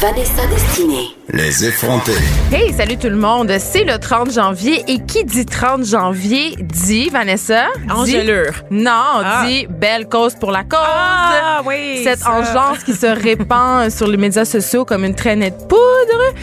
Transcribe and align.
Vanessa 0.00 0.46
Destinée. 0.48 1.08
Les 1.32 1.64
effrontés. 1.64 2.12
Hey, 2.52 2.72
salut 2.72 2.96
tout 2.98 3.08
le 3.08 3.16
monde. 3.16 3.50
C'est 3.58 3.84
le 3.84 3.98
30 3.98 4.30
janvier 4.32 4.84
et 4.88 4.98
qui 5.00 5.24
dit 5.24 5.44
30 5.46 5.84
janvier 5.84 6.54
dit, 6.60 7.08
Vanessa? 7.08 7.64
dit- 7.86 7.92
Engelure. 7.92 8.52
Non, 8.70 8.90
Ah. 9.24 9.44
dit 9.46 9.66
belle 9.68 10.06
cause 10.08 10.34
pour 10.34 10.50
la 10.52 10.62
cause. 10.62 10.78
Ah, 10.80 11.62
oui, 11.66 12.02
Cette 12.04 12.20
ça. 12.20 12.30
engeance 12.32 12.84
qui 12.84 12.92
se 12.94 13.06
répand 13.06 13.90
sur 13.96 14.06
les 14.06 14.16
médias 14.16 14.44
sociaux 14.44 14.84
comme 14.84 15.04
une 15.04 15.14
traînée 15.14 15.50
de 15.50 15.56
poudre. 15.56 16.34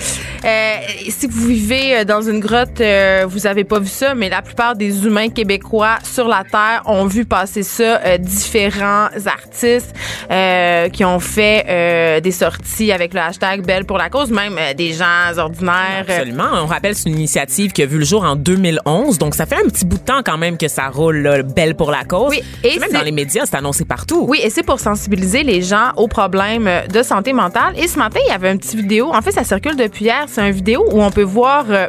Euh, 0.46 0.74
si 1.10 1.28
vous 1.28 1.48
vivez 1.48 1.98
euh, 2.00 2.04
dans 2.04 2.22
une 2.22 2.40
grotte, 2.42 2.82
euh, 2.82 3.26
vous 3.28 3.48
avez 3.48 3.64
pas 3.64 3.80
vu 3.80 3.88
ça, 3.88 4.14
mais 4.16 4.28
la 4.30 4.42
plupart 4.42 4.76
des 4.76 5.06
humains 5.06 5.30
québécois 5.30 5.98
sur 6.04 6.28
la 6.28 6.44
Terre 6.44 6.82
ont 6.86 7.06
vu 7.06 7.24
passer 7.26 7.64
ça. 7.64 8.02
Euh, 8.06 8.18
différents 8.18 9.08
artistes 9.26 9.94
euh, 10.30 10.90
qui 10.90 11.06
ont 11.06 11.20
fait 11.22 11.66
euh, 11.70 12.20
des 12.20 12.32
sorties 12.32 12.92
avec 12.92 13.14
le 13.14 13.22
hashtag 13.22 13.43
Belle 13.66 13.86
pour 13.86 13.98
la 13.98 14.10
cause, 14.10 14.32
même 14.32 14.58
euh, 14.58 14.74
des 14.74 14.94
gens 14.94 15.38
ordinaires. 15.38 16.06
Absolument. 16.08 16.46
On 16.54 16.66
rappelle, 16.66 16.96
c'est 16.96 17.10
une 17.10 17.16
initiative 17.18 17.72
qui 17.72 17.82
a 17.84 17.86
vu 17.86 18.00
le 18.00 18.06
jour 18.06 18.24
en 18.24 18.36
2011. 18.36 19.18
Donc, 19.20 19.36
ça 19.36 19.46
fait 19.46 19.56
un 19.64 19.68
petit 19.70 19.86
bout 19.86 19.98
de 19.98 20.04
temps 20.04 20.22
quand 20.26 20.38
même 20.38 20.58
que 20.58 20.68
ça 20.68 20.88
roule, 20.90 21.18
là, 21.18 21.44
belle 21.44 21.76
pour 21.76 21.92
la 21.92 22.04
cause. 22.04 22.30
Oui, 22.32 22.42
et 22.64 22.80
même 22.80 22.92
dans 22.92 23.02
les 23.02 23.12
médias, 23.12 23.44
c'est 23.46 23.56
annoncé 23.58 23.86
partout. 23.86 24.26
Oui, 24.28 24.40
et 24.44 24.50
c'est 24.50 24.64
pour 24.64 24.80
sensibiliser 24.80 25.44
les 25.44 25.62
gens 25.62 25.92
aux 25.98 26.08
problèmes 26.08 26.70
de 26.92 27.04
santé 27.04 27.34
mentale. 27.34 27.74
Et 27.78 27.88
ce 27.88 27.98
matin, 28.00 28.20
il 28.26 28.30
y 28.30 28.34
avait 28.34 28.52
une 28.52 28.60
petite 28.60 28.76
vidéo. 28.76 29.12
En 29.14 29.22
fait, 29.22 29.32
ça 29.32 29.44
circule 29.44 29.76
depuis 29.76 30.06
hier. 30.06 30.26
C'est 30.28 30.42
une 30.42 30.54
vidéo 30.54 30.86
où 30.92 31.02
on 31.04 31.12
peut 31.12 31.24
voir 31.24 31.66
euh, 31.70 31.88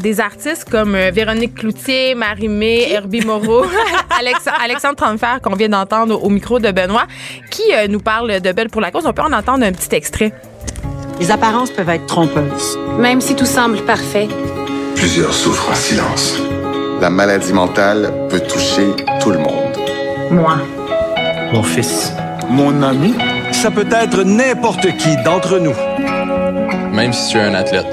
des 0.00 0.20
artistes 0.20 0.68
comme 0.70 0.94
euh, 0.94 1.10
Véronique 1.12 1.54
Cloutier, 1.54 2.14
Marie-Mé, 2.14 2.90
Herbie 2.92 3.22
Moreau, 3.24 3.64
Alex- 4.18 4.48
Alexandre 4.62 4.96
Tranfer, 4.96 5.40
qu'on 5.42 5.54
vient 5.54 5.68
d'entendre 5.68 6.14
au, 6.20 6.26
au 6.26 6.30
micro 6.30 6.58
de 6.58 6.70
Benoît, 6.70 7.06
qui 7.50 7.62
euh, 7.74 7.86
nous 7.88 8.00
parle 8.00 8.40
de 8.40 8.52
Belle 8.52 8.68
pour 8.70 8.80
la 8.80 8.90
cause. 8.90 9.04
On 9.06 9.12
peut 9.12 9.22
en 9.22 9.32
entendre 9.32 9.64
un 9.64 9.72
petit 9.72 9.94
extrait. 9.94 10.32
Les 11.20 11.30
apparences 11.30 11.70
peuvent 11.70 11.88
être 11.88 12.06
trompeuses. 12.06 12.78
Même 12.98 13.20
si 13.20 13.34
tout 13.34 13.46
semble 13.46 13.78
parfait, 13.82 14.28
Plusieurs 14.96 15.32
souffrent 15.34 15.70
en 15.70 15.74
silence. 15.74 16.34
La 17.00 17.10
maladie 17.10 17.52
mentale 17.52 18.12
peut 18.30 18.40
toucher 18.40 18.86
tout 19.20 19.30
le 19.30 19.38
monde. 19.38 19.76
moi. 20.30 20.58
Mon 21.52 21.62
fils. 21.62 22.12
Mon 22.48 22.82
ami, 22.82 23.14
ça 23.50 23.70
peut 23.70 23.88
être 23.90 24.22
n'importe 24.22 24.96
qui 24.98 25.16
d'entre 25.24 25.58
nous. 25.58 25.74
Même 26.92 27.12
si 27.12 27.32
tu 27.32 27.38
es 27.38 27.42
un 27.42 27.54
athlète. 27.54 27.86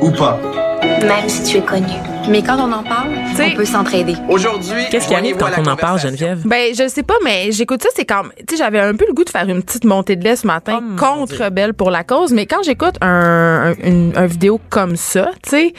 Ou 0.00 0.10
pas. 0.10 0.40
Même 0.82 1.28
si 1.28 1.42
tu 1.44 1.56
es 1.58 1.60
connu. 1.62 1.92
Mais 2.28 2.42
quand 2.42 2.56
on 2.58 2.70
en 2.72 2.82
parle, 2.84 3.10
T'sais- 3.34 3.50
on 3.52 3.56
peut 3.56 3.64
s'entraider. 3.64 4.14
Aujourd'hui, 4.28 4.84
Qu'est-ce 4.90 5.08
qui 5.08 5.14
arrive 5.14 5.36
quand 5.36 5.48
on 5.58 5.66
en 5.66 5.76
parle, 5.76 5.98
Geneviève? 5.98 6.42
Ben, 6.44 6.72
je 6.74 6.86
sais 6.88 7.02
pas, 7.02 7.14
mais 7.24 7.50
j'écoute 7.50 7.82
ça, 7.82 7.88
c'est 7.94 8.04
comme, 8.04 8.30
tu 8.46 8.54
sais, 8.54 8.56
j'avais 8.62 8.78
un 8.80 8.94
peu 8.94 9.04
le 9.08 9.14
goût 9.14 9.24
de 9.24 9.30
faire 9.30 9.48
une 9.48 9.62
petite 9.62 9.84
montée 9.84 10.16
de 10.16 10.22
lait 10.24 10.36
ce 10.36 10.46
matin 10.46 10.80
Oh, 10.82 10.96
contre. 10.96 11.50
Belle 11.50 11.74
pour 11.74 11.90
la 11.90 12.04
cause, 12.04 12.32
mais 12.32 12.46
quand 12.46 12.62
j'écoute 12.62 12.96
un, 13.00 13.72
un, 13.72 13.74
une- 13.84 14.12
un 14.16 14.26
vidéo 14.26 14.60
comme 14.70 14.94
ça, 14.96 15.30
tu 15.42 15.50
sais, 15.50 15.74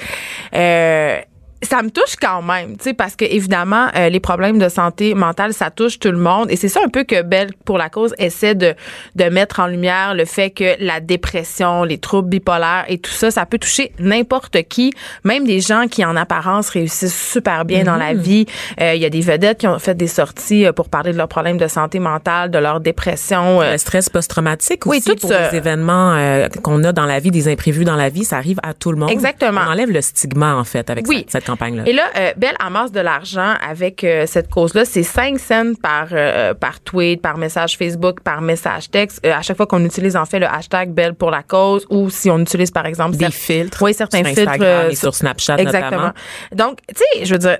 euh, 0.55 1.17
ça 1.63 1.81
me 1.83 1.89
touche 1.91 2.15
quand 2.19 2.41
même, 2.41 2.77
tu 2.77 2.83
sais, 2.85 2.93
parce 2.93 3.15
que 3.15 3.25
évidemment, 3.25 3.87
euh, 3.95 4.09
les 4.09 4.19
problèmes 4.19 4.57
de 4.57 4.67
santé 4.69 5.13
mentale, 5.13 5.53
ça 5.53 5.69
touche 5.69 5.99
tout 5.99 6.11
le 6.11 6.17
monde, 6.17 6.49
et 6.49 6.55
c'est 6.55 6.67
ça 6.69 6.79
un 6.85 6.89
peu 6.89 7.03
que 7.03 7.21
Belle 7.21 7.51
pour 7.65 7.77
la 7.77 7.89
cause 7.89 8.13
essaie 8.17 8.55
de 8.55 8.73
de 9.15 9.23
mettre 9.25 9.59
en 9.59 9.67
lumière 9.67 10.13
le 10.15 10.25
fait 10.25 10.49
que 10.49 10.75
la 10.79 10.99
dépression, 10.99 11.83
les 11.83 11.97
troubles 11.97 12.29
bipolaires 12.29 12.85
et 12.87 12.97
tout 12.97 13.11
ça, 13.11 13.29
ça 13.31 13.45
peut 13.45 13.59
toucher 13.59 13.91
n'importe 13.99 14.63
qui, 14.63 14.91
même 15.23 15.45
des 15.45 15.59
gens 15.59 15.87
qui 15.87 16.03
en 16.03 16.15
apparence 16.15 16.69
réussissent 16.69 17.31
super 17.31 17.65
bien 17.65 17.83
dans 17.83 17.93
Mhm. 17.93 17.99
la 17.99 18.13
vie. 18.13 18.45
Euh, 18.79 18.93
Il 18.95 19.01
y 19.01 19.05
a 19.05 19.09
des 19.09 19.21
vedettes 19.21 19.59
qui 19.59 19.67
ont 19.67 19.79
fait 19.79 19.95
des 19.95 20.07
sorties 20.07 20.65
euh, 20.65 20.71
pour 20.73 20.89
parler 20.89 21.11
de 21.13 21.17
leurs 21.17 21.27
problèmes 21.27 21.57
de 21.57 21.67
santé 21.67 21.99
mentale, 21.99 22.49
de 22.51 22.57
leur 22.57 22.79
dépression. 22.79 23.61
euh, 23.61 23.73
Le 23.73 23.77
stress 23.77 24.09
post-traumatique 24.09 24.85
Oui, 24.85 24.97
aussi 24.97 25.09
tout 25.09 25.15
pour 25.21 25.29
ça. 25.29 25.49
les 25.51 25.57
événements 25.57 26.13
euh, 26.13 26.47
qu'on 26.63 26.83
a 26.83 26.91
dans 26.91 27.05
la 27.05 27.19
vie, 27.19 27.31
des 27.31 27.47
imprévus 27.47 27.83
dans 27.85 27.95
la 27.95 28.09
vie, 28.09 28.25
ça 28.25 28.37
arrive 28.37 28.59
à 28.63 28.73
tout 28.73 28.91
le 28.91 28.97
monde. 28.97 29.11
Exactement. 29.11 29.61
On 29.67 29.71
enlève 29.71 29.91
le 29.91 30.01
stigma, 30.01 30.55
en 30.55 30.63
fait, 30.63 30.89
avec 30.89 31.07
Oui. 31.07 31.25
cette 31.29 31.49
campagne-là. 31.51 31.83
Et 31.85 31.93
là, 31.93 32.03
euh, 32.17 32.31
Belle 32.37 32.55
amasse 32.59 32.91
de 32.91 32.99
l'argent 32.99 33.53
avec 33.67 34.03
euh, 34.03 34.25
cette 34.25 34.49
cause-là. 34.49 34.85
C'est 34.85 35.03
5 35.03 35.39
cents 35.39 35.73
par, 35.81 36.07
euh, 36.11 36.53
par 36.53 36.79
tweet, 36.79 37.21
par 37.21 37.37
message 37.37 37.77
Facebook, 37.77 38.21
par 38.21 38.41
message 38.41 38.89
texte. 38.89 39.25
Euh, 39.25 39.33
à 39.33 39.41
chaque 39.41 39.57
fois 39.57 39.67
qu'on 39.67 39.83
utilise 39.85 40.15
en 40.15 40.25
fait 40.25 40.39
le 40.39 40.47
hashtag 40.47 40.91
Belle 40.91 41.15
pour 41.15 41.31
la 41.31 41.43
cause 41.43 41.85
ou 41.89 42.09
si 42.09 42.29
on 42.29 42.39
utilise 42.39 42.71
par 42.71 42.85
exemple 42.85 43.17
Des 43.17 43.31
filtres 43.31 43.81
Oui, 43.81 43.93
certains 43.93 44.19
sur 44.19 44.27
filtres. 44.27 44.41
Instagram 44.51 44.85
euh, 44.85 44.89
et 44.89 44.95
sur 44.95 45.13
Snapchat, 45.15 45.57
Exactement. 45.57 45.91
notamment. 45.91 46.13
Donc, 46.53 46.79
tu 46.87 47.03
sais, 47.13 47.25
je 47.25 47.33
veux 47.33 47.39
dire. 47.39 47.57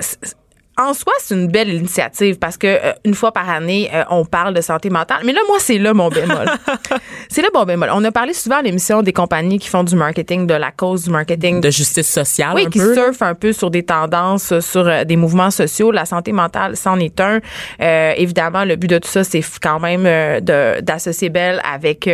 En 0.77 0.93
soi, 0.93 1.11
c'est 1.19 1.35
une 1.35 1.47
belle 1.49 1.69
initiative 1.69 2.39
parce 2.39 2.57
que 2.57 2.65
euh, 2.65 2.93
une 3.05 3.13
fois 3.13 3.31
par 3.33 3.49
année, 3.49 3.89
euh, 3.93 4.03
on 4.09 4.23
parle 4.25 4.53
de 4.53 4.61
santé 4.61 4.89
mentale. 4.89 5.19
Mais 5.25 5.33
là, 5.33 5.41
moi, 5.47 5.57
c'est 5.59 5.77
là 5.77 5.93
mon 5.93 6.07
bémol. 6.09 6.45
c'est 7.29 7.41
là 7.41 7.49
mon 7.53 7.65
bémol. 7.65 7.89
On 7.93 8.03
a 8.05 8.11
parlé 8.11 8.33
souvent 8.33 8.57
à 8.57 8.61
l'émission 8.61 9.03
des 9.03 9.11
compagnies 9.13 9.59
qui 9.59 9.67
font 9.67 9.83
du 9.83 9.95
marketing, 9.95 10.47
de 10.47 10.53
la 10.53 10.71
cause 10.71 11.03
du 11.03 11.09
marketing, 11.09 11.59
De 11.61 11.69
justice 11.69 12.09
sociale, 12.09 12.53
oui, 12.55 12.65
un 12.65 12.69
qui 12.69 12.79
peu. 12.79 12.93
surfent 12.93 13.21
un 13.21 13.35
peu 13.35 13.51
sur 13.51 13.69
des 13.69 13.83
tendances, 13.83 14.53
euh, 14.53 14.61
sur 14.61 14.87
euh, 14.87 15.03
des 15.03 15.17
mouvements 15.17 15.51
sociaux. 15.51 15.91
La 15.91 16.05
santé 16.05 16.31
mentale, 16.31 16.77
c'en 16.77 16.97
est 16.99 17.19
un. 17.19 17.39
Euh, 17.81 18.13
évidemment, 18.15 18.63
le 18.63 18.77
but 18.77 18.87
de 18.87 18.97
tout 18.97 19.09
ça, 19.09 19.23
c'est 19.25 19.43
quand 19.61 19.79
même 19.79 20.05
euh, 20.05 20.39
de- 20.39 20.81
d'associer 20.81 21.29
Belle 21.29 21.61
avec 21.69 22.09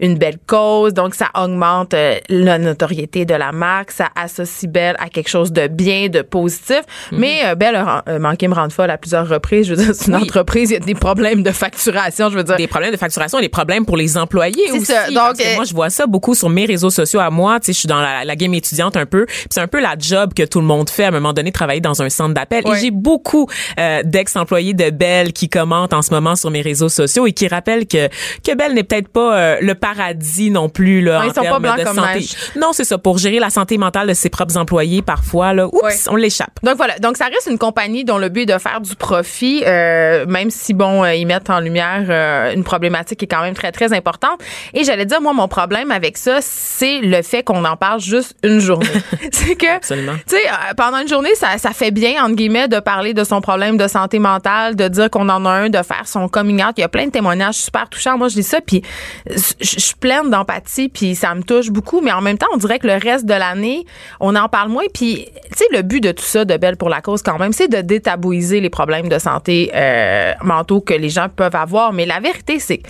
une 0.00 0.16
belle 0.18 0.38
cause. 0.46 0.94
Donc, 0.94 1.14
ça 1.14 1.26
augmente 1.38 1.94
la 2.28 2.58
notoriété 2.58 3.24
de 3.24 3.34
la 3.34 3.52
marque. 3.52 3.90
Ça 3.90 4.08
associe 4.16 4.70
Belle 4.70 4.96
à 4.98 5.08
quelque 5.10 5.28
chose 5.28 5.52
de 5.52 5.66
bien, 5.68 6.08
de 6.08 6.22
positif. 6.22 6.80
Mais 7.12 7.40
euh, 7.44 7.54
Belle 7.54 7.76
manqué 8.18 8.48
me 8.48 8.54
rendre 8.54 8.72
folle 8.72 8.90
à 8.90 8.98
plusieurs 8.98 9.28
reprises. 9.28 9.66
Je 9.66 9.74
veux 9.74 9.84
dire, 9.84 9.94
c'est 9.94 10.06
une 10.08 10.16
Oui. 10.16 10.22
entreprise, 10.22 10.70
il 10.70 10.74
y 10.74 10.76
a 10.76 10.80
des 10.80 10.94
problèmes 10.94 11.42
de 11.42 11.50
facturation. 11.50 12.30
Je 12.30 12.36
veux 12.36 12.44
dire, 12.44 12.56
des 12.56 12.66
problèmes 12.66 12.92
de 12.92 12.96
facturation 12.96 13.38
et 13.38 13.42
des 13.42 13.48
problèmes 13.48 13.84
pour 13.86 13.96
les 13.96 14.16
employés 14.18 14.64
C'est 14.66 14.72
aussi. 14.72 14.84
ça. 14.86 15.06
Donc, 15.08 15.16
parce 15.16 15.38
que 15.38 15.44
euh, 15.46 15.56
moi, 15.56 15.64
je 15.64 15.74
vois 15.74 15.90
ça 15.90 16.06
beaucoup 16.06 16.34
sur 16.34 16.48
mes 16.48 16.66
réseaux 16.66 16.90
sociaux 16.90 17.20
à 17.20 17.30
moi. 17.30 17.60
Tu 17.60 17.66
sais, 17.66 17.72
je 17.72 17.78
suis 17.80 17.88
dans 17.88 18.00
la, 18.00 18.24
la 18.24 18.36
game 18.36 18.52
étudiante 18.54 18.96
un 18.96 19.06
peu. 19.06 19.26
C'est 19.50 19.60
un 19.60 19.68
peu 19.68 19.80
la 19.80 19.94
job 19.98 20.34
que 20.34 20.42
tout 20.44 20.60
le 20.60 20.66
monde 20.66 20.90
fait 20.90 21.04
à 21.04 21.08
un 21.08 21.12
moment 21.12 21.32
donné, 21.32 21.52
travailler 21.52 21.80
dans 21.80 22.02
un 22.02 22.08
centre 22.10 22.34
d'appel. 22.34 22.64
Et 22.66 22.78
j'ai 22.80 22.90
beaucoup 22.90 23.46
euh, 23.78 24.02
d'ex-employés 24.04 24.74
de 24.74 24.90
Bell 24.90 25.32
qui 25.32 25.48
commentent 25.48 25.92
en 25.94 26.02
ce 26.02 26.10
moment 26.12 26.36
sur 26.36 26.50
mes 26.50 26.62
réseaux 26.62 26.88
sociaux 26.88 27.26
et 27.26 27.32
qui 27.32 27.48
rappellent 27.48 27.86
que 27.86 28.08
que 28.44 28.54
Bell 28.54 28.74
n'est 28.74 28.84
peut-être 28.84 29.08
pas 29.08 29.36
euh, 29.36 29.56
le 29.60 29.74
paradis 29.74 30.50
non 30.50 30.68
plus 30.68 31.00
là 31.02 31.18
Non, 31.18 31.18
en 31.18 31.22
ils 31.24 31.28
sont 31.28 31.34
pas 31.34 31.42
termes 31.42 31.62
blancs 31.62 31.78
de 31.78 31.84
comme 31.84 31.96
santé. 31.96 32.26
Non, 32.56 32.68
c'est 32.72 32.84
ça. 32.84 32.98
Pour 32.98 33.18
gérer 33.18 33.38
la 33.38 33.50
santé 33.50 33.78
mentale 33.78 34.08
de 34.08 34.14
ses 34.14 34.28
propres 34.30 34.56
employés, 34.56 35.02
parfois 35.02 35.52
là, 35.52 35.66
oups, 35.66 36.08
on 36.10 36.16
l'échappe. 36.16 36.58
Donc 36.62 36.76
voilà, 36.76 36.98
donc 36.98 37.16
ça 37.16 37.26
reste 37.26 37.48
une 37.50 37.58
compagnie 37.58 37.79
dont 38.04 38.18
le 38.18 38.28
but 38.28 38.42
est 38.42 38.46
de 38.46 38.58
faire 38.58 38.80
du 38.80 38.94
profit, 38.94 39.62
euh, 39.66 40.26
même 40.26 40.50
si 40.50 40.74
bon, 40.74 41.02
euh, 41.02 41.14
ils 41.14 41.26
mettent 41.26 41.48
en 41.48 41.60
lumière 41.60 42.04
euh, 42.10 42.52
une 42.52 42.62
problématique 42.62 43.20
qui 43.20 43.24
est 43.24 43.28
quand 43.28 43.40
même 43.40 43.54
très 43.54 43.72
très 43.72 43.94
importante. 43.94 44.40
Et 44.74 44.84
j'allais 44.84 45.06
dire 45.06 45.20
moi 45.22 45.32
mon 45.32 45.48
problème 45.48 45.90
avec 45.90 46.18
ça, 46.18 46.38
c'est 46.40 47.00
le 47.00 47.22
fait 47.22 47.42
qu'on 47.42 47.64
en 47.64 47.76
parle 47.76 48.00
juste 48.00 48.36
une 48.42 48.60
journée. 48.60 48.86
c'est 49.32 49.54
que 49.54 49.78
tu 49.80 49.96
sais 50.26 50.42
pendant 50.76 50.98
une 50.98 51.08
journée 51.08 51.34
ça 51.34 51.56
ça 51.56 51.70
fait 51.70 51.90
bien 51.90 52.22
entre 52.22 52.34
guillemets 52.34 52.68
de 52.68 52.80
parler 52.80 53.14
de 53.14 53.24
son 53.24 53.40
problème 53.40 53.78
de 53.78 53.88
santé 53.88 54.18
mentale, 54.18 54.76
de 54.76 54.88
dire 54.88 55.08
qu'on 55.08 55.28
en 55.30 55.46
a 55.46 55.50
un, 55.50 55.70
de 55.70 55.82
faire 55.82 56.06
son 56.06 56.28
coming 56.28 56.62
out. 56.62 56.74
Il 56.76 56.82
y 56.82 56.84
a 56.84 56.88
plein 56.88 57.06
de 57.06 57.10
témoignages 57.10 57.54
super 57.54 57.88
touchants. 57.88 58.18
Moi 58.18 58.28
je 58.28 58.34
dis 58.34 58.42
ça 58.42 58.60
puis 58.60 58.82
je 59.26 59.40
je 59.60 59.78
suis 59.78 59.94
pleine 59.94 60.28
d'empathie 60.30 60.88
puis 60.88 61.14
ça 61.14 61.34
me 61.34 61.42
touche 61.42 61.70
beaucoup, 61.70 62.00
mais 62.02 62.12
en 62.12 62.20
même 62.20 62.36
temps 62.36 62.48
on 62.52 62.58
dirait 62.58 62.78
que 62.78 62.86
le 62.86 62.96
reste 62.96 63.24
de 63.24 63.34
l'année 63.34 63.86
on 64.18 64.36
en 64.36 64.48
parle 64.48 64.68
moins 64.68 64.84
puis 64.92 65.28
tu 65.52 65.58
sais 65.58 65.64
le 65.72 65.82
but 65.82 66.00
de 66.00 66.12
tout 66.12 66.24
ça 66.24 66.44
de 66.44 66.56
Belle 66.56 66.76
pour 66.76 66.90
la 66.90 67.00
cause 67.00 67.22
quand 67.22 67.38
même, 67.38 67.52
c'est 67.52 67.69
de 67.70 67.80
détabouiser 67.80 68.60
les 68.60 68.70
problèmes 68.70 69.08
de 69.08 69.18
santé 69.18 69.70
euh, 69.74 70.32
mentaux 70.42 70.80
que 70.80 70.94
les 70.94 71.08
gens 71.08 71.28
peuvent 71.34 71.56
avoir. 71.56 71.92
Mais 71.92 72.06
la 72.06 72.20
vérité, 72.20 72.58
c'est 72.58 72.82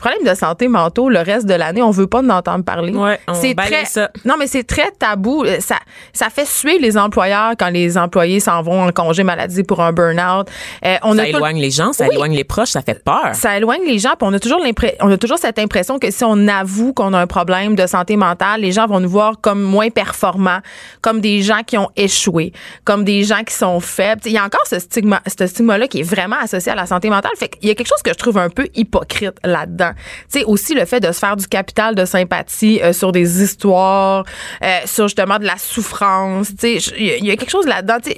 que 0.00 0.08
problème 0.08 0.32
de 0.32 0.38
santé 0.38 0.68
mentaux, 0.68 1.08
le 1.08 1.20
reste 1.20 1.46
de 1.46 1.54
l'année, 1.54 1.82
on 1.82 1.90
veut 1.90 2.06
pas 2.06 2.20
en 2.20 2.28
entendre 2.30 2.64
parler. 2.64 2.92
Ouais, 2.94 3.18
c'est 3.34 3.54
très, 3.54 3.84
ça. 3.84 4.10
non, 4.24 4.34
mais 4.38 4.46
c'est 4.46 4.64
très 4.64 4.90
tabou. 4.98 5.44
Euh, 5.44 5.58
Ça, 5.60 5.76
ça 6.12 6.30
fait 6.30 6.46
suer 6.46 6.78
les 6.78 6.96
employeurs 6.96 7.52
quand 7.58 7.68
les 7.70 7.96
employés 7.98 8.40
s'en 8.40 8.62
vont 8.62 8.86
en 8.86 8.92
congé 8.92 9.22
maladie 9.22 9.62
pour 9.62 9.80
un 9.80 9.92
burn-out. 9.92 10.48
Euh, 10.84 10.96
on 11.02 11.14
Ça 11.16 11.22
a 11.22 11.24
tout- 11.26 11.36
éloigne 11.36 11.58
les 11.60 11.70
gens, 11.70 11.92
ça 11.92 12.04
Oui. 12.08 12.14
éloigne 12.14 12.34
les 12.34 12.44
proches, 12.44 12.70
ça 12.70 12.82
fait 12.82 13.02
peur. 13.04 13.30
ça 13.34 13.56
éloigne 13.56 13.82
les 13.86 13.98
gens, 13.98 14.10
puis 14.18 14.28
on 14.28 14.32
a 14.32 14.38
toujours 14.40 14.60
l'impré- 14.60 14.96
on 15.00 15.10
a 15.10 15.16
toujours 15.18 15.38
cette 15.38 15.58
impression 15.58 15.98
que 15.98 16.10
si 16.10 16.24
on 16.24 16.48
avoue 16.48 16.92
qu'on 16.92 17.12
a 17.12 17.18
un 17.20 17.26
problème 17.26 17.74
de 17.76 17.86
santé 17.86 18.16
mentale, 18.16 18.60
les 18.62 18.72
gens 18.72 18.86
vont 18.86 19.00
nous 19.00 19.08
voir 19.08 19.40
comme 19.40 19.60
moins 19.62 19.90
performants, 19.90 20.60
comme 21.02 21.20
des 21.20 21.42
gens 21.42 21.60
qui 21.66 21.76
ont 21.78 21.90
échoué, 21.96 22.52
comme 22.84 23.04
des 23.04 23.22
gens 23.24 23.42
qui 23.44 23.54
sont 23.54 23.80
faibles. 23.80 24.22
Il 24.24 24.32
y 24.32 24.38
a 24.38 24.44
encore 24.44 24.66
ce 24.66 24.78
stigma, 24.78 25.20
ce 25.26 25.46
stigma-là 25.46 25.86
qui 25.88 26.00
est 26.00 26.04
vraiment 26.04 26.36
associé 26.40 26.72
à 26.72 26.74
la 26.74 26.86
santé 26.86 27.10
mentale. 27.10 27.32
Fait 27.38 27.48
qu'il 27.48 27.68
y 27.68 27.70
a 27.70 27.74
quelque 27.74 27.88
chose 27.88 28.02
que 28.02 28.10
je 28.10 28.18
trouve 28.18 28.38
un 28.38 28.48
peu 28.50 28.66
hypocrite 28.74 29.34
là-dedans. 29.44 29.89
Tu 30.32 30.40
sais, 30.40 30.44
aussi 30.44 30.74
le 30.74 30.84
fait 30.84 31.00
de 31.00 31.12
se 31.12 31.18
faire 31.18 31.36
du 31.36 31.46
capital 31.46 31.94
de 31.94 32.04
sympathie 32.04 32.80
euh, 32.82 32.92
sur 32.92 33.12
des 33.12 33.42
histoires, 33.42 34.24
euh, 34.62 34.66
sur 34.86 35.08
justement 35.08 35.38
de 35.38 35.44
la 35.46 35.56
souffrance. 35.56 36.48
Tu 36.58 36.80
sais, 36.80 36.92
il 36.98 37.04
y, 37.06 37.10
a- 37.10 37.16
il 37.16 37.24
y 37.26 37.30
a 37.30 37.36
quelque 37.36 37.50
chose 37.50 37.66
là-dedans. 37.66 37.96
Tu 38.02 38.12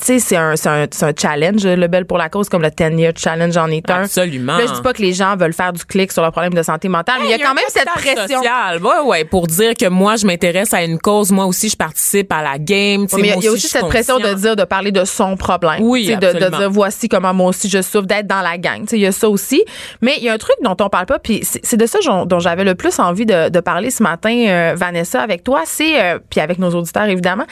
sais, 0.00 0.18
c'est 0.18 0.36
un, 0.36 0.56
c'est 0.56 0.68
un, 0.68 0.86
c'est 0.90 1.04
un 1.06 1.12
challenge, 1.18 1.64
le 1.66 1.86
bel 1.88 2.04
pour 2.06 2.18
la 2.18 2.28
cause, 2.28 2.48
comme 2.48 2.62
le 2.62 2.70
10 2.70 3.00
year 3.00 3.12
challenge 3.16 3.56
en 3.56 3.68
est 3.70 3.88
un. 3.90 4.02
Absolument. 4.04 4.56
Là, 4.58 4.66
je 4.66 4.72
dis 4.74 4.82
pas 4.82 4.92
que 4.92 5.02
les 5.02 5.12
gens 5.12 5.36
veulent 5.36 5.52
faire 5.52 5.72
du 5.72 5.84
clic 5.84 6.12
sur 6.12 6.24
le 6.24 6.30
problème 6.30 6.54
de 6.54 6.62
santé 6.62 6.88
mentale, 6.88 7.16
mais 7.20 7.26
il 7.26 7.30
y 7.30 7.34
a 7.34 7.38
quand 7.38 7.54
même 7.54 7.64
cette 7.68 7.84
pression. 7.86 8.38
Social. 8.38 8.82
Ouais, 8.82 9.00
ouais, 9.06 9.24
pour 9.24 9.46
dire 9.46 9.74
que 9.74 9.88
moi, 9.88 10.16
je 10.16 10.26
m'intéresse 10.26 10.72
à 10.74 10.82
une 10.82 10.98
cause, 10.98 11.30
moi 11.32 11.46
aussi, 11.46 11.68
je 11.68 11.76
participe 11.76 12.32
à 12.32 12.42
la 12.42 12.58
game. 12.58 13.02
Ouais, 13.02 13.08
mais 13.20 13.28
il 13.28 13.30
y 13.30 13.32
a- 13.32 13.36
y 13.36 13.48
aussi 13.48 13.68
cette 13.68 13.82
pression 13.88 14.18
de 14.18 14.34
dire, 14.34 14.56
de 14.56 14.64
parler 14.64 14.92
de 14.92 15.04
son 15.04 15.36
problème. 15.36 15.82
Oui, 15.82 16.06
de, 16.16 16.26
de 16.32 16.38
dire 16.58 16.70
voici 16.70 17.08
comment 17.08 17.32
moi 17.34 17.48
aussi 17.48 17.68
je 17.68 17.82
souffre, 17.82 18.06
d'être 18.06 18.26
dans 18.26 18.40
la 18.40 18.58
gang. 18.58 18.80
Tu 18.82 18.88
sais, 18.88 18.96
Il 18.98 19.02
y 19.02 19.06
a 19.06 19.12
ça 19.12 19.28
aussi. 19.28 19.62
Mais 20.02 20.14
il 20.18 20.24
y 20.24 20.28
a 20.28 20.32
un 20.32 20.38
truc 20.38 20.56
dont 20.62 20.76
on 20.80 20.88
parle 20.88 20.97
pas, 21.06 21.18
puis 21.18 21.40
c'est 21.44 21.76
de 21.76 21.86
ça 21.86 21.98
dont, 22.26 22.38
j'avais 22.38 22.64
le 22.64 22.74
plus 22.74 22.98
envie 22.98 23.26
de, 23.26 23.48
de 23.48 23.60
parler 23.60 23.90
ce 23.90 24.02
matin, 24.02 24.46
euh, 24.48 24.74
Vanessa, 24.76 25.20
avec 25.20 25.44
toi. 25.44 25.62
C'est, 25.64 26.02
euh, 26.02 26.18
puis 26.30 26.40
avec 26.40 26.58
nos 26.58 26.70
auditeurs 26.70 27.04
évidemment, 27.04 27.46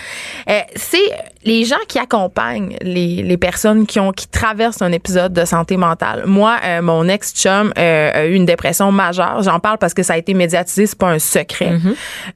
euh, 0.49 0.61
c'est 0.75 0.99
les 1.45 1.65
gens 1.65 1.77
qui 1.89 1.99
accompagnent 1.99 2.77
les, 2.81 3.23
les 3.23 3.37
personnes 3.37 3.87
qui 3.87 4.01
ont 4.01 4.13
qui 4.13 4.29
traversent 4.29 4.83
un 4.83 4.93
épisode 4.93 5.33
de 5.33 5.45
santé 5.45 5.77
mentale. 5.77 6.25
Moi, 6.27 6.57
mon 6.83 7.09
ex-chum 7.09 7.73
euh, 7.79 8.11
a 8.13 8.25
eu 8.27 8.35
une 8.35 8.47
dépression 8.47 8.91
majeure. 8.93 9.43
J'en 9.43 9.61
parle 9.61 9.79
parce 9.79 9.95
que 9.95 10.03
ça 10.03 10.15
a 10.15 10.17
été 10.17 10.35
médiatisé, 10.35 10.87
c'est 10.87 10.99
pas 10.99 11.11
un 11.11 11.19
secret. 11.19 11.73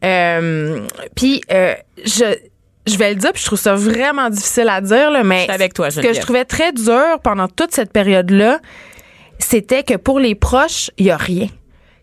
Euh, 0.05 0.81
puis 1.15 1.43
je 2.05 2.37
je 2.87 2.97
vais 2.97 3.11
le 3.11 3.17
dire, 3.17 3.33
puis 3.33 3.43
je 3.43 3.47
trouve 3.47 3.59
ça 3.59 3.75
vraiment 3.75 4.31
difficile 4.31 4.69
à 4.69 4.81
dire, 4.81 5.11
là, 5.11 5.23
mais 5.23 5.47
avec 5.51 5.75
toi, 5.75 5.91
ce 5.91 6.01
que 6.01 6.12
je 6.12 6.21
trouvais 6.21 6.45
très 6.45 6.73
dur 6.73 7.21
pendant 7.23 7.47
toute 7.47 7.73
cette 7.73 7.93
période-là, 7.93 8.59
c'était 9.43 9.83
que 9.83 9.97
pour 9.97 10.19
les 10.19 10.35
proches, 10.35 10.91
il 10.99 11.07
y 11.07 11.11
a 11.11 11.17
rien. 11.17 11.49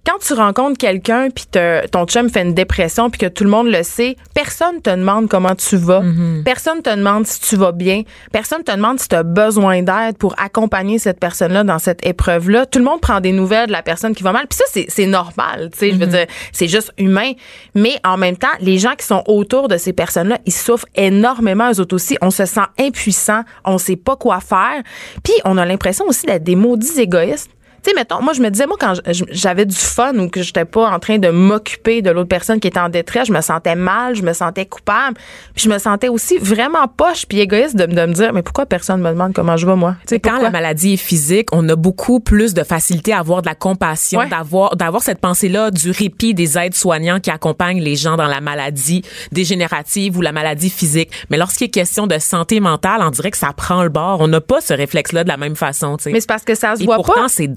Quand 0.08 0.20
tu 0.20 0.32
rencontres 0.36 0.78
quelqu'un 0.78 1.28
puis 1.30 1.44
ton 1.92 2.06
chum 2.06 2.30
fait 2.30 2.42
une 2.42 2.54
dépression 2.54 3.10
puis 3.10 3.20
que 3.20 3.26
tout 3.26 3.44
le 3.44 3.50
monde 3.50 3.68
le 3.68 3.84
sait, 3.84 4.16
personne 4.34 4.82
te 4.82 4.90
demande 4.90 5.28
comment 5.28 5.54
tu 5.54 5.76
vas. 5.76 6.00
Mm-hmm. 6.00 6.44
Personne 6.44 6.82
te 6.82 6.96
demande 6.96 7.28
si 7.28 7.42
tu 7.42 7.58
vas 7.58 7.74
bien. 7.74 8.04
Personne 8.32 8.64
te 8.64 8.72
demande 8.72 9.02
si 9.02 9.10
tu 9.10 9.16
as 9.16 9.24
besoin 9.24 9.84
d'aide 9.84 10.18
pour 10.18 10.34
accompagner 10.40 10.98
cette 10.98 11.20
personne-là 11.20 11.66
dans 11.66 11.78
cette 11.78 12.06
épreuve-là. 12.06 12.66
Tout 12.66 12.80
le 12.80 12.86
monde 12.86 13.02
prend 13.02 13.20
des 13.20 13.34
nouvelles 13.34 13.68
de 13.68 13.74
la 13.74 13.84
personne 13.84 14.16
qui 14.16 14.24
va 14.24 14.32
mal. 14.32 14.48
Puis 14.48 14.58
ça, 14.58 14.64
c'est- 14.88 15.08
normal. 15.08 15.72
Tu 15.74 15.80
sais, 15.80 15.92
je 15.92 15.98
veux 15.98 16.08
dire, 16.08 16.26
c'est 16.54 16.70
juste 16.70 16.94
humain. 16.98 17.34
Mais 17.76 17.98
en 18.06 18.16
même 18.16 18.38
temps, 18.38 18.48
les 18.62 18.78
gens 18.78 18.96
qui 18.98 19.06
sont 19.06 19.24
autour 19.28 19.68
de 19.68 19.76
ces 19.76 19.92
personnes-là, 19.92 20.38
ils 20.46 20.54
souffrent 20.54 20.88
énormément 20.96 21.70
eux 21.70 21.82
autres 21.82 21.96
aussi. 21.96 22.18
On 22.22 22.32
se 22.32 22.46
sent 22.46 22.62
impuissant. 22.80 23.42
On 23.66 23.78
sait 23.78 23.98
pas 23.98 24.16
quoi 24.16 24.40
faire. 24.40 24.84
Puis 25.22 25.34
on 25.44 25.58
a 25.58 25.66
l'impression 25.66 26.06
aussi 26.08 26.26
d'être 26.28 26.44
des 26.44 26.56
maudits 26.56 27.02
égoïstes. 27.02 27.52
Tu 27.84 27.92
sais, 27.92 27.96
mettons, 27.96 28.22
moi, 28.22 28.34
je 28.34 28.42
me 28.42 28.50
disais, 28.50 28.66
moi, 28.66 28.76
quand 28.80 28.94
j'avais 29.32 29.66
du 29.66 29.76
fun 29.76 30.16
ou 30.18 30.30
que 30.30 30.42
j'étais 30.42 30.66
pas 30.66 30.90
en 30.90 31.00
train 31.00 31.18
de 31.20 31.30
m'occuper 31.30 32.02
de 32.02 32.10
l'autre 32.10 32.28
personne 32.28 32.60
qui 32.60 32.68
était 32.68 32.80
en 32.80 32.90
détresse, 32.90 33.28
je 33.28 33.34
me 33.34 33.42
sentais 33.42 33.76
mal, 33.76 34.16
je 34.16 34.24
me 34.24 34.34
sentais 34.34 34.66
coupable, 34.66 35.18
puis 35.56 35.64
je 35.66 35.70
me 35.70 35.78
sentais 35.78 36.10
aussi 36.10 36.38
vraiment 36.38 36.88
poche 36.88 37.26
puis 37.28 37.40
égoïste 37.40 37.76
de, 37.76 37.86
de 37.86 38.06
me 38.06 38.14
dire, 38.14 38.34
mais 38.34 38.42
pourquoi 38.42 38.66
personne 38.66 39.02
me 39.02 39.10
demande 39.10 39.34
comment 39.34 39.58
je 39.58 39.66
vais, 39.66 39.76
moi? 39.76 39.96
Tu 40.02 40.16
sais, 40.16 40.20
Quand 40.20 40.42
la 40.42 40.50
maladie 40.50 40.94
est 40.94 40.98
physique, 40.98 41.50
on 41.54 41.68
a 41.70 41.76
beaucoup 41.76 42.20
plus 42.20 42.54
de 42.54 42.64
facilité 42.64 43.14
à 43.14 43.20
avoir 43.20 43.42
de 43.42 43.48
la 43.48 43.56
compassion, 43.56 44.20
Ouais. 44.20 44.28
d'avoir 44.30 44.76
d'avoir 44.76 45.02
cette 45.04 45.20
pensée-là 45.20 45.72
du 45.72 45.92
répit 45.92 46.34
des 46.34 46.58
aides-soignants 46.58 47.20
qui 47.20 47.30
accompagnent 47.32 47.82
les 47.82 47.96
gens 47.96 48.16
dans 48.18 48.28
la 48.28 48.42
maladie 48.42 49.04
dégénérative 49.32 50.18
ou 50.18 50.22
la 50.22 50.32
maladie 50.32 50.70
physique. 50.70 51.12
Mais 51.30 51.38
lorsqu'il 51.38 51.66
est 51.68 51.70
question 51.70 52.08
de 52.08 52.18
santé 52.18 52.60
mentale, 52.60 53.02
on 53.04 53.10
dirait 53.12 53.32
que 53.32 53.38
ça 53.38 53.54
prend 53.56 53.84
le 53.84 53.90
bord. 53.90 54.22
On 54.22 54.28
n'a 54.28 54.42
pas 54.42 54.62
ce 54.62 54.74
réflexe-là 54.74 55.24
de 55.24 55.30
la 55.30 55.38
même 55.38 55.56
façon. 55.56 55.98
tu 55.98 56.04
sais. 56.06 56.12
Mais 56.12 56.20
c'est 56.22 56.28
parce 56.28 56.44
que 56.44 56.56
ça 56.56 56.76
se 56.76 56.82
Et 56.82 56.86
voit 56.86 56.96
pourtant, 56.96 57.14
pas. 57.24 57.28
c'est 57.30 57.48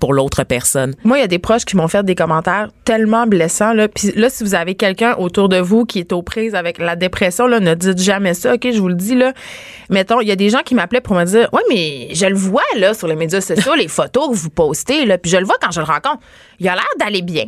pour 0.00 0.12
l'autre 0.14 0.44
personne. 0.44 0.94
Moi, 1.04 1.18
il 1.18 1.20
y 1.20 1.24
a 1.24 1.28
des 1.28 1.38
proches 1.38 1.64
qui 1.64 1.76
m'ont 1.76 1.88
fait 1.88 2.04
des 2.04 2.14
commentaires 2.14 2.68
tellement 2.84 3.26
blessants. 3.26 3.72
Là. 3.72 3.88
Puis 3.88 4.12
là, 4.16 4.28
si 4.30 4.44
vous 4.44 4.54
avez 4.54 4.74
quelqu'un 4.74 5.14
autour 5.16 5.48
de 5.48 5.58
vous 5.58 5.84
qui 5.84 5.98
est 5.98 6.12
aux 6.12 6.22
prises 6.22 6.54
avec 6.54 6.78
la 6.78 6.96
dépression, 6.96 7.48
ne 7.48 7.74
dites 7.74 7.98
jamais 7.98 8.34
ça, 8.34 8.54
OK? 8.54 8.66
Je 8.72 8.78
vous 8.78 8.88
le 8.88 8.94
dis, 8.94 9.14
là. 9.14 9.32
Mettons, 9.90 10.20
il 10.20 10.28
y 10.28 10.32
a 10.32 10.36
des 10.36 10.50
gens 10.50 10.62
qui 10.64 10.74
m'appelaient 10.74 11.00
pour 11.00 11.14
me 11.16 11.24
dire, 11.24 11.48
ouais, 11.52 11.62
mais 11.68 12.08
je 12.14 12.26
le 12.26 12.34
vois, 12.34 12.62
sur 12.94 13.06
les 13.06 13.16
médias 13.16 13.40
sociaux, 13.40 13.74
les 13.74 13.88
photos 13.88 14.28
que 14.28 14.34
vous 14.34 14.50
postez, 14.50 15.04
là, 15.04 15.18
puis 15.18 15.30
je 15.30 15.36
le 15.36 15.44
vois 15.44 15.56
quand 15.60 15.70
je 15.70 15.80
le 15.80 15.86
rencontre. 15.86 16.20
Il 16.58 16.68
a 16.68 16.74
l'air 16.74 16.84
d'aller 16.98 17.22
bien. 17.22 17.44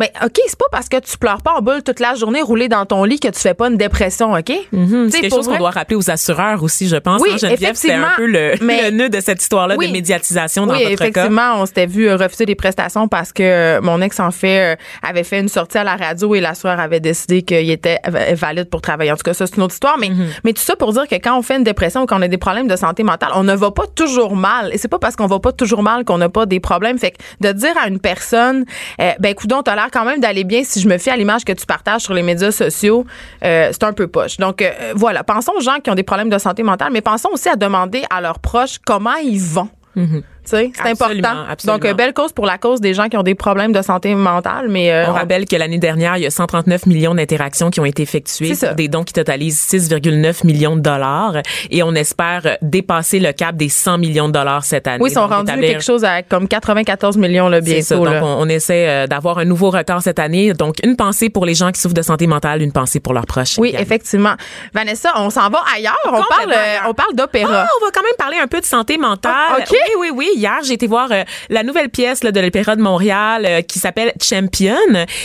Mais 0.00 0.12
OK, 0.24 0.38
c'est 0.46 0.58
pas 0.58 0.66
parce 0.70 0.88
que 0.88 0.98
tu 1.00 1.18
pleures 1.18 1.42
pas 1.42 1.54
en 1.54 1.60
boule 1.62 1.82
toute 1.82 2.00
la 2.00 2.14
journée 2.14 2.40
roulé 2.42 2.68
dans 2.68 2.86
ton 2.86 3.04
lit 3.04 3.18
que 3.20 3.28
tu 3.28 3.38
fais 3.40 3.54
pas 3.54 3.68
une 3.68 3.76
dépression, 3.76 4.32
OK? 4.32 4.52
Mhm, 4.72 5.06
Tu 5.06 5.10
C'est 5.10 5.20
quelque 5.22 5.34
chose 5.34 5.48
qu'on 5.48 5.58
doit 5.58 5.70
rappeler 5.70 5.96
aux 5.96 6.10
assureurs 6.10 6.62
aussi, 6.62 6.88
je 6.88 6.96
pense. 6.96 7.20
Oui, 7.20 7.30
hein, 7.32 7.36
Geneviève, 7.38 7.74
c'est 7.74 7.92
un 7.92 8.08
peu 8.16 8.26
le, 8.26 8.54
mais- 8.60 8.90
le 8.90 8.96
nœud 8.96 9.08
de 9.08 9.20
cette 9.20 9.42
histoire-là 9.42 9.74
Oui. 9.76 9.88
de 9.88 9.92
médiatisation 9.92 10.66
dans 10.66 10.74
oui, 10.74 10.84
votre 10.84 10.96
cas. 10.96 11.04
effectivement, 11.04 11.54
on 11.56 11.66
s'était 11.66 11.86
vu 11.86 12.08
euh, 12.08 12.16
refuser 12.16 12.46
des 12.46 12.54
prestations 12.54 13.08
parce 13.08 13.32
que 13.32 13.42
euh, 13.42 13.80
mon 13.82 14.00
ex 14.00 14.18
en 14.20 14.30
fait 14.30 14.74
euh, 14.74 14.76
avait 15.02 15.24
fait 15.24 15.40
une 15.40 15.48
sortie 15.48 15.78
à 15.78 15.84
la 15.84 15.96
radio 15.96 16.34
et 16.34 16.40
l'assureur 16.40 16.78
avait 16.80 17.00
décidé 17.00 17.42
qu'il 17.42 17.70
était 17.70 17.98
va- 18.06 18.34
valide 18.34 18.70
pour 18.70 18.80
travailler. 18.82 19.12
En 19.12 19.16
tout 19.16 19.22
cas, 19.24 19.34
ça 19.34 19.46
c'est 19.46 19.56
une 19.56 19.62
autre 19.62 19.74
histoire, 19.74 19.96
mais 19.98 20.08
Mm-hmm. 20.08 20.40
mais 20.44 20.52
tout 20.54 20.62
ça 20.62 20.74
pour 20.74 20.92
dire 20.94 21.06
que 21.06 21.16
quand 21.16 21.36
on 21.38 21.42
fait 21.42 21.56
une 21.56 21.64
dépression 21.64 22.02
ou 22.02 22.06
qu'on 22.06 22.22
a 22.22 22.28
des 22.28 22.38
problèmes 22.38 22.66
de 22.66 22.76
santé 22.76 23.02
mentale, 23.02 23.28
on 23.34 23.44
ne 23.44 23.54
va 23.54 23.70
pas 23.70 23.86
toujours 23.94 24.34
mal 24.36 24.70
et 24.72 24.78
c'est 24.78 24.88
pas 24.88 24.98
parce 24.98 25.16
qu'on 25.16 25.26
va 25.26 25.38
pas 25.38 25.52
toujours 25.52 25.82
mal 25.82 26.04
qu'on 26.06 26.16
n'a 26.18 26.30
pas 26.30 26.46
des 26.46 26.60
problèmes. 26.60 26.98
Fait 26.98 27.10
que 27.10 27.16
de 27.40 27.52
dire 27.52 27.74
à 27.82 27.88
une 27.88 27.98
personne 28.00 28.64
ben 28.98 29.34
coudon, 29.34 29.62
t'as 29.62 29.74
l'air 29.74 29.87
quand 29.90 30.04
même 30.04 30.20
d'aller 30.20 30.44
bien 30.44 30.62
si 30.64 30.80
je 30.80 30.88
me 30.88 30.98
fie 30.98 31.10
à 31.10 31.16
l'image 31.16 31.44
que 31.44 31.52
tu 31.52 31.66
partages 31.66 32.02
sur 32.02 32.14
les 32.14 32.22
médias 32.22 32.50
sociaux, 32.50 33.04
euh, 33.44 33.68
c'est 33.72 33.84
un 33.84 33.92
peu 33.92 34.06
poche. 34.06 34.36
Donc 34.36 34.62
euh, 34.62 34.92
voilà, 34.94 35.24
pensons 35.24 35.52
aux 35.56 35.60
gens 35.60 35.78
qui 35.82 35.90
ont 35.90 35.94
des 35.94 36.02
problèmes 36.02 36.30
de 36.30 36.38
santé 36.38 36.62
mentale, 36.62 36.90
mais 36.92 37.00
pensons 37.00 37.30
aussi 37.32 37.48
à 37.48 37.56
demander 37.56 38.04
à 38.10 38.20
leurs 38.20 38.38
proches 38.38 38.78
comment 38.84 39.16
ils 39.16 39.40
vont. 39.40 39.68
Sais, 39.96 40.22
c'est 40.50 40.88
important. 40.90 41.44
absolument. 41.48 41.78
Donc, 41.78 41.84
euh, 41.84 41.94
belle 41.94 42.12
cause 42.14 42.32
pour 42.32 42.46
la 42.46 42.58
cause 42.58 42.80
des 42.80 42.94
gens 42.94 43.08
qui 43.08 43.16
ont 43.16 43.22
des 43.22 43.34
problèmes 43.34 43.72
de 43.72 43.82
santé 43.82 44.14
mentale, 44.14 44.66
mais 44.68 44.92
euh, 44.92 45.06
On 45.08 45.12
rappelle 45.12 45.46
que 45.46 45.56
l'année 45.56 45.78
dernière, 45.78 46.16
il 46.16 46.22
y 46.22 46.26
a 46.26 46.30
139 46.30 46.86
millions 46.86 47.14
d'interactions 47.14 47.70
qui 47.70 47.80
ont 47.80 47.84
été 47.84 48.02
effectuées 48.02 48.48
C'est 48.48 48.54
ça. 48.54 48.66
pour 48.68 48.76
des 48.76 48.88
dons 48.88 49.04
qui 49.04 49.12
totalisent 49.12 49.60
6,9 49.60 50.46
millions 50.46 50.76
de 50.76 50.80
dollars 50.80 51.34
et 51.70 51.82
on 51.82 51.94
espère 51.94 52.56
dépasser 52.62 53.18
le 53.20 53.32
cap 53.32 53.56
des 53.56 53.68
100 53.68 53.98
millions 53.98 54.28
de 54.28 54.32
dollars 54.32 54.64
cette 54.64 54.86
année. 54.86 55.02
oui, 55.02 55.10
ils 55.10 55.14
sont 55.14 55.22
Donc, 55.28 55.30
rendus 55.48 55.52
quelque 55.60 55.82
chose 55.82 56.04
à 56.04 56.22
comme 56.22 56.48
94 56.48 57.16
millions 57.16 57.48
là, 57.48 57.60
C'est 57.64 57.82
ça. 57.82 57.94
bientôt. 57.96 58.04
Donc, 58.10 58.14
là. 58.14 58.24
on, 58.24 58.42
on 58.42 58.48
essaie 58.48 58.88
euh, 58.88 59.06
d'avoir 59.06 59.38
un 59.38 59.44
nouveau 59.44 59.70
record 59.70 60.02
cette 60.02 60.18
année. 60.18 60.52
Donc, 60.52 60.76
une 60.84 60.96
pensée 60.96 61.28
pour 61.30 61.44
les 61.46 61.54
gens 61.54 61.70
qui 61.72 61.80
souffrent 61.80 61.94
de 61.94 62.02
santé 62.02 62.26
mentale, 62.26 62.62
une 62.62 62.72
pensée 62.72 63.00
pour 63.00 63.12
leurs 63.14 63.26
proches. 63.26 63.56
Oui, 63.58 63.68
également. 63.68 63.82
effectivement. 63.86 64.34
Vanessa, 64.74 65.10
on 65.16 65.30
s'en 65.30 65.48
va 65.50 65.62
ailleurs. 65.74 65.96
On 66.06 66.10
parle, 66.10 66.52
euh, 66.52 66.54
ailleurs. 66.54 66.82
on 66.88 66.94
parle 66.94 67.14
d'opéra. 67.14 67.64
Ah, 67.64 67.68
on 67.80 67.84
va 67.84 67.90
quand 67.92 68.02
même 68.02 68.12
parler 68.18 68.36
un 68.42 68.46
peu 68.46 68.60
de 68.60 68.64
santé 68.66 68.98
mentale. 68.98 69.32
Ah, 69.34 69.56
OK. 69.58 69.66
Oui, 69.70 69.78
oui, 70.00 70.10
oui. 70.14 70.37
Hier, 70.38 70.60
j'ai 70.62 70.74
été 70.74 70.86
voir 70.86 71.10
euh, 71.10 71.24
la 71.50 71.64
nouvelle 71.64 71.88
pièce 71.88 72.22
là, 72.22 72.30
de 72.30 72.38
l'Opéra 72.38 72.76
de 72.76 72.80
Montréal 72.80 73.44
euh, 73.44 73.60
qui 73.60 73.80
s'appelle 73.80 74.12
Champion, 74.22 74.76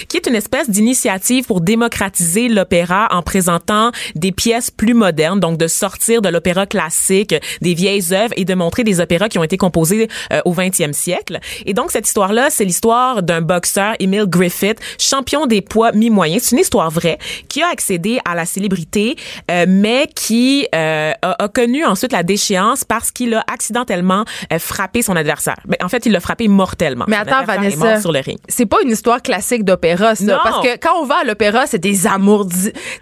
qui 0.08 0.18
est 0.18 0.26
une 0.26 0.34
espèce 0.34 0.72
d'initiative 0.72 1.46
pour 1.46 1.62
démocratiser 1.62 2.50
l'opéra 2.50 3.08
en 3.12 3.22
présentant 3.22 3.92
des 4.16 4.32
pièces 4.32 4.72
plus 4.72 4.96
modernes, 4.96 5.40
donc 5.40 5.60
de 5.60 5.68
sortir 5.68 6.24
de 6.24 6.30
l'opéra 6.30 6.66
classique, 6.66 7.36
des 7.62 7.76
vieilles 7.76 8.12
œuvres 8.12 8.34
et 8.38 8.44
de 8.44 8.56
montrer 8.56 8.84
des 8.84 9.00
opéras 9.00 9.30
qui 9.30 9.38
ont 9.38 9.44
été 9.44 9.56
composés 9.56 10.08
euh, 10.32 10.42
au 10.46 10.54
20e 10.56 10.94
siècle. 10.94 11.40
Et 11.68 11.76
donc, 11.76 11.92
cette 11.92 12.08
histoire-là, 12.08 12.48
c'est 12.50 12.66
l'histoire 12.66 13.22
d'un 13.22 13.42
boxeur, 13.42 13.94
Emile 14.00 14.26
Griffith, 14.26 14.80
champion 14.98 15.46
des 15.46 15.62
poids 15.62 15.92
mi-moyens. 15.92 16.42
C'est 16.42 16.56
une 16.56 16.62
histoire 16.62 16.90
vraie 16.90 17.20
qui 17.50 17.62
a 17.62 17.68
accédé 17.68 18.18
à 18.26 18.34
la 18.34 18.48
célébrité, 18.48 19.16
euh, 19.52 19.66
mais 19.68 20.08
qui 20.16 20.68
euh, 20.74 21.12
a, 21.22 21.44
a 21.44 21.48
connu 21.50 21.86
ensuite 21.86 22.14
la 22.14 22.24
déchéance 22.24 22.84
parce 22.84 23.12
qu'il 23.12 23.36
a 23.36 23.44
accidentellement 23.48 24.26
euh, 24.52 24.58
frappé 24.58 25.03
son 25.04 25.16
adversaire. 25.16 25.58
Ben, 25.66 25.78
en 25.84 25.90
fait, 25.90 26.06
il 26.08 26.12
l'a 26.12 26.20
frappé 26.20 26.48
mortellement. 26.48 27.06
Mais 27.08 27.16
attends, 27.18 27.44
Vanessa. 27.46 28.00
C'est 28.50 28.66
pas 28.66 28.78
une 28.84 28.90
histoire 28.90 29.22
classique 29.22 29.64
d'opéra, 29.64 30.16
ça. 30.16 30.24
Non. 30.24 30.38
Parce 30.44 30.66
que 30.66 30.78
quand 30.78 31.00
on 31.02 31.06
va 31.06 31.18
à 31.22 31.24
l'opéra, 31.24 31.68
c'est 31.68 31.78
des 31.80 32.08
amours 32.08 32.48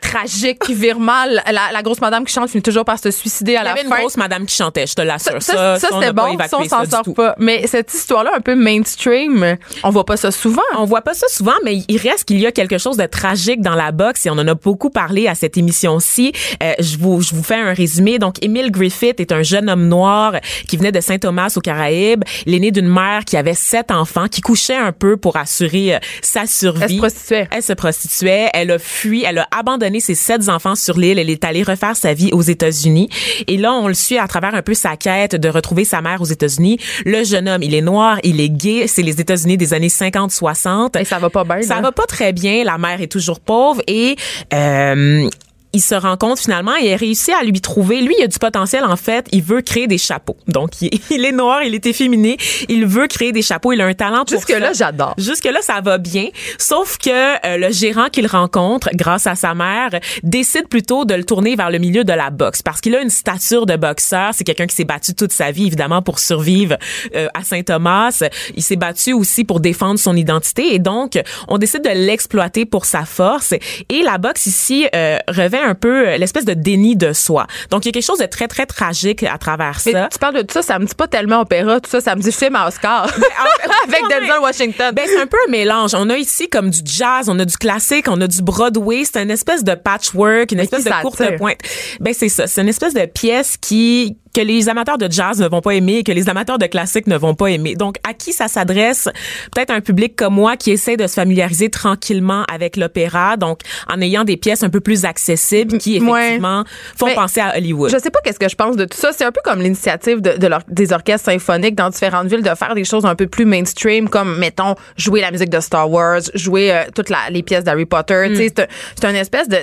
tragiques 0.01 0.60
qui 0.60 0.74
virent 0.74 1.00
mal. 1.00 1.41
La, 1.51 1.72
la 1.72 1.81
grosse 1.81 2.01
madame 2.01 2.25
qui 2.25 2.34
chante 2.34 2.50
finit 2.50 2.62
toujours 2.63 2.86
par 2.86 3.00
se 3.00 3.12
suicider 3.12 3.55
à 3.55 3.60
Il 3.60 3.62
y 3.62 3.65
la 3.65 3.72
avait 3.72 3.81
une 3.84 3.89
fin. 3.89 4.00
grosse 4.00 4.17
madame 4.17 4.46
qui 4.46 4.55
chantait, 4.55 4.88
je 4.88 4.93
te 4.96 5.01
l'assure. 5.01 5.41
Ça, 5.41 5.53
ça, 5.53 5.79
ça, 5.79 5.88
c'était 5.93 6.13
bon. 6.13 6.38
Ça, 6.48 6.58
on 6.60 6.63
s'en 6.65 6.86
sort 6.86 7.13
pas. 7.15 7.36
Mais 7.38 7.65
cette 7.67 7.93
histoire-là, 7.93 8.31
un 8.36 8.41
peu 8.41 8.55
mainstream, 8.55 9.58
on 9.84 9.89
voit 9.89 10.05
pas 10.05 10.17
ça 10.17 10.31
souvent. 10.31 10.62
On 10.77 10.86
voit 10.86 11.01
pas 11.01 11.13
ça 11.13 11.27
souvent, 11.29 11.53
mais 11.63 11.77
il 11.88 11.98
reste 11.98 12.25
qu'il 12.25 12.39
y 12.39 12.46
a 12.48 12.51
quelque 12.51 12.77
chose 12.77 12.98
de 12.98 13.05
tragique 13.05 13.62
dans 13.62 13.75
la 13.75 13.91
boxe 13.91 14.25
et 14.25 14.29
on 14.29 14.34
en 14.34 14.48
a 14.48 14.53
beaucoup 14.55 14.89
parlé 14.89 15.27
à 15.27 15.36
cette 15.36 15.58
émission-ci. 15.58 16.34
Euh, 16.63 16.74
je 16.79 16.98
vous 16.98 17.22
je 17.22 17.36
vous 17.36 17.43
fais 17.43 17.55
un 17.55 17.74
résumé. 17.74 18.20
Donc, 18.20 18.43
Emile 18.43 18.72
Griffith 18.72 19.20
est 19.20 19.31
un 19.31 19.43
jeune 19.43 19.70
homme 19.70 19.88
noir 19.88 20.34
qui 20.67 20.77
venait 20.77 20.91
de 20.91 21.00
Saint-Thomas 21.01 21.53
au, 21.55 21.62
Cara- 21.62 21.80
Caraïbes. 21.81 22.23
Né 22.47 22.71
d'une 22.71 22.88
mère 22.88 23.25
qui 23.25 23.38
avait 23.38 23.55
sept 23.55 23.91
enfants, 23.91 24.27
qui 24.27 24.41
couchait 24.41 24.75
un 24.75 24.91
peu 24.91 25.17
pour 25.17 25.35
assurer 25.35 25.95
euh, 25.95 26.00
sa 26.21 26.45
survie. 26.45 26.83
Elle 26.83 26.91
se 26.91 26.97
prostituait. 26.97 27.47
Elle 27.51 27.63
se 27.63 27.73
prostituait. 27.73 28.50
Elle 28.53 28.71
a 28.71 28.79
fui. 28.79 29.23
Elle 29.23 29.39
a 29.39 29.47
abandonné 29.51 30.00
ses 30.00 30.15
sept 30.15 30.47
enfants 30.50 30.75
sur 30.75 30.97
l'île. 30.97 31.17
Elle 31.17 31.29
est 31.29 31.43
allée 31.43 31.63
refaire 31.63 31.95
sa 31.95 32.13
vie 32.13 32.31
aux 32.33 32.41
États-Unis. 32.41 33.09
Et 33.47 33.57
là, 33.57 33.73
on 33.73 33.88
le 33.88 33.93
suit 33.93 34.17
à 34.17 34.27
travers 34.27 34.53
un 34.53 34.61
peu 34.61 34.73
sa 34.73 34.95
quête 34.95 35.35
de 35.35 35.50
retrouver 35.50 35.85
sa 35.85 36.01
mère 36.01 36.21
aux 36.21 36.25
États-Unis. 36.25 36.77
Le 37.05 37.23
jeune 37.23 37.50
homme, 37.50 37.63
il 37.63 37.73
est 37.73 37.81
noir, 37.81 38.19
il 38.23 38.39
est 38.39 38.50
gay. 38.50 38.85
C'est 38.88 39.01
les 39.01 39.19
États-Unis 39.19 39.57
des 39.57 39.73
années 39.73 39.88
50-60. 39.88 41.00
Et 41.00 41.05
ça 41.05 41.17
va 41.17 41.29
pas 41.29 41.43
bien. 41.43 41.61
Ça 41.61 41.81
va 41.81 41.91
pas 41.91 42.05
très 42.05 42.33
bien. 42.33 42.63
La 42.63 42.77
mère 42.77 43.01
est 43.01 43.11
toujours 43.11 43.39
pauvre 43.39 43.81
et 43.88 44.15
euh, 44.53 45.29
il 45.74 45.82
se 45.82 45.96
rend 45.96 46.18
compte 46.18 46.40
finalement 46.40 46.75
et 46.75 46.94
a 46.94 46.98
réussi 46.98 47.32
à 47.32 47.44
lui 47.44 47.62
trouver. 47.62 48.01
Lui, 48.01 48.16
il 48.18 48.24
a 48.24 48.28
du 48.28 48.38
potentiel 48.40 48.84
en 48.84 48.96
fait. 48.96 49.28
Il 49.32 49.42
veut 49.44 49.62
créer 49.62 49.88
des 49.88 49.98
chapeaux. 49.98 50.38
Donc, 50.48 50.82
il 50.82 50.88
est, 50.88 51.01
il 51.12 51.25
est 51.25 51.32
noir, 51.32 51.63
il 51.63 51.74
est 51.74 51.86
efféminé. 51.86 52.38
Il 52.70 52.86
veut 52.86 53.08
créer 53.08 53.32
des 53.32 53.42
chapeaux. 53.42 53.72
Il 53.72 53.82
a 53.82 53.86
un 53.86 53.94
talent 53.94 54.25
pour 54.25 54.38
Jusque 54.38 54.50
là, 54.50 54.74
ça. 54.74 54.86
j'adore. 54.86 55.13
Jusque 55.18 55.46
là, 55.46 55.60
ça 55.62 55.80
va 55.82 55.98
bien. 55.98 56.28
Sauf 56.58 56.98
que 56.98 57.10
euh, 57.10 57.58
le 57.58 57.72
gérant 57.72 58.10
qu'il 58.10 58.28
rencontre, 58.28 58.90
grâce 58.94 59.28
à 59.28 59.36
sa 59.36 59.54
mère, 59.54 59.92
décide 60.24 60.68
plutôt 60.68 61.06
de 61.06 61.13
le 61.13 61.24
tourner 61.24 61.56
vers 61.56 61.70
le 61.70 61.78
milieu 61.78 62.04
de 62.04 62.13
la 62.13 62.30
boxe 62.30 62.62
parce 62.62 62.82
qu'il 62.82 62.96
a 62.96 63.01
une 63.01 63.10
stature 63.10 63.66
de 63.66 63.75
boxeur. 63.75 64.32
C'est 64.34 64.44
quelqu'un 64.44 64.68
qui 64.68 64.75
s'est 64.75 64.84
battu 64.84 65.13
toute 65.13 65.32
sa 65.32 65.51
vie, 65.51 65.68
évidemment, 65.68 66.01
pour 66.01 66.20
survivre 66.20 66.75
euh, 67.16 67.28
à 67.34 67.44
Saint-Thomas. 67.44 68.24
Il 68.56 68.63
s'est 68.63 68.75
battu 68.75 69.13
aussi 69.13 69.44
pour 69.44 69.60
défendre 69.60 70.00
son 70.00 70.16
identité 70.16 70.74
et 70.74 70.80
donc 70.80 71.20
on 71.48 71.58
décide 71.58 71.84
de 71.84 71.90
l'exploiter 71.90 72.66
pour 72.66 72.86
sa 72.86 73.06
force. 73.06 73.54
Et 73.90 74.01
la 74.04 74.18
boxe 74.18 74.46
ici 74.46 74.88
euh, 74.94 75.18
revêt 75.28 75.61
un 75.62 75.75
peu 75.75 76.08
euh, 76.10 76.18
l'espèce 76.18 76.46
de 76.46 76.53
déni 76.53 76.96
de 76.96 77.13
soi. 77.13 77.48
Donc 77.70 77.86
il 77.86 77.88
y 77.88 77.89
a 77.89 77.91
quelque 77.94 78.06
chose 78.06 78.20
de 78.20 78.25
très 78.25 78.48
très 78.48 78.65
tragique 78.65 79.24
à 79.24 79.38
travers 79.38 79.80
Mais 79.86 79.91
ça. 79.91 80.10
tu 80.12 80.20
parles 80.20 80.36
de 80.36 80.41
tout 80.41 80.53
ça, 80.53 80.62
ça 80.62 80.80
me 80.80 80.86
dit 80.86 80.96
pas 80.96 81.08
tellement 81.08 81.41
opéra, 81.41 81.80
tout 81.80 81.89
ça, 81.89 82.01
ça 82.01 82.15
me 82.15 82.22
dit 82.22 82.32
film 82.32 82.56
à 82.56 82.68
Oscar. 82.68 83.06
Avec 83.88 84.01
Ouais. 84.01 84.20
Denzel 84.20 84.39
Washington. 84.41 84.94
Ben, 84.96 85.06
c'est 85.08 85.22
un 85.22 85.27
peu 85.27 85.38
un 85.48 85.51
mélange. 85.51 85.91
On 85.94 86.10
a 86.10 86.18
ici 86.18 86.50
comme 86.50 86.70
du 86.70 86.80
jazz, 86.86 87.30
on 87.30 87.38
a 87.39 87.46
du 87.46 87.58
classique, 87.58 88.06
on 88.10 88.20
a 88.22 88.27
du 88.27 88.41
Broadway. 88.41 89.03
C'est 89.06 89.22
une 89.22 89.32
espèce 89.32 89.63
de 89.63 89.75
patchwork, 89.75 90.51
une 90.51 90.58
Mais 90.58 90.63
espèce 90.63 90.86
de 90.86 90.91
courte 91.01 91.22
pointe. 91.38 91.58
Ben, 92.00 92.13
c'est 92.13 92.30
ça. 92.30 92.48
C'est 92.48 92.62
une 92.62 92.70
espèce 92.70 92.94
de 92.94 93.06
pièce 93.06 93.58
qui 93.58 94.18
que 94.33 94.41
les 94.41 94.69
amateurs 94.69 94.97
de 94.97 95.11
jazz 95.11 95.39
ne 95.41 95.47
vont 95.47 95.61
pas 95.61 95.71
aimer 95.71 95.97
et 95.97 96.03
que 96.03 96.11
les 96.11 96.29
amateurs 96.29 96.57
de 96.57 96.65
classique 96.65 97.07
ne 97.07 97.17
vont 97.17 97.35
pas 97.35 97.47
aimer. 97.47 97.75
Donc, 97.75 97.97
à 98.07 98.13
qui 98.13 98.31
ça 98.33 98.47
s'adresse? 98.47 99.09
Peut-être 99.53 99.71
un 99.71 99.81
public 99.81 100.15
comme 100.15 100.35
moi 100.35 100.55
qui 100.57 100.71
essaie 100.71 100.95
de 100.97 101.05
se 101.07 101.13
familiariser 101.15 101.69
tranquillement 101.69 102.43
avec 102.51 102.77
l'opéra, 102.77 103.35
donc 103.38 103.59
en 103.89 104.00
ayant 104.01 104.23
des 104.23 104.38
pièces 104.38 104.63
un 104.63 104.69
peu 104.69 104.79
plus 104.79 105.05
accessibles 105.05 105.77
qui, 105.77 106.00
Ouais. 106.00 106.19
effectivement, 106.21 106.63
font 106.97 107.07
Mais 107.07 107.15
penser 107.15 107.41
à 107.41 107.55
Hollywood. 107.57 107.91
Je 107.91 107.97
sais 107.97 108.09
pas 108.09 108.19
qu'est-ce 108.23 108.39
que 108.39 108.50
je 108.50 108.55
pense 108.55 108.75
de 108.77 108.85
tout 108.85 108.97
ça. 108.97 109.11
C'est 109.11 109.25
un 109.25 109.31
peu 109.31 109.41
comme 109.43 109.61
l'initiative 109.61 110.21
de, 110.21 110.38
des 110.69 110.93
orchestres 110.93 111.29
symphoniques 111.31 111.75
dans 111.75 111.89
différentes 111.89 112.27
villes 112.27 112.41
de 112.43 112.55
faire 112.55 112.73
des 112.75 112.83
choses 112.85 113.05
un 113.05 113.15
peu 113.15 113.27
plus 113.27 113.45
mainstream, 113.45 114.07
comme 114.09 114.38
mettons 114.38 114.75
jouer 114.97 115.21
la 115.21 115.31
musique 115.31 115.50
de 115.50 115.59
Star 115.59 115.89
Wars, 115.89 116.21
jouer 116.35 116.71
euh, 116.71 116.83
toutes 116.95 117.09
la- 117.09 117.29
les 117.29 117.43
pièces 117.43 117.63
d'Harry 117.63 117.85
Potter. 117.85 118.33
Sais, 118.35 118.53
C'est 118.95 119.05
un- 119.05 119.09
une 119.09 119.15
espèce 119.17 119.50
de, 119.50 119.57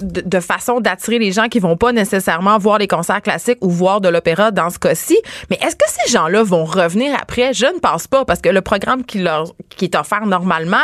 de, 0.00 0.20
de 0.24 0.40
façon 0.40 0.80
d'attirer 0.80 1.18
les 1.18 1.32
gens 1.32 1.48
qui 1.48 1.58
vont 1.58 1.76
pas 1.76 1.92
nécessairement 1.92 2.56
voir 2.58 2.78
les 2.78 2.88
concerts 2.88 3.20
classiques 3.22 3.58
ou 3.60 3.68
voir 3.70 4.00
de 4.00 4.08
l'opéra 4.14 4.50
dans 4.50 4.70
ce 4.70 4.78
cas-ci. 4.78 5.18
Mais 5.50 5.58
est-ce 5.60 5.76
que 5.76 5.84
ces 5.86 6.12
gens-là 6.12 6.42
vont 6.42 6.64
revenir 6.64 7.14
après? 7.20 7.52
Je 7.52 7.66
ne 7.66 7.78
pense 7.78 8.06
pas 8.06 8.24
parce 8.24 8.40
que 8.40 8.48
le 8.48 8.62
programme 8.62 9.04
qui 9.04 9.18
leur 9.18 9.52
qui 9.76 9.86
est 9.86 9.96
offert 9.96 10.24
normalement, 10.26 10.76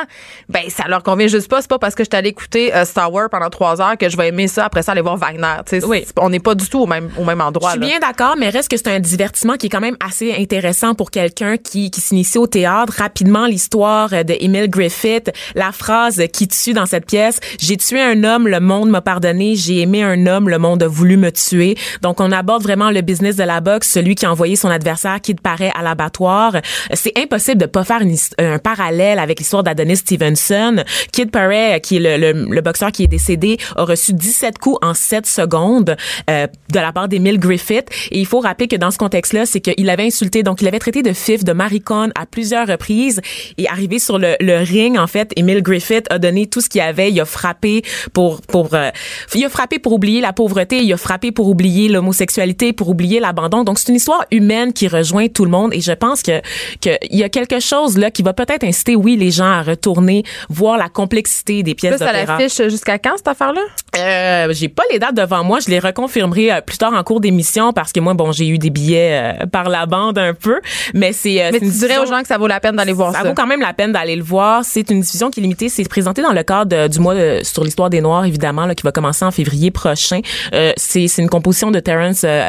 ben 0.48 0.62
ça 0.68 0.84
leur 0.88 1.02
convient 1.02 1.28
juste 1.28 1.48
pas. 1.48 1.62
C'est 1.62 1.70
pas 1.70 1.78
parce 1.78 1.94
que 1.94 2.04
je 2.04 2.08
suis 2.10 2.18
allée 2.18 2.30
écouter 2.30 2.74
euh, 2.74 2.84
Star 2.84 3.12
Wars 3.12 3.30
pendant 3.30 3.48
trois 3.48 3.80
heures 3.80 3.96
que 3.96 4.08
je 4.08 4.16
vais 4.16 4.28
aimer 4.28 4.48
ça 4.48 4.64
après 4.66 4.82
ça 4.82 4.92
aller 4.92 5.00
voir 5.00 5.16
Wagner. 5.16 5.60
Oui. 5.84 6.04
on 6.18 6.28
n'est 6.28 6.40
pas 6.40 6.54
du 6.54 6.68
tout 6.68 6.80
au 6.80 6.86
même 6.86 7.10
au 7.16 7.24
même 7.24 7.40
endroit. 7.40 7.70
Je 7.70 7.74
suis 7.74 7.80
là. 7.80 7.86
bien 7.86 7.98
d'accord, 8.00 8.34
mais 8.36 8.48
reste 8.48 8.68
que 8.68 8.76
c'est 8.76 8.88
un 8.88 9.00
divertissement 9.00 9.54
qui 9.54 9.66
est 9.66 9.70
quand 9.70 9.80
même 9.80 9.96
assez 10.04 10.34
intéressant 10.34 10.94
pour 10.94 11.10
quelqu'un 11.10 11.56
qui, 11.56 11.90
qui 11.90 12.00
s'initie 12.00 12.38
au 12.38 12.46
théâtre. 12.46 12.94
Rapidement, 12.98 13.46
l'histoire 13.46 14.10
de 14.10 14.34
Emile 14.40 14.68
Griffith, 14.68 15.30
la 15.54 15.72
phrase 15.72 16.22
qui 16.32 16.48
tue 16.48 16.72
dans 16.72 16.86
cette 16.86 17.06
pièce, 17.06 17.38
j'ai 17.58 17.76
tué 17.76 18.00
un 18.00 18.24
homme, 18.24 18.48
le 18.48 18.60
monde 18.60 18.90
m'a 18.90 19.00
pardonné, 19.00 19.54
j'ai 19.54 19.80
aimé 19.80 20.02
un 20.02 20.26
homme, 20.26 20.48
le 20.48 20.58
monde 20.58 20.82
a 20.82 20.88
voulu 20.88 21.16
me 21.16 21.30
tuer. 21.30 21.76
Donc, 22.02 22.20
on 22.20 22.32
aborde 22.32 22.62
vraiment 22.62 22.90
le 22.90 23.00
business 23.00 23.19
de 23.20 23.44
la 23.44 23.60
boxe, 23.60 23.88
celui 23.88 24.14
qui 24.14 24.26
a 24.26 24.32
envoyé 24.32 24.56
son 24.56 24.68
adversaire 24.68 25.20
qui 25.20 25.34
paraît 25.34 25.72
à 25.74 25.82
l'abattoir. 25.82 26.56
C'est 26.94 27.16
impossible 27.18 27.60
de 27.60 27.66
pas 27.66 27.84
faire 27.84 28.00
un 28.38 28.58
parallèle 28.58 29.18
avec 29.18 29.38
l'histoire 29.38 29.62
d'Adonis 29.62 29.96
Stevenson. 29.96 30.82
Kid 31.12 31.30
Paré, 31.30 31.80
qui 31.82 31.96
est 31.96 32.18
le 32.18 32.60
boxeur 32.60 32.92
qui 32.92 33.04
est 33.04 33.08
décédé, 33.08 33.58
a 33.76 33.84
reçu 33.84 34.12
17 34.12 34.58
coups 34.58 34.78
en 34.82 34.94
7 34.94 35.26
secondes 35.26 35.96
euh, 36.28 36.46
de 36.72 36.78
la 36.78 36.92
part 36.92 37.08
d'Emile 37.08 37.38
Griffith. 37.38 37.88
Et 38.10 38.18
il 38.18 38.26
faut 38.26 38.40
rappeler 38.40 38.68
que 38.68 38.76
dans 38.76 38.90
ce 38.90 38.98
contexte-là, 38.98 39.46
c'est 39.46 39.60
qu'il 39.60 39.88
avait 39.90 40.06
insulté, 40.06 40.42
donc 40.42 40.62
il 40.62 40.68
avait 40.68 40.78
traité 40.78 41.02
de 41.02 41.12
fif, 41.12 41.44
de 41.44 41.52
maricon 41.52 42.10
à 42.14 42.26
plusieurs 42.26 42.66
reprises. 42.66 43.20
Et 43.58 43.68
arrivé 43.68 43.98
sur 43.98 44.18
le, 44.18 44.36
le 44.40 44.58
ring, 44.58 44.98
en 44.98 45.06
fait, 45.06 45.32
Emile 45.36 45.62
Griffith 45.62 46.06
a 46.10 46.18
donné 46.18 46.46
tout 46.46 46.60
ce 46.60 46.68
qu'il 46.68 46.80
avait. 46.80 47.10
Il 47.10 47.20
a 47.20 47.24
frappé 47.24 47.82
pour 48.12 48.40
pour 48.42 48.74
euh, 48.74 48.90
il 49.34 49.44
a 49.44 49.48
frappé 49.48 49.78
pour 49.78 49.92
oublier 49.92 50.20
la 50.20 50.32
pauvreté, 50.32 50.82
il 50.82 50.92
a 50.92 50.96
frappé 50.96 51.32
pour 51.32 51.48
oublier 51.48 51.88
l'homosexualité, 51.88 52.72
pour 52.72 52.88
oublier 52.88 53.09
l'abandon. 53.18 53.64
Donc 53.64 53.78
c'est 53.78 53.88
une 53.88 53.96
histoire 53.96 54.24
humaine 54.30 54.72
qui 54.72 54.86
rejoint 54.86 55.26
tout 55.28 55.44
le 55.44 55.50
monde. 55.50 55.74
Et 55.74 55.80
je 55.80 55.92
pense 55.92 56.22
que 56.22 56.40
que 56.80 56.90
il 57.10 57.18
y 57.18 57.24
a 57.24 57.28
quelque 57.28 57.58
chose 57.60 57.98
là 57.98 58.10
qui 58.10 58.22
va 58.22 58.32
peut-être 58.32 58.62
inciter, 58.64 58.94
oui, 58.94 59.16
les 59.16 59.30
gens 59.30 59.50
à 59.50 59.62
retourner 59.62 60.22
voir 60.48 60.76
la 60.78 60.88
complexité 60.88 61.62
des 61.62 61.74
pièces 61.74 61.98
d'opéra. 61.98 62.38
l'affiche 62.38 62.62
jusqu'à 62.68 62.98
quand 62.98 63.16
cette 63.16 63.28
affaire-là? 63.28 63.60
Euh, 63.98 64.52
j'ai 64.52 64.68
pas 64.68 64.82
les 64.92 64.98
dates 64.98 65.14
devant 65.16 65.42
moi, 65.42 65.58
je 65.60 65.68
les 65.70 65.78
reconfirmerai 65.80 66.52
euh, 66.52 66.60
plus 66.60 66.78
tard 66.78 66.92
en 66.92 67.02
cours 67.02 67.20
d'émission 67.20 67.72
parce 67.72 67.92
que 67.92 67.98
moi 68.00 68.14
bon, 68.14 68.30
j'ai 68.32 68.46
eu 68.48 68.58
des 68.58 68.70
billets 68.70 69.34
euh, 69.42 69.46
par 69.46 69.68
la 69.68 69.86
bande 69.86 70.18
un 70.18 70.34
peu, 70.34 70.60
mais 70.94 71.12
c'est 71.12 71.42
euh, 71.42 71.50
Mais 71.52 71.58
tu 71.60 71.66
dirais 71.66 71.98
aux 71.98 72.06
gens 72.06 72.20
que 72.20 72.28
ça 72.28 72.38
vaut 72.38 72.46
la 72.46 72.60
peine 72.60 72.76
d'aller 72.76 72.92
voir 72.92 73.12
ça. 73.12 73.22
ça 73.22 73.28
vaut 73.28 73.34
quand 73.34 73.46
même 73.46 73.60
la 73.60 73.72
peine 73.72 73.92
d'aller 73.92 74.16
le 74.16 74.22
voir. 74.22 74.64
C'est 74.64 74.88
une 74.90 75.00
diffusion 75.00 75.30
qui 75.30 75.40
est 75.40 75.42
limitée. 75.42 75.68
C'est 75.68 75.88
présenté 75.88 76.22
dans 76.22 76.32
le 76.32 76.42
cadre 76.42 76.88
du 76.88 76.98
mois 77.00 77.14
de- 77.14 77.40
sur 77.42 77.64
l'histoire 77.64 77.90
des 77.90 78.00
Noirs, 78.00 78.24
évidemment, 78.24 78.66
là, 78.66 78.74
qui 78.74 78.82
va 78.82 78.92
commencer 78.92 79.24
en 79.24 79.30
février 79.30 79.70
prochain. 79.70 80.20
Euh, 80.52 80.72
c'est 80.76 81.08
c'est 81.08 81.22
une 81.22 81.28
composition 81.30 81.70
de 81.70 81.80
Terrence 81.80 82.22
euh, 82.24 82.48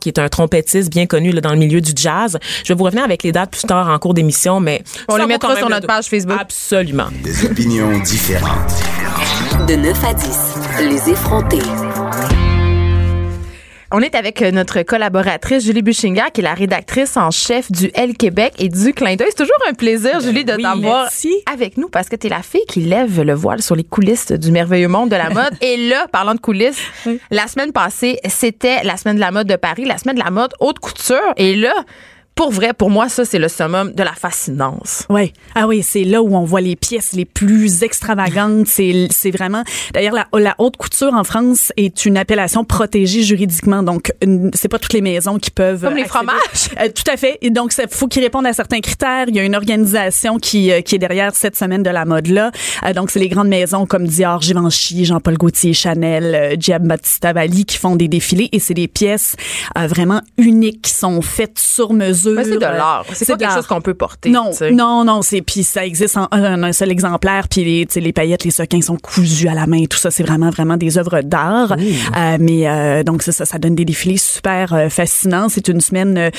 Qui 0.00 0.08
est 0.08 0.18
un 0.18 0.28
trompettiste 0.28 0.90
bien 0.90 1.06
connu 1.06 1.32
là, 1.32 1.40
dans 1.40 1.52
le 1.52 1.58
milieu 1.58 1.80
du 1.80 1.92
jazz. 1.94 2.38
Je 2.64 2.72
vais 2.72 2.76
vous 2.76 2.84
revenir 2.84 3.04
avec 3.04 3.22
les 3.22 3.32
dates 3.32 3.50
plus 3.50 3.62
tard 3.62 3.88
en 3.88 3.98
cours 3.98 4.14
d'émission, 4.14 4.60
mais 4.60 4.82
On 5.08 5.16
les 5.16 5.26
mettra 5.26 5.56
sur 5.56 5.68
notre 5.68 5.86
page 5.86 6.06
Facebook. 6.06 6.38
Absolument. 6.40 7.06
Des 7.22 7.44
opinions 7.44 7.98
différentes. 8.00 8.82
De 9.68 9.74
9 9.74 10.04
à 10.04 10.14
10, 10.14 10.28
les 10.80 11.10
effrontés. 11.10 11.62
On 13.92 14.00
est 14.00 14.16
avec 14.16 14.42
euh, 14.42 14.50
notre 14.50 14.82
collaboratrice 14.82 15.64
Julie 15.64 15.82
Buchinga, 15.82 16.30
qui 16.30 16.40
est 16.40 16.44
la 16.44 16.54
rédactrice 16.54 17.16
en 17.16 17.30
chef 17.30 17.70
du 17.70 17.88
L 17.94 18.16
Québec 18.16 18.54
et 18.58 18.68
du 18.68 18.92
Clin 18.92 19.14
d'œil. 19.14 19.28
C'est 19.30 19.44
toujours 19.44 19.56
un 19.68 19.74
plaisir, 19.74 20.18
Julie, 20.18 20.44
de 20.44 20.54
oui, 20.54 20.62
t'avoir 20.62 21.08
avec 21.52 21.76
nous 21.76 21.88
parce 21.88 22.08
que 22.08 22.16
tu 22.16 22.26
es 22.26 22.30
la 22.30 22.42
fille 22.42 22.64
qui 22.66 22.80
lève 22.80 23.22
le 23.22 23.32
voile 23.34 23.62
sur 23.62 23.76
les 23.76 23.84
coulisses 23.84 24.32
du 24.32 24.50
merveilleux 24.50 24.88
monde 24.88 25.10
de 25.10 25.16
la 25.16 25.30
mode. 25.30 25.54
et 25.60 25.76
là, 25.76 26.08
parlant 26.10 26.34
de 26.34 26.40
coulisses, 26.40 26.82
la 27.30 27.46
semaine 27.46 27.72
passée, 27.72 28.18
c'était 28.28 28.82
la 28.82 28.96
semaine 28.96 29.16
de 29.16 29.20
la 29.20 29.30
mode 29.30 29.46
de 29.46 29.56
Paris, 29.56 29.84
la 29.84 29.98
semaine 29.98 30.16
de 30.16 30.24
la 30.24 30.32
mode 30.32 30.52
haute 30.58 30.80
couture. 30.80 31.32
Et 31.36 31.54
là, 31.54 31.72
pour 32.36 32.50
vrai, 32.50 32.74
pour 32.74 32.90
moi, 32.90 33.08
ça, 33.08 33.24
c'est 33.24 33.38
le 33.38 33.48
summum 33.48 33.94
de 33.94 34.02
la 34.02 34.12
fascinance. 34.12 35.06
Oui. 35.08 35.32
Ah 35.54 35.66
oui, 35.66 35.82
c'est 35.82 36.04
là 36.04 36.20
où 36.22 36.36
on 36.36 36.44
voit 36.44 36.60
les 36.60 36.76
pièces 36.76 37.14
les 37.14 37.24
plus 37.24 37.82
extravagantes. 37.82 38.66
C'est, 38.66 39.08
c'est 39.10 39.30
vraiment. 39.30 39.64
D'ailleurs, 39.94 40.14
la, 40.14 40.26
la 40.38 40.54
haute 40.58 40.76
couture 40.76 41.14
en 41.14 41.24
France 41.24 41.72
est 41.78 42.04
une 42.04 42.18
appellation 42.18 42.62
protégée 42.62 43.22
juridiquement. 43.22 43.82
Donc, 43.82 44.12
c'est 44.52 44.68
pas 44.68 44.78
toutes 44.78 44.92
les 44.92 45.00
maisons 45.00 45.38
qui 45.38 45.50
peuvent. 45.50 45.80
Comme 45.80 45.94
les 45.94 46.02
accéder. 46.02 46.08
fromages. 46.08 46.68
Euh, 46.78 46.90
tout 46.94 47.10
à 47.10 47.16
fait. 47.16 47.38
Et 47.40 47.48
donc, 47.48 47.72
il 47.78 47.86
faut 47.90 48.06
qu'ils 48.06 48.22
répondent 48.22 48.46
à 48.46 48.52
certains 48.52 48.80
critères. 48.80 49.24
Il 49.28 49.34
y 49.34 49.40
a 49.40 49.42
une 49.42 49.56
organisation 49.56 50.38
qui, 50.38 50.70
euh, 50.70 50.82
qui 50.82 50.94
est 50.94 50.98
derrière 50.98 51.34
cette 51.34 51.56
semaine 51.56 51.82
de 51.82 51.90
la 51.90 52.04
mode-là. 52.04 52.50
Euh, 52.84 52.92
donc, 52.92 53.10
c'est 53.10 53.18
les 53.18 53.30
grandes 53.30 53.48
maisons 53.48 53.86
comme 53.86 54.06
Dior, 54.06 54.42
Givenchy, 54.42 55.06
Jean-Paul 55.06 55.38
Gaultier, 55.38 55.72
Chanel, 55.72 56.56
Giambattista 56.60 57.32
Valli 57.32 57.64
qui 57.64 57.78
font 57.78 57.96
des 57.96 58.08
défilés. 58.08 58.50
Et 58.52 58.58
c'est 58.58 58.74
des 58.74 58.88
pièces 58.88 59.36
vraiment 59.74 60.20
uniques 60.36 60.82
qui 60.82 60.92
sont 60.92 61.22
faites 61.22 61.58
sur 61.58 61.94
mesure. 61.94 62.25
Mais 62.34 62.44
c'est 62.44 62.58
de 62.58 62.64
Euh, 62.64 62.72
l'art. 62.76 63.04
C'est 63.12 63.26
pas 63.26 63.36
quelque 63.36 63.54
chose 63.54 63.66
qu'on 63.66 63.80
peut 63.80 63.94
porter. 63.94 64.30
Non, 64.30 64.50
non, 64.72 65.04
non, 65.04 65.22
c'est 65.22 65.42
puis 65.42 65.62
ça 65.64 65.84
existe 65.84 66.16
en 66.16 66.28
un, 66.32 66.62
un 66.62 66.72
seul 66.72 66.90
exemplaire, 66.90 67.48
puis 67.48 67.64
les, 67.64 67.86
tu 67.86 67.94
sais, 67.94 68.00
les 68.00 68.12
paillettes, 68.12 68.44
les 68.44 68.50
sequins 68.50 68.80
sont 68.80 68.96
cousus 68.96 69.48
à 69.48 69.54
la 69.54 69.66
main, 69.66 69.84
tout 69.84 69.98
ça, 69.98 70.10
c'est 70.10 70.22
vraiment 70.22 70.50
vraiment 70.50 70.76
des 70.76 70.98
œuvres 70.98 71.20
d'art. 71.22 71.72
Euh, 71.72 72.36
mais 72.40 72.68
euh, 72.68 73.02
donc 73.02 73.22
ça, 73.22 73.32
ça, 73.32 73.44
ça 73.44 73.58
donne 73.58 73.74
des 73.74 73.84
défilés 73.84 74.16
super 74.16 74.72
euh, 74.74 74.88
fascinants. 74.88 75.48
C'est 75.48 75.68
une 75.68 75.80
semaine 75.80 76.30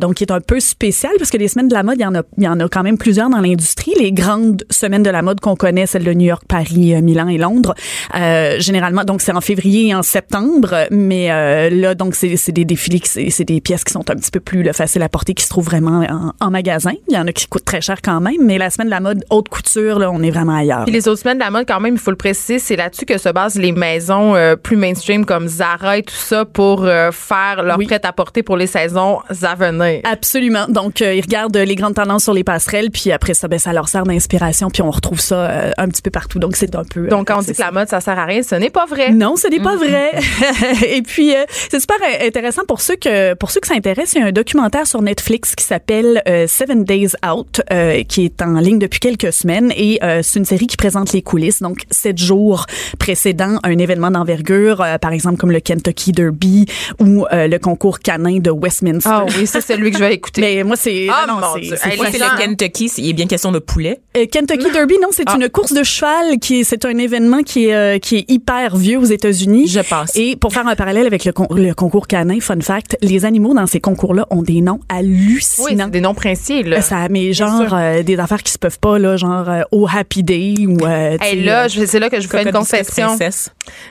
donc 0.00 0.14
qui 0.14 0.24
est 0.24 0.32
un 0.32 0.40
peu 0.40 0.60
spéciale 0.60 1.12
parce 1.18 1.30
que 1.30 1.36
les 1.36 1.48
semaines 1.48 1.68
de 1.68 1.74
la 1.74 1.82
mode, 1.82 1.96
il 1.98 2.02
y 2.02 2.06
en 2.06 2.14
a, 2.14 2.22
il 2.38 2.44
y 2.44 2.48
en 2.48 2.58
a 2.60 2.68
quand 2.68 2.82
même 2.82 2.98
plusieurs 2.98 3.28
dans 3.30 3.40
l'industrie. 3.40 3.92
Les 3.98 4.12
grandes 4.12 4.64
semaines 4.70 5.02
de 5.02 5.10
la 5.10 5.22
mode 5.22 5.40
qu'on 5.40 5.56
connaît, 5.56 5.86
celles 5.86 6.04
de 6.04 6.12
New 6.12 6.26
York, 6.26 6.42
Paris, 6.48 6.94
Milan 7.02 7.28
et 7.28 7.38
Londres, 7.38 7.74
euh, 8.14 8.58
généralement, 8.60 9.04
donc 9.04 9.20
c'est 9.20 9.32
en 9.32 9.40
février 9.40 9.88
et 9.88 9.94
en 9.94 10.02
septembre. 10.02 10.86
Mais 10.90 11.30
euh, 11.30 11.70
là, 11.70 11.94
donc 11.94 12.14
c'est 12.14 12.36
c'est 12.36 12.52
des 12.52 12.64
défilés, 12.64 13.02
c'est 13.04 13.44
des 13.44 13.60
pièces 13.60 13.84
qui 13.84 13.92
sont 13.92 14.08
un 14.10 14.14
petit 14.14 14.30
peu 14.30 14.40
plus 14.40 14.62
là, 14.62 14.72
faciles 14.72 15.02
à 15.02 15.08
porter, 15.08 15.33
qualité 15.34 15.44
qui 15.44 15.44
se 15.44 15.48
trouve 15.50 15.64
vraiment 15.64 16.04
en, 16.08 16.32
en 16.46 16.50
magasin. 16.50 16.92
Il 17.08 17.14
y 17.14 17.18
en 17.18 17.26
a 17.26 17.32
qui 17.32 17.46
coûtent 17.46 17.64
très 17.64 17.80
cher 17.80 17.98
quand 18.02 18.20
même, 18.20 18.36
mais 18.40 18.58
la 18.58 18.70
semaine 18.70 18.86
de 18.88 18.90
la 18.92 19.00
mode 19.00 19.24
haute 19.30 19.48
couture, 19.48 19.98
là, 19.98 20.10
on 20.10 20.22
est 20.22 20.30
vraiment 20.30 20.56
ailleurs. 20.56 20.84
Puis 20.84 20.92
les 20.92 21.08
autres 21.08 21.20
semaines 21.22 21.38
de 21.38 21.44
la 21.44 21.50
mode, 21.50 21.66
quand 21.66 21.80
même, 21.80 21.94
il 21.94 22.00
faut 22.00 22.10
le 22.10 22.16
préciser, 22.16 22.58
c'est 22.58 22.76
là-dessus 22.76 23.04
que 23.04 23.18
se 23.18 23.28
basent 23.28 23.56
les 23.56 23.72
maisons 23.72 24.34
euh, 24.36 24.56
plus 24.56 24.76
mainstream 24.76 25.24
comme 25.26 25.48
Zara 25.48 25.98
et 25.98 26.02
tout 26.02 26.14
ça 26.14 26.44
pour 26.44 26.84
euh, 26.84 27.10
faire 27.12 27.62
leur 27.62 27.78
Oui. 27.78 27.86
prêt-à-porter 27.86 28.42
pour 28.42 28.56
les 28.56 28.66
saisons 28.66 29.20
à 29.42 29.54
venir. 29.54 30.00
Absolument. 30.04 30.66
Donc, 30.68 31.02
euh, 31.02 31.14
ils 31.14 31.20
regardent 31.22 31.56
les 31.56 31.74
grandes 31.74 31.94
tendances 31.94 32.24
sur 32.24 32.34
les 32.34 32.44
passerelles, 32.44 32.90
puis 32.90 33.10
après 33.12 33.34
ça, 33.34 33.48
ben, 33.48 33.58
ça 33.58 33.72
leur 33.72 33.88
sert 33.88 34.04
d'inspiration, 34.04 34.70
puis 34.70 34.82
on 34.82 34.90
retrouve 34.90 35.20
ça 35.20 35.72
un 35.76 35.88
petit 35.88 36.02
peu 36.02 36.10
partout. 36.10 36.38
Donc, 36.38 36.56
c'est 36.56 36.74
un 36.74 36.84
peu... 36.84 37.08
Donc, 37.08 37.28
quand 37.28 37.38
on 37.38 37.42
dit 37.42 37.52
que 37.52 37.60
la 37.60 37.70
mode, 37.72 37.88
ça 37.88 38.00
sert 38.00 38.18
à 38.18 38.24
rien, 38.24 38.42
ce 38.42 38.54
n'est 38.54 38.70
pas 38.70 38.86
vrai. 38.86 39.10
Non, 39.10 39.36
ce 39.36 39.48
n'est 39.48 39.60
pas 39.60 39.76
vrai. 39.76 40.12
Et 40.88 41.02
puis, 41.02 41.32
c'est 41.70 41.80
super 41.80 41.96
intéressant 42.22 42.62
pour 42.66 42.80
ceux 42.80 42.96
que 42.96 43.34
pour 43.34 43.50
ceux 43.50 43.60
que 43.60 43.66
ça 43.66 43.74
intéresse. 43.74 44.12
Il 44.14 44.20
y 44.20 44.24
a 44.24 44.26
un 44.26 44.32
documentaire 44.32 44.86
sur 44.86 45.02
Netflix 45.02 45.23
qui 45.56 45.64
s'appelle 45.64 46.22
euh, 46.28 46.46
Seven 46.46 46.84
Days 46.84 47.12
Out, 47.26 47.60
euh, 47.72 48.02
qui 48.04 48.24
est 48.24 48.42
en 48.42 48.54
ligne 48.60 48.78
depuis 48.78 49.00
quelques 49.00 49.32
semaines, 49.32 49.72
et 49.76 49.98
euh, 50.02 50.20
c'est 50.22 50.38
une 50.38 50.44
série 50.44 50.66
qui 50.66 50.76
présente 50.76 51.12
les 51.12 51.22
coulisses. 51.22 51.60
Donc, 51.62 51.82
sept 51.90 52.18
jours 52.18 52.66
précédant 52.98 53.58
un 53.62 53.78
événement 53.78 54.10
d'envergure, 54.10 54.84
par 55.00 55.12
exemple 55.12 55.36
comme 55.38 55.50
le 55.52 55.60
Kentucky 55.60 56.12
Derby 56.12 56.66
ou 57.00 57.26
le 57.32 57.58
concours 57.58 57.98
canin 58.00 58.38
de 58.38 58.50
Westminster. 58.50 59.10
Ah 59.12 59.26
oui, 59.38 59.46
ça, 59.46 59.60
c'est 59.60 59.76
lui 59.76 59.90
que 59.90 59.98
je 59.98 60.04
vais 60.04 60.14
écouter. 60.14 60.40
Mais 60.40 60.62
moi, 60.64 60.76
c'est 60.76 61.06
Ah, 61.10 61.24
non, 61.26 61.34
mon 61.34 61.54
c'est- 61.54 61.60
Dieu. 61.60 61.76
Hey, 61.84 61.98
le 61.98 62.38
Kentucky. 62.38 62.90
Il 62.98 63.10
est 63.10 63.12
bien 63.12 63.26
question 63.26 63.52
de 63.52 63.58
poulet. 63.58 64.00
Kentucky 64.30 64.70
Derby, 64.72 64.94
non, 65.02 65.08
c'est 65.10 65.24
Ah. 65.26 65.36
une 65.40 65.48
course 65.48 65.72
de 65.72 65.82
cheval 65.82 66.38
qui 66.38 66.60
est, 66.60 66.64
c'est 66.64 66.84
un 66.84 66.96
événement 66.98 67.42
qui 67.42 67.66
est, 67.66 68.00
qui 68.00 68.16
est 68.16 68.30
hyper 68.30 68.76
vieux 68.76 68.98
aux 68.98 69.04
États-Unis. 69.04 69.66
Je 69.68 69.80
pense. 69.80 70.14
Et 70.16 70.36
pour 70.36 70.52
faire 70.52 70.66
un 70.66 70.76
parallèle 70.76 71.06
avec 71.06 71.24
le, 71.24 71.32
con- 71.32 71.48
le 71.50 71.72
concours 71.74 72.06
canin, 72.06 72.38
fun 72.40 72.60
fact, 72.60 72.96
les 73.02 73.24
animaux 73.24 73.54
dans 73.54 73.66
ces 73.66 73.80
concours-là 73.80 74.26
ont 74.30 74.42
des 74.42 74.60
noms 74.60 74.80
Oui, 74.92 75.13
hallucinants. 75.14 75.84
c'est 75.84 75.90
des 75.90 76.00
noms 76.00 76.14
princiers, 76.14 76.62
là. 76.62 76.78
Euh, 76.78 76.80
ça, 76.80 77.08
mais 77.10 77.32
genre 77.32 77.72
euh, 77.72 78.02
des 78.02 78.18
affaires 78.18 78.42
qui 78.42 78.52
se 78.52 78.58
peuvent 78.58 78.78
pas 78.78 78.98
là, 78.98 79.16
genre 79.16 79.48
euh, 79.48 79.62
au 79.72 79.86
Happy 79.92 80.22
Day 80.22 80.54
ou. 80.66 80.84
Euh, 80.84 81.16
Hey, 81.20 81.42
là, 81.44 81.68
c'est 81.68 81.98
là 81.98 82.10
que 82.10 82.20
je 82.20 82.26
vous 82.26 82.32
fais 82.32 82.42
une 82.42 82.52
confession. 82.52 83.16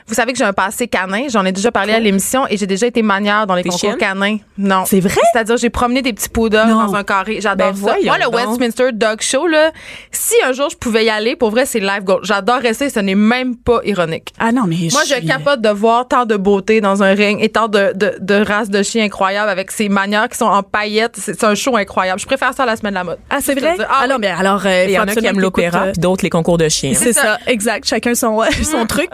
Vous 0.07 0.13
savez 0.13 0.33
que 0.33 0.37
j'ai 0.37 0.43
un 0.43 0.53
passé 0.53 0.87
canin. 0.87 1.27
J'en 1.29 1.45
ai 1.45 1.51
déjà 1.51 1.71
parlé 1.71 1.93
à 1.93 1.99
l'émission 1.99 2.45
et 2.49 2.57
j'ai 2.57 2.67
déjà 2.67 2.85
été 2.87 3.01
manière 3.01 3.47
dans 3.47 3.55
les 3.55 3.63
concours 3.63 3.97
canins. 3.97 4.37
Non. 4.57 4.83
C'est 4.85 4.99
vrai? 4.99 5.19
C'est-à-dire, 5.31 5.57
j'ai 5.57 5.69
promené 5.69 6.01
des 6.01 6.13
petits 6.13 6.29
poodles 6.29 6.57
Non. 6.67 6.85
dans 6.87 6.95
un 6.95 7.03
carré. 7.03 7.39
J'adore 7.41 7.73
Ben, 7.73 7.87
ça. 7.87 7.95
Moi, 8.03 8.17
le 8.17 8.23
donc. 8.25 8.35
Westminster 8.35 8.91
Dog 8.93 9.21
Show, 9.21 9.47
là, 9.47 9.71
si 10.11 10.35
un 10.45 10.51
jour 10.51 10.69
je 10.69 10.75
pouvais 10.77 11.05
y 11.05 11.09
aller, 11.09 11.35
pour 11.35 11.49
vrai, 11.51 11.65
c'est 11.65 11.79
live 11.79 12.03
gold. 12.03 12.23
J'adorerais 12.23 12.73
ça 12.73 12.85
et 12.85 12.89
ce 12.89 12.99
n'est 12.99 13.15
même 13.15 13.55
pas 13.55 13.79
ironique. 13.85 14.33
Ah 14.39 14.51
non, 14.51 14.63
mais 14.67 14.75
Moi, 14.91 15.01
je 15.07 15.13
suis- 15.15 15.25
capote 15.25 15.61
de 15.61 15.69
voir 15.69 16.07
tant 16.07 16.25
de 16.25 16.35
beauté 16.35 16.81
dans 16.81 17.01
un 17.03 17.13
ring 17.13 17.39
et 17.41 17.49
tant 17.49 17.67
de, 17.67 17.93
de, 17.95 18.15
de 18.19 18.35
races 18.45 18.69
de 18.69 18.83
chiens 18.83 19.05
incroyables 19.05 19.49
avec 19.49 19.71
ces 19.71 19.89
manières 19.89 20.29
qui 20.29 20.37
sont 20.37 20.45
en 20.45 20.61
paillettes. 20.63 21.12
C'est 21.15 21.33
c'est 21.39 21.45
un 21.45 21.55
show 21.55 21.75
incroyable. 21.75 22.19
Je 22.19 22.25
préfère 22.25 22.53
ça 22.53 22.63
à 22.63 22.65
la 22.65 22.75
semaine 22.75 22.93
de 22.93 22.97
la 22.99 23.03
mode. 23.03 23.17
Ah, 23.29 23.37
c'est 23.41 23.53
vrai? 23.59 23.75
dis, 23.77 23.83
ah 23.87 23.99
Ah, 24.03 24.07
non, 24.07 24.15
oui. 24.15 24.21
mais 24.21 24.27
alors. 24.27 24.65
euh, 24.65 24.85
Il 24.85 24.91
y 24.91 24.99
en 24.99 25.03
a 25.07 25.15
qui 25.15 25.25
aiment 25.25 25.39
l'opéra, 25.39 25.83
euh, 25.85 25.91
puis 25.91 26.01
d'autres 26.01 26.23
les 26.23 26.29
concours 26.29 26.57
de 26.57 26.69
chiens. 26.69 26.93
C'est 26.95 27.13
ça, 27.13 27.37
exact. 27.47 27.87
Chacun 27.87 28.15
son 28.15 28.41
son 28.63 28.85
truc. 28.85 29.09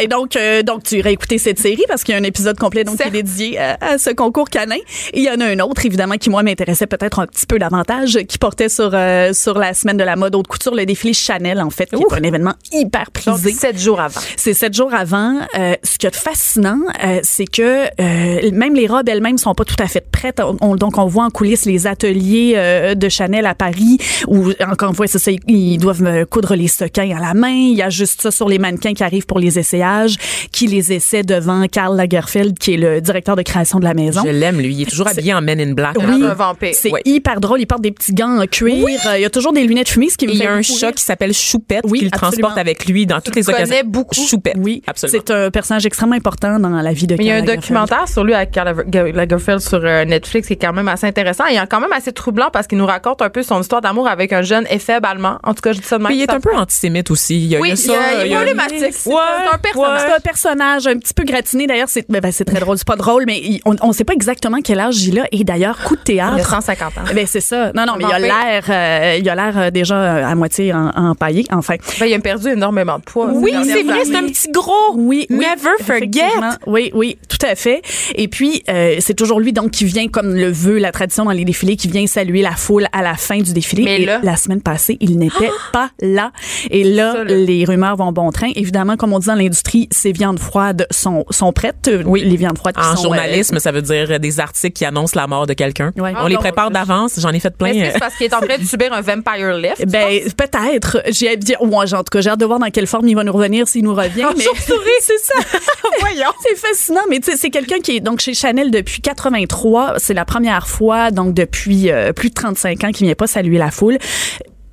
Et 0.00 0.08
donc, 0.08 0.36
euh, 0.36 0.62
donc 0.62 0.82
tu 0.82 0.96
irais 0.96 1.12
écouter 1.12 1.38
cette 1.38 1.58
série 1.58 1.84
parce 1.88 2.04
qu'il 2.04 2.14
y 2.14 2.18
a 2.18 2.20
un 2.20 2.24
épisode 2.24 2.58
complet 2.58 2.84
donc 2.84 2.96
qui 2.96 3.06
est 3.08 3.10
dédié 3.10 3.58
à, 3.58 3.76
à 3.80 3.98
ce 3.98 4.10
concours 4.10 4.48
canin. 4.50 4.76
Et 5.12 5.18
il 5.20 5.22
y 5.22 5.30
en 5.30 5.40
a 5.40 5.46
un 5.46 5.58
autre 5.60 5.84
évidemment 5.86 6.16
qui 6.16 6.30
moi 6.30 6.42
m'intéressait 6.42 6.86
peut-être 6.86 7.18
un 7.20 7.26
petit 7.26 7.46
peu 7.46 7.58
davantage, 7.58 8.18
qui 8.28 8.38
portait 8.38 8.68
sur 8.68 8.90
euh, 8.94 9.32
sur 9.32 9.58
la 9.58 9.74
semaine 9.74 9.96
de 9.96 10.04
la 10.04 10.16
mode 10.16 10.34
haute 10.34 10.46
couture, 10.48 10.74
le 10.74 10.84
défilé 10.86 11.12
Chanel 11.12 11.60
en 11.60 11.70
fait, 11.70 11.86
qui 11.90 12.02
est 12.02 12.12
un 12.14 12.22
événement 12.22 12.54
hyper 12.72 13.04
Donc, 13.24 13.36
prisé. 13.36 13.52
sept 13.52 13.78
jours 13.78 14.00
avant. 14.00 14.20
C'est 14.36 14.54
sept 14.54 14.74
jours 14.74 14.94
avant. 14.94 15.38
Euh, 15.58 15.74
ce 15.82 15.98
qui 15.98 16.06
est 16.06 16.14
fascinant, 16.14 16.78
euh, 17.04 17.20
c'est 17.22 17.46
que 17.46 17.86
euh, 18.00 18.50
même 18.52 18.74
les 18.74 18.86
robes 18.86 19.08
elles-mêmes 19.08 19.38
sont 19.38 19.54
pas 19.54 19.64
tout 19.64 19.76
à 19.78 19.86
fait 19.86 20.04
prêtes. 20.10 20.40
On- 20.40 20.56
on- 20.60 20.76
donc, 20.76 20.98
on 20.98 21.06
voit 21.06 21.25
en 21.26 21.30
coulisses 21.30 21.64
les 21.66 21.86
ateliers 21.86 22.54
euh, 22.56 22.94
de 22.94 23.08
Chanel 23.08 23.46
à 23.46 23.54
Paris 23.54 23.98
où, 24.28 24.50
encore 24.70 24.90
une 24.90 24.94
fois, 24.96 25.06
c'est 25.06 25.18
ça, 25.18 25.30
ils- 25.46 25.76
doivent 25.78 26.04
euh, 26.06 26.24
coudre 26.24 26.54
les 26.54 26.68
sequins 26.68 27.14
à 27.16 27.20
la 27.20 27.34
main. 27.34 27.50
Il 27.52 27.74
y 27.76 27.82
a 27.82 27.90
juste 27.90 28.22
ça 28.22 28.30
sur 28.30 28.48
les 28.48 28.58
mannequins 28.58 28.94
qui 28.94 29.02
arrivent 29.04 29.26
pour 29.26 29.38
les 29.38 29.58
essayages, 29.58 30.16
qui 30.52 30.66
les 30.66 30.92
essaient 30.92 31.22
devant 31.22 31.66
Karl 31.68 31.96
Lagerfeld, 31.96 32.58
qui 32.58 32.74
est 32.74 32.76
le 32.78 33.00
directeur 33.00 33.36
de 33.36 33.42
création 33.42 33.78
de 33.78 33.84
la 33.84 33.94
maison. 33.94 34.22
Je 34.24 34.30
l'aime, 34.30 34.58
lui. 34.60 34.74
Il 34.74 34.82
est 34.82 34.86
toujours 34.90 35.08
habillé 35.08 35.34
en 35.34 35.42
Men 35.42 35.60
in 35.60 35.72
Black. 35.72 35.96
Oui. 35.98 36.22
Un 36.24 36.34
vampire. 36.34 36.70
C'est 36.74 36.90
Ouais. 36.90 37.02
hyper 37.04 37.40
drôle. 37.40 37.60
Il 37.60 37.66
porte 37.66 37.82
des 37.82 37.90
petits 37.92 38.12
gants 38.14 38.40
en 38.40 38.46
cuir. 38.46 38.84
Euh, 39.06 39.18
il 39.18 39.22
y 39.22 39.24
a 39.24 39.30
toujours 39.30 39.52
des 39.52 39.64
lunettes 39.64 39.88
fumées, 39.88 40.08
ce 40.08 40.16
qui 40.16 40.26
me 40.26 40.32
il 40.32 40.38
y 40.38 40.44
a 40.46 40.52
un 40.52 40.62
chat 40.62 40.92
qui 40.92 41.02
s'appelle 41.02 41.32
Choupette 41.34 41.80
Oui, 41.84 41.98
qui 42.00 42.04
le 42.06 42.10
absolument. 42.12 42.30
transporte 42.48 42.58
avec 42.58 42.86
lui 42.86 43.06
dans 43.06 43.20
toutes 43.20 43.36
les 43.36 43.42
connais 43.42 43.62
occasions. 43.64 43.82
beaucoup. 43.86 44.14
Choupette. 44.14 44.54
Oui, 44.58 44.82
absolument. 44.86 45.22
c'est 45.26 45.32
un 45.34 45.50
personnage 45.50 45.84
extrêmement 45.86 46.14
important 46.16 46.58
dans 46.58 46.68
la 46.70 46.92
vie 46.92 47.06
de 47.06 47.16
Mais 47.16 47.24
il 47.24 47.26
y 47.26 47.30
a 47.30 47.34
un 47.34 47.38
Karl 47.38 47.48
Lagerfeld. 47.48 47.62
documentaire 47.62 48.08
sur 48.08 48.24
lui 48.24 48.34
avec 48.34 48.50
Karl 48.50 48.68
Lager- 48.68 49.12
Lagerfeld 49.12 49.60
sur 49.60 49.80
euh, 49.84 50.04
Netflix 50.04 50.46
qui 50.48 50.54
est 50.54 50.56
quand 50.56 50.72
même 50.72 50.88
assez 50.88 51.06
intéressant 51.16 51.46
et 51.46 51.56
quand 51.68 51.80
même 51.80 51.92
assez 51.92 52.12
troublant 52.12 52.48
parce 52.52 52.66
qu'il 52.66 52.78
nous 52.78 52.86
raconte 52.86 53.22
un 53.22 53.30
peu 53.30 53.42
son 53.42 53.60
histoire 53.60 53.80
d'amour 53.80 54.08
avec 54.08 54.32
un 54.32 54.42
jeune 54.42 54.66
éphèbe 54.70 55.04
allemand. 55.04 55.38
En 55.42 55.54
tout 55.54 55.60
cas, 55.62 55.72
je 55.72 55.78
dis 55.80 55.86
ça 55.86 55.98
de 55.98 56.02
même. 56.02 56.08
Puis 56.12 56.18
il 56.18 56.22
est 56.22 56.30
un 56.30 56.40
peu 56.40 56.54
antisémite 56.54 57.10
aussi. 57.10 57.36
Il 57.36 57.46
y 57.46 57.56
a, 57.56 57.60
Oui, 57.60 57.72
il 57.74 57.86
y 57.86 57.90
a 57.90 57.92
il 57.92 57.92
y 57.92 57.94
a- 57.96 58.00
ça. 58.00 58.14
il 58.14 58.26
est 58.26 58.30
y 58.30 58.32
a- 58.34 58.36
problématique. 58.36 58.78
C'est 58.92 59.10
un- 59.12 59.14
c'est 59.48 59.54
un 59.54 59.58
personnage. 59.58 60.00
C'est 60.06 60.14
un 60.14 60.20
personnage 60.20 60.86
un 60.86 60.98
petit 60.98 61.14
peu 61.14 61.24
gratiné. 61.24 61.66
D'ailleurs, 61.66 61.88
c'est 61.88 62.04
ben, 62.10 62.20
ben, 62.20 62.32
c'est 62.32 62.44
très 62.44 62.60
drôle. 62.60 62.76
C'est 62.78 62.86
pas 62.86 62.96
drôle, 62.96 63.24
mais 63.26 63.38
il- 63.38 63.60
on 63.64 63.88
ne 63.88 63.92
sait 63.92 64.04
pas 64.04 64.12
exactement 64.12 64.58
quel 64.62 64.78
âge 64.80 65.02
il 65.04 65.18
a. 65.18 65.24
Et 65.32 65.44
d'ailleurs, 65.44 65.78
coup 65.78 65.96
de 65.96 66.00
Il 66.08 66.20
a 66.20 66.28
théâtre. 66.32 66.50
150 66.50 66.98
ans. 66.98 67.02
Ben 67.14 67.26
c'est 67.26 67.40
ça. 67.40 67.72
Non, 67.72 67.86
non, 67.86 67.94
mais 67.98 68.04
il 68.08 68.12
a 68.12 68.18
l'air, 68.18 68.64
euh, 68.68 69.16
il 69.18 69.28
a 69.28 69.34
l'air 69.34 69.58
euh, 69.58 69.70
déjà 69.70 69.96
euh, 69.96 70.26
à 70.26 70.34
moitié 70.34 70.72
en- 70.74 70.90
empaillé. 70.96 71.44
Enfin, 71.52 71.74
Ben, 72.00 72.06
il 72.06 72.14
a 72.14 72.18
perdu 72.18 72.48
énormément 72.50 72.98
de 72.98 73.04
poids. 73.04 73.28
Oui, 73.32 73.52
ces 73.64 73.72
c'est 73.72 73.82
vrai, 73.82 74.04
c'est 74.04 74.16
un 74.16 74.24
petit 74.26 74.50
gros. 74.50 74.72
oui, 74.94 75.26
oui, 75.30 75.36
Never 75.38 75.70
forget. 75.82 76.22
Oui, 76.66 76.90
oui, 76.94 77.18
tout 77.28 77.44
à 77.46 77.54
fait. 77.54 77.82
Et 78.14 78.28
puis, 78.28 78.62
euh, 78.68 78.96
c'est 79.00 79.14
toujours 79.14 79.40
lui 79.40 79.52
donc 79.52 79.70
qui 79.70 79.84
vient, 79.84 80.08
comme 80.08 80.34
le 80.34 80.50
veut 80.50 80.78
la 80.78 80.92
tradition 80.92 81.05
dans 81.24 81.30
les 81.30 81.44
défilés, 81.44 81.76
qui 81.76 81.88
vient 81.88 82.06
saluer 82.06 82.42
la 82.42 82.52
foule 82.52 82.86
à 82.92 83.02
la 83.02 83.14
fin 83.14 83.38
du 83.38 83.52
défilé. 83.52 83.84
Mais 83.84 84.00
Et 84.02 84.06
là- 84.06 84.20
la 84.22 84.36
semaine 84.36 84.60
passée, 84.62 84.96
il 85.00 85.18
n'était 85.18 85.50
pas 85.72 85.90
là. 86.00 86.32
Et 86.70 86.84
là, 86.84 87.12
Ça, 87.12 87.24
là. 87.24 87.34
les 87.34 87.64
rumeurs 87.64 87.96
vont 87.96 88.12
bon 88.12 88.30
train. 88.30 88.50
Évidemment, 88.54 88.96
comme 88.96 89.12
on 89.12 89.18
dit 89.18 89.26
dans 89.26 89.34
l'industrie, 89.34 89.88
ces 89.90 90.12
viandes 90.12 90.38
froides 90.38 90.86
sont, 90.90 91.24
sont 91.30 91.52
prêtes. 91.52 91.90
Oui, 92.04 92.22
les 92.24 92.36
viandes 92.36 92.58
froides 92.58 92.76
qui 92.76 92.80
En 92.82 92.94
sont, 92.96 93.00
euh, 93.00 93.02
journalisme, 93.04 93.58
ça 93.58 93.72
veut 93.72 93.82
dire 93.82 94.18
des 94.20 94.40
articles 94.40 94.72
qui 94.76 94.84
annoncent 94.84 95.18
la 95.18 95.26
mort 95.26 95.46
de 95.46 95.52
quelqu'un. 95.52 95.92
Ouais. 95.96 96.12
On 96.18 96.26
les 96.26 96.36
Ah, 96.36 96.40
prépare 96.40 96.70
d'avance. 96.70 97.18
J'en 97.18 97.30
ai 97.30 97.40
fait 97.40 97.56
plein. 97.56 97.68
Est-ce 97.70 97.78
que 97.86 97.92
c'est 97.94 97.98
parce 97.98 98.14
qu'il 98.16 98.26
est 98.26 98.34
en 98.34 98.40
train 98.40 98.58
de 98.58 98.64
subir 98.64 98.92
un 98.92 99.00
vampire 99.00 99.54
lift? 99.56 99.86
Ben 99.86 100.20
peut-être. 100.36 101.02
J'ai 101.10 101.30
hâte 101.30 101.40
de 101.40 101.44
dire, 101.44 101.62
ouais, 101.62 101.94
en 101.94 101.98
tout 101.98 102.04
cas, 102.10 102.20
j'ai 102.20 102.30
hâte 102.30 102.40
de 102.40 102.44
voir 102.46 102.58
dans 102.58 102.70
quelle 102.70 102.86
forme 102.86 103.08
il 103.08 103.14
va 103.14 103.24
nous 103.24 103.32
revenir 103.32 103.66
s'il 103.68 103.84
nous 103.84 103.94
revient. 103.94 104.24
En 104.24 104.32
mais 104.36 104.44
c'est 105.00 105.18
ça. 105.18 105.58
Voyons. 106.00 106.30
C'est 106.46 106.56
fascinant, 106.56 107.00
mais 107.08 107.20
tu 107.20 107.30
sais, 107.30 107.36
c'est 107.36 107.50
quelqu'un 107.50 107.78
qui 107.78 107.96
est 107.96 108.00
donc 108.00 108.20
chez 108.20 108.34
Chanel 108.34 108.70
depuis 108.70 109.00
83. 109.00 109.94
C'est 109.98 110.14
la 110.14 110.24
première 110.24 110.66
fois, 110.68 110.95
donc 111.10 111.34
depuis 111.34 111.90
euh, 111.90 112.12
plus 112.12 112.28
de 112.30 112.34
35 112.34 112.84
ans, 112.84 112.90
qu'il 112.92 113.06
vient 113.06 113.14
pas 113.14 113.26
saluer 113.26 113.58
la 113.58 113.70
foule. 113.70 113.98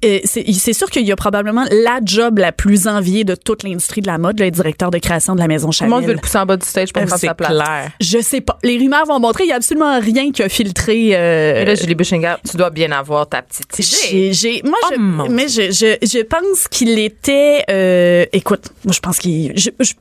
Euh, 0.06 0.20
c'est 0.26 0.74
sûr 0.74 0.90
qu'il 0.90 1.06
y 1.06 1.14
a 1.14 1.16
probablement 1.16 1.64
la 1.72 2.02
job 2.04 2.38
la 2.38 2.52
plus 2.52 2.88
enviée 2.90 3.24
de 3.24 3.36
toute 3.36 3.64
l'industrie 3.64 4.02
de 4.02 4.08
la 4.08 4.18
mode, 4.18 4.38
le 4.38 4.52
directeur 4.52 4.92
de 4.92 4.98
création 4.98 5.34
de 5.34 5.40
la 5.40 5.48
maison 5.48 5.70
Tout 5.70 5.82
le 5.86 5.90
monde 5.90 6.02
veut 6.02 6.08
Chanel. 6.08 6.16
le 6.18 6.22
pousser 6.22 6.38
en 6.40 6.46
bas 6.46 6.58
du 6.58 6.66
stage 6.68 6.92
pour 6.92 7.02
Euh, 7.04 7.06
prendre 7.06 7.22
sa 7.22 7.34
place. 7.34 7.50
clair. 7.52 7.90
Je 8.02 8.20
sais 8.20 8.42
pas. 8.42 8.58
Les 8.64 8.78
rumeurs 8.78 9.06
vont 9.06 9.22
montrer, 9.22 9.46
il 9.46 9.48
y 9.48 9.54
a 9.54 9.56
absolument 9.56 9.98
rien 10.02 10.30
qui 10.34 10.44
a 10.44 10.50
filtré. 10.50 11.12
euh, 11.16 11.62
Et 11.62 11.64
là, 11.64 11.76
Julie 11.76 11.96
Bushinger, 11.96 12.36
tu 12.52 12.58
dois 12.58 12.70
bien 12.70 12.92
avoir 12.92 13.30
ta 13.30 13.42
petite 13.44 13.80
idée. 13.80 14.34
J'ai, 14.34 14.62
moi, 14.66 14.78
Oh 14.84 14.88
je, 14.94 15.00
mon 15.00 15.30
mais 15.30 15.48
je, 15.48 15.72
je, 15.72 15.96
je 16.06 16.22
pense 16.22 16.68
qu'il 16.70 17.00
était, 17.00 17.64
euh, 17.70 18.26
écoute, 18.34 18.72
moi, 18.84 18.92
je 18.94 19.00
pense 19.00 19.20
qu'il, 19.20 19.54
je, 19.58 19.70
je, 19.80 19.94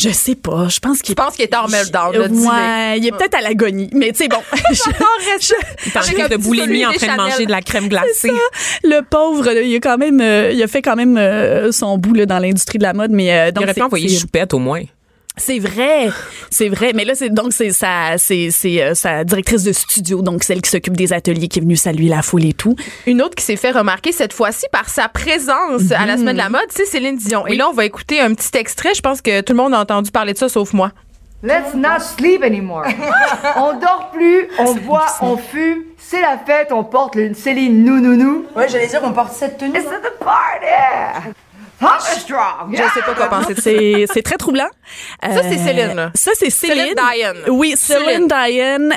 je 0.00 0.08
sais 0.10 0.34
pas, 0.34 0.68
je 0.68 0.78
pense 0.80 1.02
qu'il 1.02 1.12
Je 1.12 1.14
pense 1.14 1.34
qu'il 1.36 1.44
était 1.44 1.56
en 1.56 1.68
meltdown. 1.68 2.14
Ouais, 2.48 2.98
il 2.98 3.06
est 3.06 3.12
peut-être 3.12 3.34
à 3.36 3.40
l'agonie, 3.40 3.90
mais 3.92 4.12
tu 4.12 4.18
sais, 4.24 4.28
bon. 4.28 4.38
je- 4.72 5.54
Il 6.12 6.18
est 6.20 6.22
un 6.22 6.28
de 6.28 6.36
boulimie 6.42 6.86
en 6.86 6.92
train 6.92 7.06
de 7.12 7.16
manger 7.30 7.46
de 7.46 7.50
la 7.50 7.60
crème 7.62 7.88
glacée. 7.88 8.30
le 8.84 9.00
pauvre, 9.02 9.50
il 9.52 9.74
a 9.74 9.78
quand 9.80 9.98
même, 9.98 10.20
euh, 10.20 10.52
il 10.52 10.62
a 10.62 10.66
fait 10.68 10.82
quand 10.82 10.96
même 10.96 11.16
euh, 11.18 11.72
son 11.72 11.98
bout 11.98 12.14
là, 12.14 12.26
dans 12.26 12.38
l'industrie 12.38 12.78
de 12.78 12.84
la 12.84 12.92
mode, 12.92 13.10
mais 13.10 13.32
euh, 13.32 13.50
Il 13.50 13.58
aurait 13.64 13.74
pu 13.74 13.82
envoyer 13.86 14.08
Choupette 14.20 14.54
au 14.54 14.58
moins. 14.58 14.82
C'est 15.36 15.58
vrai, 15.58 16.10
c'est 16.50 16.68
vrai. 16.68 16.92
Mais 16.94 17.04
là, 17.04 17.14
c'est 17.14 17.30
donc 17.30 17.52
c'est 17.52 17.70
sa, 17.70 18.18
c'est, 18.18 18.50
c'est 18.50 18.82
euh, 18.82 18.94
sa 18.94 19.24
directrice 19.24 19.62
de 19.62 19.72
studio, 19.72 20.22
donc 20.22 20.42
celle 20.42 20.60
qui 20.60 20.70
s'occupe 20.70 20.96
des 20.96 21.12
ateliers, 21.12 21.48
qui 21.48 21.60
est 21.60 21.62
venue 21.62 21.76
saluer 21.76 22.08
la 22.08 22.22
foule 22.22 22.44
et 22.44 22.52
tout. 22.52 22.74
Une 23.06 23.22
autre 23.22 23.34
qui 23.36 23.44
s'est 23.44 23.56
fait 23.56 23.70
remarquer 23.70 24.12
cette 24.12 24.32
fois-ci 24.32 24.66
par 24.72 24.88
sa 24.88 25.08
présence 25.08 25.92
à 25.92 26.04
la 26.04 26.16
semaine 26.16 26.34
de 26.34 26.42
la 26.42 26.50
mode, 26.50 26.66
c'est 26.70 26.84
Céline 26.84 27.16
Dion. 27.16 27.46
Et 27.46 27.56
là, 27.56 27.68
on 27.68 27.72
va 27.72 27.84
écouter 27.84 28.20
un 28.20 28.34
petit 28.34 28.56
extrait. 28.58 28.94
Je 28.94 29.00
pense 29.00 29.22
que 29.22 29.40
tout 29.40 29.52
le 29.52 29.58
monde 29.58 29.72
a 29.72 29.80
entendu 29.80 30.10
parler 30.10 30.32
de 30.32 30.38
ça, 30.38 30.48
sauf 30.48 30.72
moi. 30.72 30.92
Let's 31.42 31.74
not 31.74 32.00
sleep 32.00 32.42
anymore. 32.42 32.84
on 33.56 33.78
dort 33.78 34.10
plus, 34.12 34.48
on 34.58 34.74
boit, 34.74 35.06
on 35.22 35.38
fume. 35.38 35.84
C'est 35.96 36.20
la 36.20 36.36
fête, 36.36 36.70
on 36.70 36.84
porte 36.84 37.14
une 37.14 37.34
Céline 37.34 37.82
nou 37.82 37.98
nou 37.98 38.14
nou. 38.14 38.44
Ouais, 38.54 38.68
j'allais 38.68 38.88
dire 38.88 39.00
on 39.02 39.12
porte 39.12 39.32
cette 39.32 39.56
tenue. 39.56 39.78
It's 39.78 39.86
the 39.86 40.18
party. 40.18 41.32
Strong. 42.00 42.72
Je 42.72 42.76
sais 42.94 43.02
pas 43.04 43.14
quoi 43.14 43.26
penser 43.28 43.54
de 43.54 43.60
ça. 43.60 43.70
C'est, 43.70 44.04
c'est 44.12 44.22
très 44.22 44.36
troublant. 44.36 44.68
Ça, 45.22 45.42
c'est 45.42 45.58
Euh, 45.58 45.64
Céline, 45.64 45.94
là. 45.94 46.10
Ça, 46.14 46.30
c'est 46.34 46.50
Céline. 46.50 46.94
Céline 46.94 47.34
Dion. 47.44 47.54
Oui, 47.54 47.74
Céline 47.76 48.28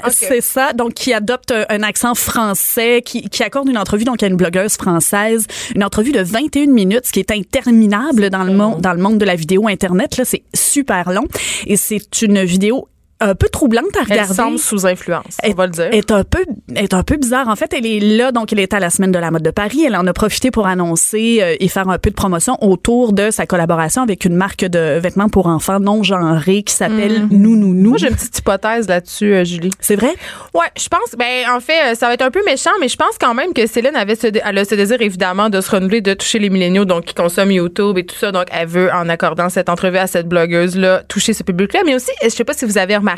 Ok. 0.05 0.11
c'est 0.11 0.41
ça. 0.41 0.73
Donc, 0.73 0.93
qui 0.93 1.13
adopte 1.13 1.51
un, 1.51 1.65
un 1.69 1.83
accent 1.83 2.15
français, 2.15 3.01
qui, 3.05 3.29
qui 3.29 3.43
accorde 3.43 3.69
une 3.69 3.77
entrevue 3.77 4.03
donc 4.03 4.21
à 4.23 4.27
une 4.27 4.35
blogueuse 4.35 4.75
française, 4.75 5.45
une 5.75 5.83
entrevue 5.83 6.11
de 6.11 6.21
21 6.21 6.67
minutes, 6.67 7.05
ce 7.05 7.11
qui 7.11 7.19
est 7.19 7.31
interminable 7.31 8.29
dans 8.29 8.43
le 8.43 8.53
monde, 8.53 8.81
dans 8.81 8.93
le 8.93 8.99
monde 8.99 9.17
de 9.17 9.25
la 9.25 9.35
vidéo 9.35 9.67
internet. 9.67 10.17
Là, 10.17 10.25
c'est 10.25 10.43
super 10.53 11.11
long 11.11 11.25
et 11.65 11.77
c'est 11.77 12.21
une 12.21 12.43
vidéo 12.43 12.87
un 13.23 13.36
peu 13.36 13.47
troublante 13.49 13.95
à 13.95 14.03
regarder. 14.03 14.25
Elle 14.29 14.36
semble 14.36 14.59
sous 14.59 14.86
influence, 14.86 15.38
on 15.43 15.53
va 15.53 15.65
le 15.65 15.71
dire. 15.71 15.89
Est 15.91 16.12
un 16.12 16.23
peu, 16.23 16.43
est 16.75 16.93
un 16.93 17.03
peu 17.03 17.15
bizarre. 17.15 17.47
En 17.47 17.55
fait, 17.55 17.73
elle 17.73 17.86
est 17.86 17.99
là, 17.99 18.31
donc 18.31 18.51
elle 18.51 18.59
est 18.59 18.73
à 18.73 18.79
la 18.79 18.89
semaine 18.89 19.12
de 19.12 19.19
la 19.19 19.31
mode 19.31 19.43
de 19.43 19.51
Paris. 19.51 19.83
Elle 19.86 19.95
en 19.95 20.05
a 20.07 20.13
profité 20.13 20.51
pour 20.51 20.67
annoncer 20.67 21.39
euh, 21.41 21.55
et 21.59 21.67
faire 21.67 21.88
un 21.89 21.97
peu 21.97 22.09
de 22.09 22.15
promotion 22.15 22.57
autour 22.62 23.13
de 23.13 23.31
sa 23.31 23.45
collaboration 23.45 24.01
avec 24.01 24.25
une 24.25 24.36
marque 24.36 24.65
de 24.65 24.99
vêtements 24.99 25.29
pour 25.29 25.47
enfants 25.47 25.79
non 25.79 26.03
genrés 26.03 26.63
qui 26.63 26.73
s'appelle 26.73 27.27
Nous 27.31 27.55
Nous 27.55 27.73
Nous. 27.73 27.89
Moi, 27.89 27.97
j'ai 27.97 28.09
une 28.09 28.15
petite 28.15 28.38
hypothèse 28.39 28.88
là-dessus, 28.88 29.33
euh, 29.33 29.43
Julie. 29.43 29.71
C'est 29.79 29.95
vrai? 29.95 30.13
Ouais, 30.53 30.67
je 30.77 30.88
pense. 30.89 31.15
Ben, 31.17 31.49
en 31.55 31.59
fait, 31.59 31.91
euh, 31.91 31.95
ça 31.95 32.07
va 32.07 32.13
être 32.13 32.21
un 32.21 32.31
peu 32.31 32.43
méchant, 32.45 32.71
mais 32.81 32.88
je 32.88 32.97
pense 32.97 33.17
quand 33.19 33.33
même 33.33 33.53
que 33.53 33.67
Céline 33.67 33.95
avait 33.95 34.15
ce, 34.15 34.27
elle 34.27 34.57
a 34.57 34.65
ce 34.65 34.75
désir 34.75 35.01
évidemment 35.01 35.49
de 35.49 35.62
se 35.62 35.71
renouveler, 35.71 36.01
de 36.01 36.13
toucher 36.13 36.39
les 36.39 36.49
milléniaux, 36.49 36.86
donc 36.86 37.05
qui 37.05 37.13
consomment 37.13 37.51
YouTube 37.51 37.97
et 37.97 38.05
tout 38.05 38.15
ça. 38.15 38.31
Donc, 38.31 38.47
elle 38.51 38.67
veut, 38.67 38.91
en 38.91 39.07
accordant 39.09 39.49
cette 39.49 39.69
entrevue 39.69 39.97
à 39.97 40.07
cette 40.07 40.27
blogueuse-là, 40.27 41.03
toucher 41.07 41.33
ce 41.33 41.43
public-là. 41.43 41.81
Mais 41.86 41.95
aussi, 41.95 42.12
je 42.21 42.29
sais 42.29 42.43
pas 42.43 42.53
si 42.53 42.65
vous 42.65 42.77
avez 42.77 42.97
remarqué, 42.97 43.12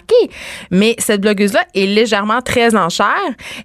mais 0.72 0.96
cette 1.00 1.22
blogueuse-là 1.22 1.62
est 1.74 1.86
légèrement 1.86 2.42
très 2.42 2.76
en 2.76 2.90
chair. 2.90 3.16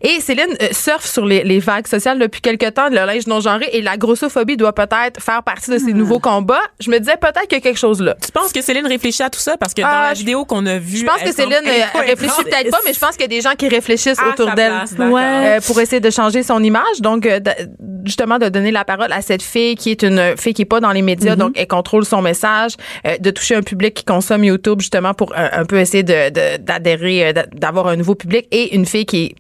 Et 0.03 0.21
Céline 0.21 0.55
euh, 0.63 0.69
surfe 0.73 1.07
sur 1.07 1.27
les, 1.27 1.43
les 1.45 1.59
vagues 1.59 1.87
sociales 1.87 2.19
depuis 2.19 2.41
quelque 2.41 2.69
temps, 2.71 2.89
le 2.89 2.97
linge 2.97 3.27
non 3.27 3.41
genré 3.41 3.69
et 3.73 3.83
la 3.83 3.97
grossophobie 3.97 4.57
doit 4.57 4.73
peut-être 4.75 5.21
faire 5.23 5.43
partie 5.43 5.71
de 5.71 5.77
Hmm. 5.77 5.87
ses 5.87 5.93
nouveaux 5.93 6.19
combats. 6.19 6.61
Je 6.81 6.91
me 6.91 6.99
disais 6.99 7.17
peut-être 7.21 7.47
qu'il 7.49 7.57
y 7.59 7.61
a 7.61 7.63
quelque 7.63 7.79
chose 7.79 8.01
là. 8.03 8.17
Tu 8.25 8.31
penses 8.33 8.53
que 8.53 8.61
Céline 8.63 8.87
réfléchit 8.87 9.23
à 9.23 9.31
tout 9.31 9.39
ça? 9.41 9.57
Parce 9.57 9.73
que 9.75 9.81
dans 9.83 9.89
Ah, 9.91 10.09
la 10.09 10.15
vidéo 10.15 10.45
qu'on 10.45 10.65
a 10.67 10.79
vue. 10.79 10.99
Je 10.99 11.05
pense 11.05 11.17
que 11.21 11.29
elle 11.29 11.33
Céline 11.33 11.53
euh, 11.55 11.59
incohérente. 11.85 12.03
réfléchit 12.07 12.45
peut-être 12.45 12.71
pas, 12.71 12.79
mais 12.85 12.93
je 12.93 12.99
pense 12.99 13.13
qu'il 13.13 13.23
y 13.23 13.25
a 13.25 13.29
des 13.29 13.41
gens 13.41 13.55
qui 13.57 13.69
réfléchissent 13.69 14.19
À 14.19 14.29
autour 14.29 14.53
d'elle 14.55 14.73
euh, 15.01 15.61
pour 15.67 15.81
essayer 15.81 16.01
de 16.01 16.11
changer 16.11 16.43
son 16.43 16.63
image. 16.63 17.01
Donc, 17.01 17.27
euh, 17.27 17.41
de- 17.41 17.51
justement, 18.05 18.39
de 18.39 18.49
donner 18.49 18.71
la 18.71 18.85
parole 18.85 19.13
à 19.13 19.23
cette 19.23 19.43
fille 19.43 19.75
qui 19.75 19.91
est 19.91 20.03
une 20.03 20.35
fille 20.37 20.55
qui 20.55 20.63
est 20.63 20.67
pas 20.67 20.81
dans 20.81 20.93
les 20.93 21.03
médias, 21.03 21.37
donc 21.37 21.53
elle 21.57 21.67
contrôle 21.67 22.05
son 22.05 22.23
message, 22.23 22.73
euh, 23.07 23.17
de 23.19 23.31
toucher 23.31 23.55
un 23.57 23.63
public 23.63 23.95
qui 23.95 24.05
consomme 24.05 24.45
YouTube 24.45 24.81
justement 24.81 25.15
pour 25.15 25.33
euh, 25.37 25.49
un 25.53 25.65
peu 25.65 25.79
essayer 25.79 26.03
de 26.03 26.10
de- 26.10 26.10
d'adhérer, 26.61 27.29
euh, 27.29 27.33
d'a- 27.33 27.47
d'avoir 27.47 27.87
un 27.89 27.97
nouveau 27.97 28.15
public 28.15 28.47
et 28.51 28.75
une 28.75 28.87
fille 28.87 29.07
qui 29.07 29.35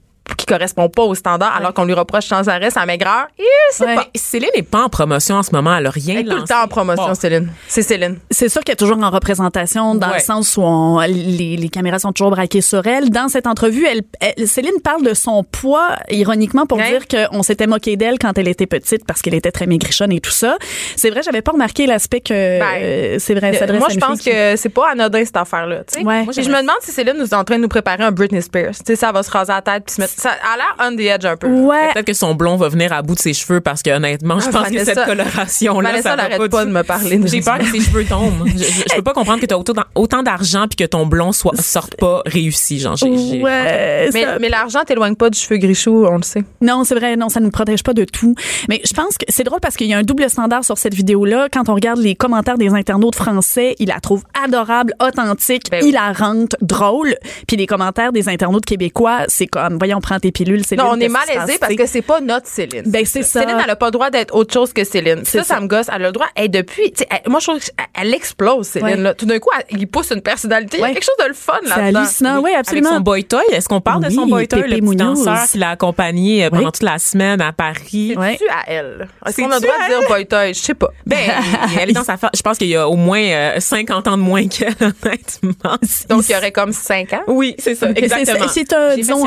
correspond 0.52 0.88
pas 0.88 1.02
aux 1.02 1.14
standards 1.14 1.54
alors 1.56 1.72
qu'on 1.74 1.84
lui 1.84 1.94
reproche 1.94 2.26
sans 2.26 2.48
arrêt 2.48 2.70
sa 2.70 2.84
maigreur. 2.86 3.26
Et 3.38 3.42
c'est 3.72 3.84
Ouais. 3.84 3.94
pas. 3.94 4.06
Céline 4.14 4.50
n'est 4.56 4.62
pas 4.62 4.82
en 4.84 4.88
promotion 4.88 5.36
en 5.36 5.42
ce 5.42 5.52
moment. 5.54 5.76
Elle 5.76 5.86
a 5.86 5.90
rien 5.90 6.16
Elle 6.18 6.26
est 6.26 6.30
tout 6.30 6.36
le 6.36 6.44
temps 6.44 6.62
en 6.64 6.68
promotion. 6.68 7.14
Céline. 7.14 7.48
C'est 7.68 7.82
Céline. 7.82 8.18
C'est 8.30 8.48
sûr 8.48 8.62
qu'elle 8.62 8.74
est 8.74 8.76
toujours 8.76 8.98
en 9.02 9.10
représentation 9.10 9.94
dans 9.94 10.08
Ouais. 10.08 10.14
le 10.14 10.20
sens 10.20 10.56
où 10.56 10.62
on- 10.62 11.00
les, 11.00 11.56
les 11.56 11.68
caméras 11.68 11.98
sont 11.98 12.12
toujours 12.12 12.30
braquées 12.30 12.60
sur 12.60 12.86
elle. 12.86 13.10
Dans 13.10 13.28
cette 13.28 13.46
entrevue, 13.46 13.86
elle, 13.86 14.02
elle- 14.20 14.46
Céline 14.48 14.80
parle 14.82 15.02
de 15.04 15.14
son 15.14 15.44
poids, 15.44 15.96
ironiquement, 16.10 16.66
pour 16.66 16.78
dire 16.78 17.06
qu'on 17.08 17.42
s'était 17.42 17.66
moqué 17.66 17.96
d'elle 17.96 18.18
quand 18.18 18.36
elle 18.38 18.48
était 18.48 18.66
petite 18.66 19.04
parce 19.06 19.22
qu'elle 19.22 19.34
était 19.34 19.52
très 19.52 19.66
maigrichonne 19.66 20.12
et 20.12 20.20
tout 20.20 20.30
ça. 20.30 20.56
C'est 20.96 21.10
vrai, 21.10 21.22
j'avais 21.22 21.42
pas 21.42 21.52
remarqué 21.52 21.86
l'aspect 21.86 22.20
que 22.20 22.32
euh, 22.34 23.18
c'est 23.18 23.34
vrai, 23.34 23.52
elle 23.54 23.66
Ben, 23.70 23.78
Moi, 23.78 23.88
je 23.90 23.98
pense 23.98 24.20
qui- 24.20 24.30
que 24.30 24.56
c'est 24.56 24.68
pas 24.68 24.90
anodin 24.92 25.24
cette 25.24 25.36
affaire-là. 25.36 25.82
Puis 25.92 26.02
je 26.02 26.48
me 26.50 26.60
demande 26.60 26.76
si 26.82 26.90
Céline 26.92 27.16
nous 27.18 27.26
est 27.26 27.34
en 27.34 27.44
train 27.44 27.56
de 27.56 27.62
nous 27.62 27.68
préparer 27.68 28.02
un 28.04 28.10
Britney 28.12 28.42
Spears. 28.42 28.74
Tu 28.74 28.82
sais, 28.86 28.96
ça 28.96 29.12
va 29.12 29.22
se 29.22 29.30
raser 29.30 29.52
la 29.52 29.62
tête 29.62 29.84
puis 29.86 29.94
se 29.94 30.00
mettre. 30.00 30.14
Ça 30.16 30.32
a 30.42 30.57
l'air 30.57 30.74
on 30.81 30.96
the 30.96 31.00
edge 31.00 31.24
un 31.24 31.37
peu. 31.37 31.46
Ouais. 31.48 31.92
Peut-être 31.92 32.07
que 32.07 32.12
son 32.12 32.35
blond 32.35 32.57
va 32.57 32.68
venir 32.68 32.92
à 32.92 33.03
bout 33.03 33.14
de 33.14 33.20
ses 33.20 33.33
cheveux 33.35 33.61
parce 33.61 33.83
que 33.83 33.90
honnêtement, 33.90 34.40
je 34.40 34.46
Ah, 34.48 34.53
pense 34.53 34.68
que 34.70 34.85
cette 34.85 35.05
coloration-là, 35.05 35.90
Vanessa 35.90 36.11
ça 36.11 36.16
va 36.16 36.22
n'arrête 36.22 36.38
pas, 36.38 36.48
pas 36.48 36.64
de 36.64 36.70
me 36.70 36.83
parler 36.83 37.18
de 37.18 37.26
J'ai 37.26 37.40
peur 37.40 37.59
que 37.59 37.66
ses 37.66 37.81
cheveux 37.81 38.05
tombent. 38.05 38.46
Je, 38.46 38.59
je, 38.59 38.64
je 38.90 38.94
peux 38.96 39.03
pas 39.03 39.12
comprendre 39.12 39.40
que 39.40 39.46
tu 39.46 39.55
as 39.55 39.59
autant, 39.59 39.74
autant 39.94 40.22
d'argent 40.22 40.66
puis 40.68 40.76
que 40.76 40.85
ton 40.85 41.07
blond 41.07 41.33
soit 41.33 41.57
sorte 41.61 41.96
pas 41.96 42.22
réussi. 42.26 42.79
Genre, 42.79 42.96
j'ai- 42.96 43.11
Ouais, 43.42 44.11
Mais, 44.12 44.26
mais 44.40 44.48
l'argent 44.48 44.81
t'éloigne 44.85 45.14
pas 45.16 45.31
du 45.31 45.38
cheveu 45.38 45.57
grichou, 45.59 46.07
on 46.07 46.16
le 46.16 46.22
sait. 46.22 46.44
Non, 46.61 46.85
c'est 46.85 46.94
vrai, 46.94 47.16
non, 47.16 47.29
ça 47.29 47.40
nous 47.40 47.50
protège 47.50 47.83
pas 47.83 47.92
de 47.92 48.05
tout. 48.05 48.35
Mais 48.68 48.81
je 48.85 48.92
pense 48.92 49.16
que 49.18 49.24
c'est 49.29 49.44
drôle 49.44 49.61
parce 49.61 49.76
qu'il 49.76 49.87
y 49.87 49.94
a 49.94 49.98
un 49.98 50.03
double 50.03 50.29
standard 50.31 50.64
sur 50.64 50.79
cette 50.79 50.94
vidéo-là. 50.94 51.48
Quand 51.53 51.68
on 51.68 51.74
regarde 51.74 51.98
les 52.00 52.14
commentaires 52.14 52.59
des 52.59 52.70
internautes 52.70 53.14
français, 53.16 53.76
ils 53.79 53.88
la 53.88 54.00
trouvent 54.00 54.24
adorable, 54.44 54.94
authentique, 55.03 55.64
Ben 55.70 55.81
oui. 55.83 55.90
hilarante, 55.90 56.57
drôle. 56.61 57.14
Puis 57.46 57.57
les 57.57 57.66
commentaires 57.66 58.12
des 58.12 58.29
internautes 58.29 58.64
québécois, 58.64 59.20
c'est 59.29 59.46
comme, 59.46 59.79
voyons, 59.79 60.00
prends 60.00 60.18
tes 60.18 60.29
pilules, 60.30 60.64
c'est 60.66 60.76
Non, 60.76 60.90
on 60.92 61.00
est 61.00 61.08
malaisé 61.08 61.58
parce 61.58 61.74
que 61.74 61.86
c'est 61.86 62.02
pas 62.02 62.20
notre 62.20 62.46
Céline. 62.46 62.82
Ben, 62.86 63.04
c'est 63.04 63.22
ça. 63.22 63.40
Céline, 63.40 63.56
elle 63.62 63.70
a 63.70 63.76
pas 63.76 63.86
le 63.86 63.92
droit 63.92 64.10
d'être 64.10 64.34
autre 64.34 64.52
chose 64.52 64.72
que 64.72 64.84
Céline. 64.84 65.20
C'est 65.24 65.38
Ça, 65.38 65.44
ça, 65.44 65.54
ça. 65.56 65.60
me 65.60 65.66
gosse. 65.66 65.86
Elle 65.88 66.02
a 66.04 66.06
le 66.06 66.12
droit. 66.12 66.26
Et 66.36 66.48
depuis, 66.48 66.92
tu 66.92 66.98
sais, 66.98 67.06
elle- 67.10 67.30
moi, 67.30 67.40
je 67.40 67.46
trouve 67.46 67.60
qu'elle 67.60 67.86
elle 67.94 68.14
explose, 68.14 68.66
Céline. 68.66 68.86
Ouais. 68.88 68.96
là. 68.96 69.14
Tout 69.14 69.26
d'un 69.26 69.38
coup, 69.38 69.50
elle- 69.56 69.78
il 69.78 69.86
pousse 69.88 70.10
une 70.10 70.22
personnalité. 70.22 70.78
Il 70.78 70.80
y 70.80 70.84
a 70.84 70.88
quelque 70.92 71.04
chose 71.04 71.16
de 71.22 71.28
le 71.28 71.34
fun 71.34 71.54
C'est 71.62 71.68
là-dedans. 71.70 71.98
hallucinant, 72.00 72.40
oui, 72.40 72.50
Avec 72.50 72.60
absolument. 72.60 72.90
son 72.94 73.00
boy 73.00 73.24
toy, 73.24 73.42
est-ce 73.52 73.68
qu'on 73.68 73.80
parle 73.80 74.04
de 74.04 74.10
son 74.10 74.22
Oui, 74.22 74.30
boy 74.30 74.48
toy, 74.48 74.62
Pépé 74.62 74.76
le 74.76 74.80
petit 74.86 74.96
danseur 74.96 75.38
qui 75.50 75.58
l'a 75.58 75.70
accompagné 75.70 76.44
euh, 76.44 76.50
pendant 76.50 76.64
Oui. 76.66 76.72
toute 76.72 76.82
la 76.82 76.98
semaine 76.98 77.40
à 77.40 77.52
Paris? 77.52 78.14
Ouais. 78.16 78.36
C'est-tu 78.38 78.50
à 78.50 78.70
elle? 78.70 79.08
Est-ce 79.26 79.36
qu'on 79.36 79.50
a 79.50 79.56
le 79.56 79.60
droit 79.60 79.74
de 79.74 79.98
dire 79.98 80.08
boy 80.08 80.26
toy? 80.26 80.54
Je 80.54 80.58
sais 80.60 80.74
pas. 80.74 80.88
Ben, 81.06 81.18
elle 81.80 81.90
est 81.90 81.92
dans 81.92 82.04
sa 82.04 82.16
fa- 82.16 82.30
Je 82.34 82.42
pense 82.42 82.58
qu'il 82.58 82.68
y 82.68 82.76
a 82.76 82.88
au 82.88 82.96
moins 82.96 83.20
euh, 83.22 83.60
50 83.60 84.08
ans 84.08 84.16
de 84.16 84.22
moins 84.22 84.46
qu'elle, 84.48 84.74
honnêtement. 84.80 85.76
Donc, 86.08 86.24
il 86.28 86.32
y 86.32 86.36
aurait 86.36 86.52
comme 86.52 86.72
5 86.72 87.12
ans? 87.12 87.22
Oui, 87.26 87.54
c'est 87.58 87.74
ça, 87.74 87.88
C'est- 87.88 87.98
exactement. 87.98 88.46
C'est 88.48 88.60
c'est 88.60 88.72
un, 88.74 88.90
fait 88.90 88.96
disons, 88.96 89.24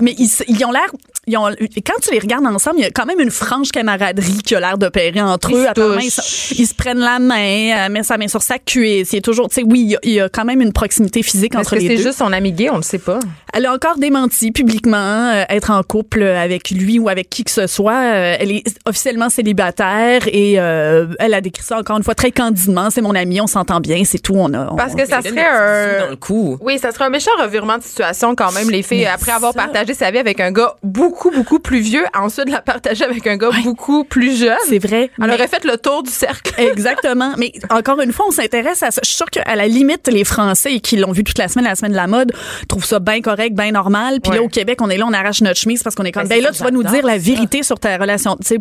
mais 0.00 0.14
ils, 0.18 0.28
ils 0.48 0.64
ont 0.64 0.72
l'air, 0.72 0.86
ils 1.26 1.36
ont, 1.36 1.46
quand 1.86 2.00
tu 2.02 2.12
les 2.12 2.18
regardes 2.18 2.46
ensemble, 2.46 2.78
il 2.78 2.82
y 2.82 2.86
a 2.86 2.90
quand 2.90 3.06
même 3.06 3.20
une 3.20 3.30
franche 3.30 3.70
camaraderie 3.72 4.38
qui 4.44 4.54
a 4.54 4.60
l'air 4.60 4.78
d'opérer 4.78 5.20
entre 5.20 5.50
Ils 5.50 5.56
eux. 5.56 5.68
Apparemment. 5.68 5.98
Ils, 6.00 6.10
se- 6.10 6.54
ils 6.54 6.66
se 6.66 6.74
prennent 6.74 6.98
la 6.98 7.18
main, 7.18 7.36
elle 7.84 7.92
met 7.92 8.02
sa 8.02 8.16
main 8.18 8.28
sur 8.28 8.42
sa 8.42 8.58
cuisse. 8.58 9.12
Il 9.12 9.16
y 9.16 9.18
a 9.18 9.22
toujours, 9.22 9.48
tu 9.48 9.56
sais, 9.56 9.62
oui, 9.62 9.80
il 9.80 9.90
y, 9.90 9.96
a, 9.96 9.98
il 10.02 10.12
y 10.12 10.20
a 10.20 10.28
quand 10.28 10.44
même 10.44 10.60
une 10.60 10.72
proximité 10.72 11.22
physique 11.22 11.52
Est-ce 11.54 11.60
entre 11.60 11.70
que 11.70 11.80
les 11.80 11.88
c'est 11.88 11.96
deux. 11.96 12.02
juste 12.02 12.18
son 12.18 12.32
ami 12.32 12.52
gay? 12.52 12.70
On 12.70 12.76
le 12.76 12.82
sait 12.82 12.98
pas. 12.98 13.18
Elle 13.52 13.66
a 13.66 13.72
encore 13.74 13.98
démenti 13.98 14.52
publiquement 14.52 14.96
euh, 15.34 15.44
être 15.48 15.70
en 15.70 15.82
couple 15.82 16.22
avec 16.22 16.70
lui 16.70 16.98
ou 16.98 17.08
avec 17.08 17.28
qui 17.30 17.44
que 17.44 17.50
ce 17.50 17.66
soit. 17.66 17.92
Euh, 17.94 18.36
elle 18.38 18.52
est 18.52 18.64
officiellement 18.86 19.28
célibataire 19.28 20.22
et 20.28 20.58
euh, 20.60 21.06
elle 21.18 21.34
a 21.34 21.40
décrit 21.40 21.62
ça 21.64 21.78
encore 21.78 21.96
une 21.96 22.02
fois 22.04 22.14
très 22.14 22.30
candidement. 22.30 22.90
C'est 22.90 23.00
mon 23.02 23.14
ami, 23.14 23.40
on 23.40 23.46
s'entend 23.46 23.80
bien, 23.80 24.02
c'est 24.04 24.18
tout. 24.20 24.34
On 24.36 24.52
a, 24.54 24.68
on- 24.72 24.76
Parce 24.76 24.94
que 24.94 25.06
ça 25.06 25.20
serait 25.20 25.44
un. 25.46 26.04
dans 26.04 26.10
le 26.10 26.16
cou. 26.16 26.58
Oui, 26.60 26.78
ça 26.78 26.92
serait 26.92 27.04
un 27.06 27.10
méchant 27.10 27.30
revirement 27.40 27.78
de 27.78 27.82
situation 27.82 28.34
quand 28.34 28.52
même, 28.52 28.70
les 28.70 28.82
filles, 28.82 29.00
Mais 29.00 29.06
après 29.06 29.32
avoir 29.32 29.52
ça- 29.52 29.58
partagé 29.62 29.94
sa 29.94 30.09
avec 30.18 30.40
un 30.40 30.52
gars 30.52 30.76
beaucoup, 30.82 31.30
beaucoup 31.30 31.58
plus 31.58 31.80
vieux, 31.80 32.04
ensuite 32.14 32.48
la 32.50 32.60
partager 32.60 33.04
avec 33.04 33.26
un 33.26 33.36
gars 33.36 33.50
beaucoup 33.62 34.04
plus 34.04 34.38
jeune. 34.38 34.56
c'est 34.68 34.78
vrai. 34.78 35.10
Elle 35.18 35.26
mais- 35.26 35.34
aurait 35.34 35.48
fait 35.48 35.64
le 35.64 35.76
tour 35.76 36.02
du 36.02 36.10
cercle. 36.10 36.52
Exactement. 36.58 37.32
Mais 37.38 37.52
encore 37.70 38.00
une 38.00 38.12
fois, 38.12 38.26
on 38.28 38.30
s'intéresse 38.30 38.82
à 38.82 38.90
ça. 38.90 39.00
Je 39.04 39.08
suis 39.08 39.16
sûre 39.16 39.30
qu'à 39.30 39.54
la 39.56 39.66
limite, 39.66 40.08
les 40.08 40.24
Français 40.24 40.80
qui 40.80 40.96
l'ont 40.96 41.12
vu 41.12 41.24
toute 41.24 41.38
la 41.38 41.48
semaine, 41.48 41.64
la 41.64 41.74
semaine 41.74 41.92
de 41.92 41.96
la 41.96 42.06
mode, 42.06 42.32
trouvent 42.68 42.84
ça 42.84 42.98
bien 42.98 43.20
correct, 43.20 43.54
bien 43.54 43.72
normal. 43.72 44.20
Puis 44.20 44.32
là, 44.32 44.42
au 44.42 44.48
Québec, 44.48 44.80
on 44.82 44.90
est 44.90 44.96
là, 44.96 45.06
on 45.08 45.12
arrache 45.12 45.40
notre 45.40 45.58
chemise 45.58 45.82
parce 45.82 45.94
qu'on 45.94 46.04
est 46.04 46.12
comme, 46.12 46.24
Ben, 46.24 46.38
ben 46.38 46.44
là, 46.44 46.50
tu 46.52 46.62
vas 46.62 46.70
nous 46.70 46.82
dire 46.82 47.04
la 47.04 47.14
ça. 47.14 47.18
vérité 47.18 47.62
sur 47.62 47.78
ta 47.78 47.96
relation. 47.96 48.36
Tu 48.36 48.46
sais, 48.48 48.58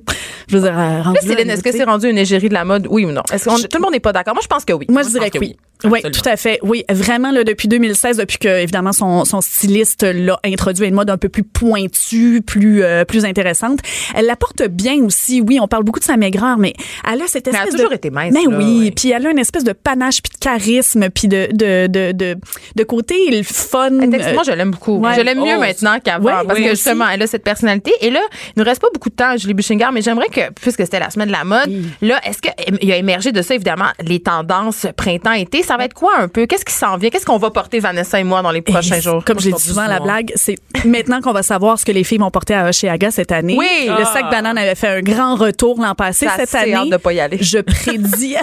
je 0.48 0.58
veux 0.58 0.64
dire, 0.64 0.78
euh, 0.78 1.14
est-ce 1.14 1.64
que 1.64 1.72
c'est 1.72 1.84
rendu 1.84 2.10
une 2.10 2.18
égérie 2.18 2.50
de 2.50 2.54
la 2.54 2.66
mode, 2.66 2.88
oui 2.90 3.06
ou 3.06 3.12
non? 3.12 3.24
Est-ce 3.32 3.50
tout 3.68 3.78
le 3.78 3.82
monde 3.82 3.94
n'est 3.94 4.00
pas 4.00 4.14
d'accord? 4.14 4.34
Moi, 4.34 4.42
je 4.44 4.48
pense 4.48 4.66
que 4.66 4.74
oui. 4.74 4.86
Moi, 4.90 5.02
je 5.04 5.08
je 5.10 5.14
dirais 5.14 5.30
que 5.30 5.40
oui. 5.40 5.58
Oui. 5.84 5.90
Oui, 5.92 6.00
Absolument. 6.00 6.22
tout 6.24 6.30
à 6.30 6.36
fait. 6.38 6.60
Oui, 6.62 6.84
vraiment, 6.90 7.32
là, 7.32 7.44
depuis 7.44 7.68
2016, 7.68 8.18
depuis 8.18 8.38
que, 8.38 8.48
évidemment, 8.62 8.92
son, 8.94 9.26
son 9.26 9.42
styliste 9.42 10.04
l'a 10.04 10.40
introduit 10.46 10.86
à 10.86 10.88
une 10.88 10.96
mode 10.96 11.10
un 11.10 11.18
peu 11.18 11.30
plus 11.30 11.44
pointue, 11.44 12.42
plus, 12.46 12.84
euh, 12.84 13.06
plus 13.06 13.26
intéressante. 13.26 13.80
Elle 14.16 14.26
la 14.26 14.36
porte 14.36 14.64
bien 14.68 14.96
aussi. 15.04 15.42
Oui, 15.42 15.60
on 15.62 15.68
parle 15.68 15.84
beaucoup 15.84 16.00
de 16.00 16.06
sa 16.06 16.18
maigreur, 16.18 16.58
mais 16.58 16.74
elle 17.12 17.22
a 17.22 17.28
cette 17.28 17.46
Mais 17.48 17.52
elle 17.54 17.56
a 17.56 17.60
espèce 17.64 17.76
toujours 17.76 17.90
de... 17.92 17.96
été 17.96 18.10
mince, 18.10 18.34
Mais 18.34 18.44
là, 18.44 18.58
oui, 18.58 18.80
ouais. 18.86 18.92
puis 18.92 19.12
elle 19.12 19.26
a 19.26 19.32
une 19.32 19.40
espèce 19.40 19.64
de 19.64 19.74
panache, 19.74 20.22
puis 20.22 20.32
de 20.34 20.38
charisme, 20.40 21.10
puis 21.10 21.28
de, 21.28 21.48
de, 21.54 21.88
de, 21.88 22.12
de, 22.12 22.36
de 22.76 22.84
côté 22.84 23.16
le 23.32 23.44
fun. 23.44 23.90
Moi, 23.92 24.44
je 24.46 24.52
l'aime 24.52 24.72
beaucoup. 24.72 24.98
ouais. 25.00 25.16
Je 25.16 25.22
l'aime 25.22 25.40
mieux 25.40 25.56
Oh. 25.56 25.60
maintenant 25.62 25.98
qu'avant 26.04 26.26
Ouais, 26.26 26.32
parce 26.46 26.60
oui, 26.60 26.66
que 26.66 26.72
aussi. 26.72 26.84
justement, 26.84 27.06
elle 27.10 27.22
a 27.22 27.28
cette 27.28 27.44
personnalité. 27.44 27.92
Et 28.02 28.10
là, 28.10 28.20
il 28.56 28.60
nous 28.60 28.66
reste 28.66 28.82
pas 28.82 28.88
beaucoup 28.94 29.10
de 29.10 29.16
temps, 29.16 29.36
Julie 29.38 29.54
Buchinger, 29.54 29.88
mais 29.94 30.02
j'aimerais 30.02 30.28
que, 30.28 30.52
puisque 30.62 30.82
c'était 30.82 31.00
la 31.00 31.10
semaine 31.10 31.28
de 31.30 31.34
la 31.34 31.44
mode, 31.44 31.70
là, 32.02 32.20
est-ce 32.26 32.40
qu'il 32.42 32.92
a 32.92 32.98
émergé 32.98 33.32
de 33.32 33.42
ça, 33.42 33.56
évidemment, 33.56 33.90
les 34.02 34.20
tendances 34.20 34.86
printemps-été? 34.98 35.64
Ça 35.70 35.78
va 35.78 35.86
être 35.86 35.94
quoi 35.94 36.14
un 36.18 36.28
peu? 36.28 36.48
Qu'est-ce 36.48 36.66
qui 36.66 36.74
s'en 36.74 36.98
vient? 36.98 37.12
Qu'est-ce 37.12 37.28
qu'on 37.28 37.38
va 37.38 37.52
porter, 37.52 37.80
Vanessa 37.80 38.20
et 38.20 38.24
moi, 38.24 38.42
dans 38.42 38.50
les 38.50 38.64
prochains 38.64 38.96
Et 38.96 39.02
jours? 39.02 39.24
Comme 39.24 39.40
j'ai 39.40 39.52
dit 39.52 39.62
souvent 39.62 39.86
la 39.86 40.00
blague, 40.00 40.32
c'est 40.34 40.56
maintenant 40.84 41.22
qu'on 41.22 41.32
va 41.32 41.44
savoir 41.44 41.78
ce 41.78 41.86
que 41.86 41.92
les 41.92 42.04
filles 42.04 42.18
vont 42.18 42.32
porter 42.32 42.56
à 42.56 42.68
Oshéaga 42.70 43.12
cette 43.12 43.32
année. 43.32 43.56
Oui. 43.56 43.68
Le 43.86 44.02
Ah. 44.02 44.06
sac 44.12 44.32
banane 44.32 44.58
avait 44.58 44.74
fait 44.74 44.88
un 44.88 45.02
grand 45.02 45.36
retour 45.36 45.80
l'an 45.80 45.94
passé. 45.94 46.28
J'ai 46.28 46.46
cette 46.46 46.56
année, 46.56 46.74
hâte 46.74 46.90
de 46.90 46.98
pas 46.98 47.14
y 47.14 47.20
aller. 47.20 47.38
je 47.40 47.60
prédis, 47.60 48.36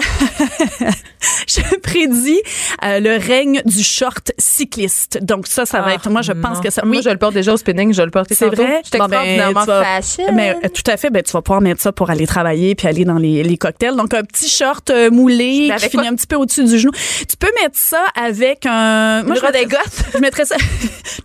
je 1.47 1.77
prédis 1.79 2.39
euh, 2.85 2.99
le 3.01 3.17
règne 3.17 3.61
du 3.65 3.83
short 3.83 4.31
cycliste. 4.37 5.19
Donc 5.21 5.47
ça, 5.47 5.65
ça 5.65 5.81
va 5.81 5.87
Ah, 5.89 5.93
être, 5.95 6.09
moi 6.09 6.21
je 6.21 6.31
pense 6.31 6.61
que 6.61 6.69
ça, 6.69 6.83
Moi, 6.85 6.97
oui, 6.97 7.01
je 7.03 7.09
le 7.09 7.17
porte 7.17 7.33
déjà 7.33 7.53
au 7.53 7.57
spinning, 7.57 7.93
je 7.93 8.01
le 8.03 8.09
porte 8.11 8.33
c'est 8.33 8.47
vrai? 8.49 8.81
Je 8.91 8.97
Bon, 8.97 9.05
ben, 9.07 9.51
vas-. 9.53 9.99
Mais 10.33 10.55
euh, 10.63 10.69
tout 10.69 10.89
à 10.89 10.95
fait, 10.97 11.09
ben 11.09 11.21
tu 11.23 11.31
vas 11.33 11.41
pouvoir 11.41 11.61
mettre 11.61 11.81
ça 11.81 11.91
pour 11.91 12.09
aller 12.09 12.25
travailler 12.25 12.73
puis 12.75 12.87
aller 12.87 13.03
dans 13.05 13.17
les, 13.17 13.43
les 13.43 13.57
cocktails. 13.57 13.95
Donc 13.95 14.13
un 14.13 14.23
petit 14.23 14.49
short 14.49 14.89
euh, 14.89 15.11
moulé 15.11 15.71
qui 15.77 15.89
finit 15.89 16.07
un 16.07 16.15
petit 16.15 16.27
peu 16.27 16.35
au-dessus 16.37 16.63
du 16.63 16.79
genou. 16.79 16.91
Tu 17.27 17.37
peux 17.37 17.51
mettre 17.61 17.77
ça 17.77 18.03
avec 18.15 18.65
un 18.65 19.23
Moi, 19.23 19.35
je 19.35 19.41
mettrais- 19.41 19.67
je 20.13 20.17
mettrais 20.19 20.45
ça 20.45 20.55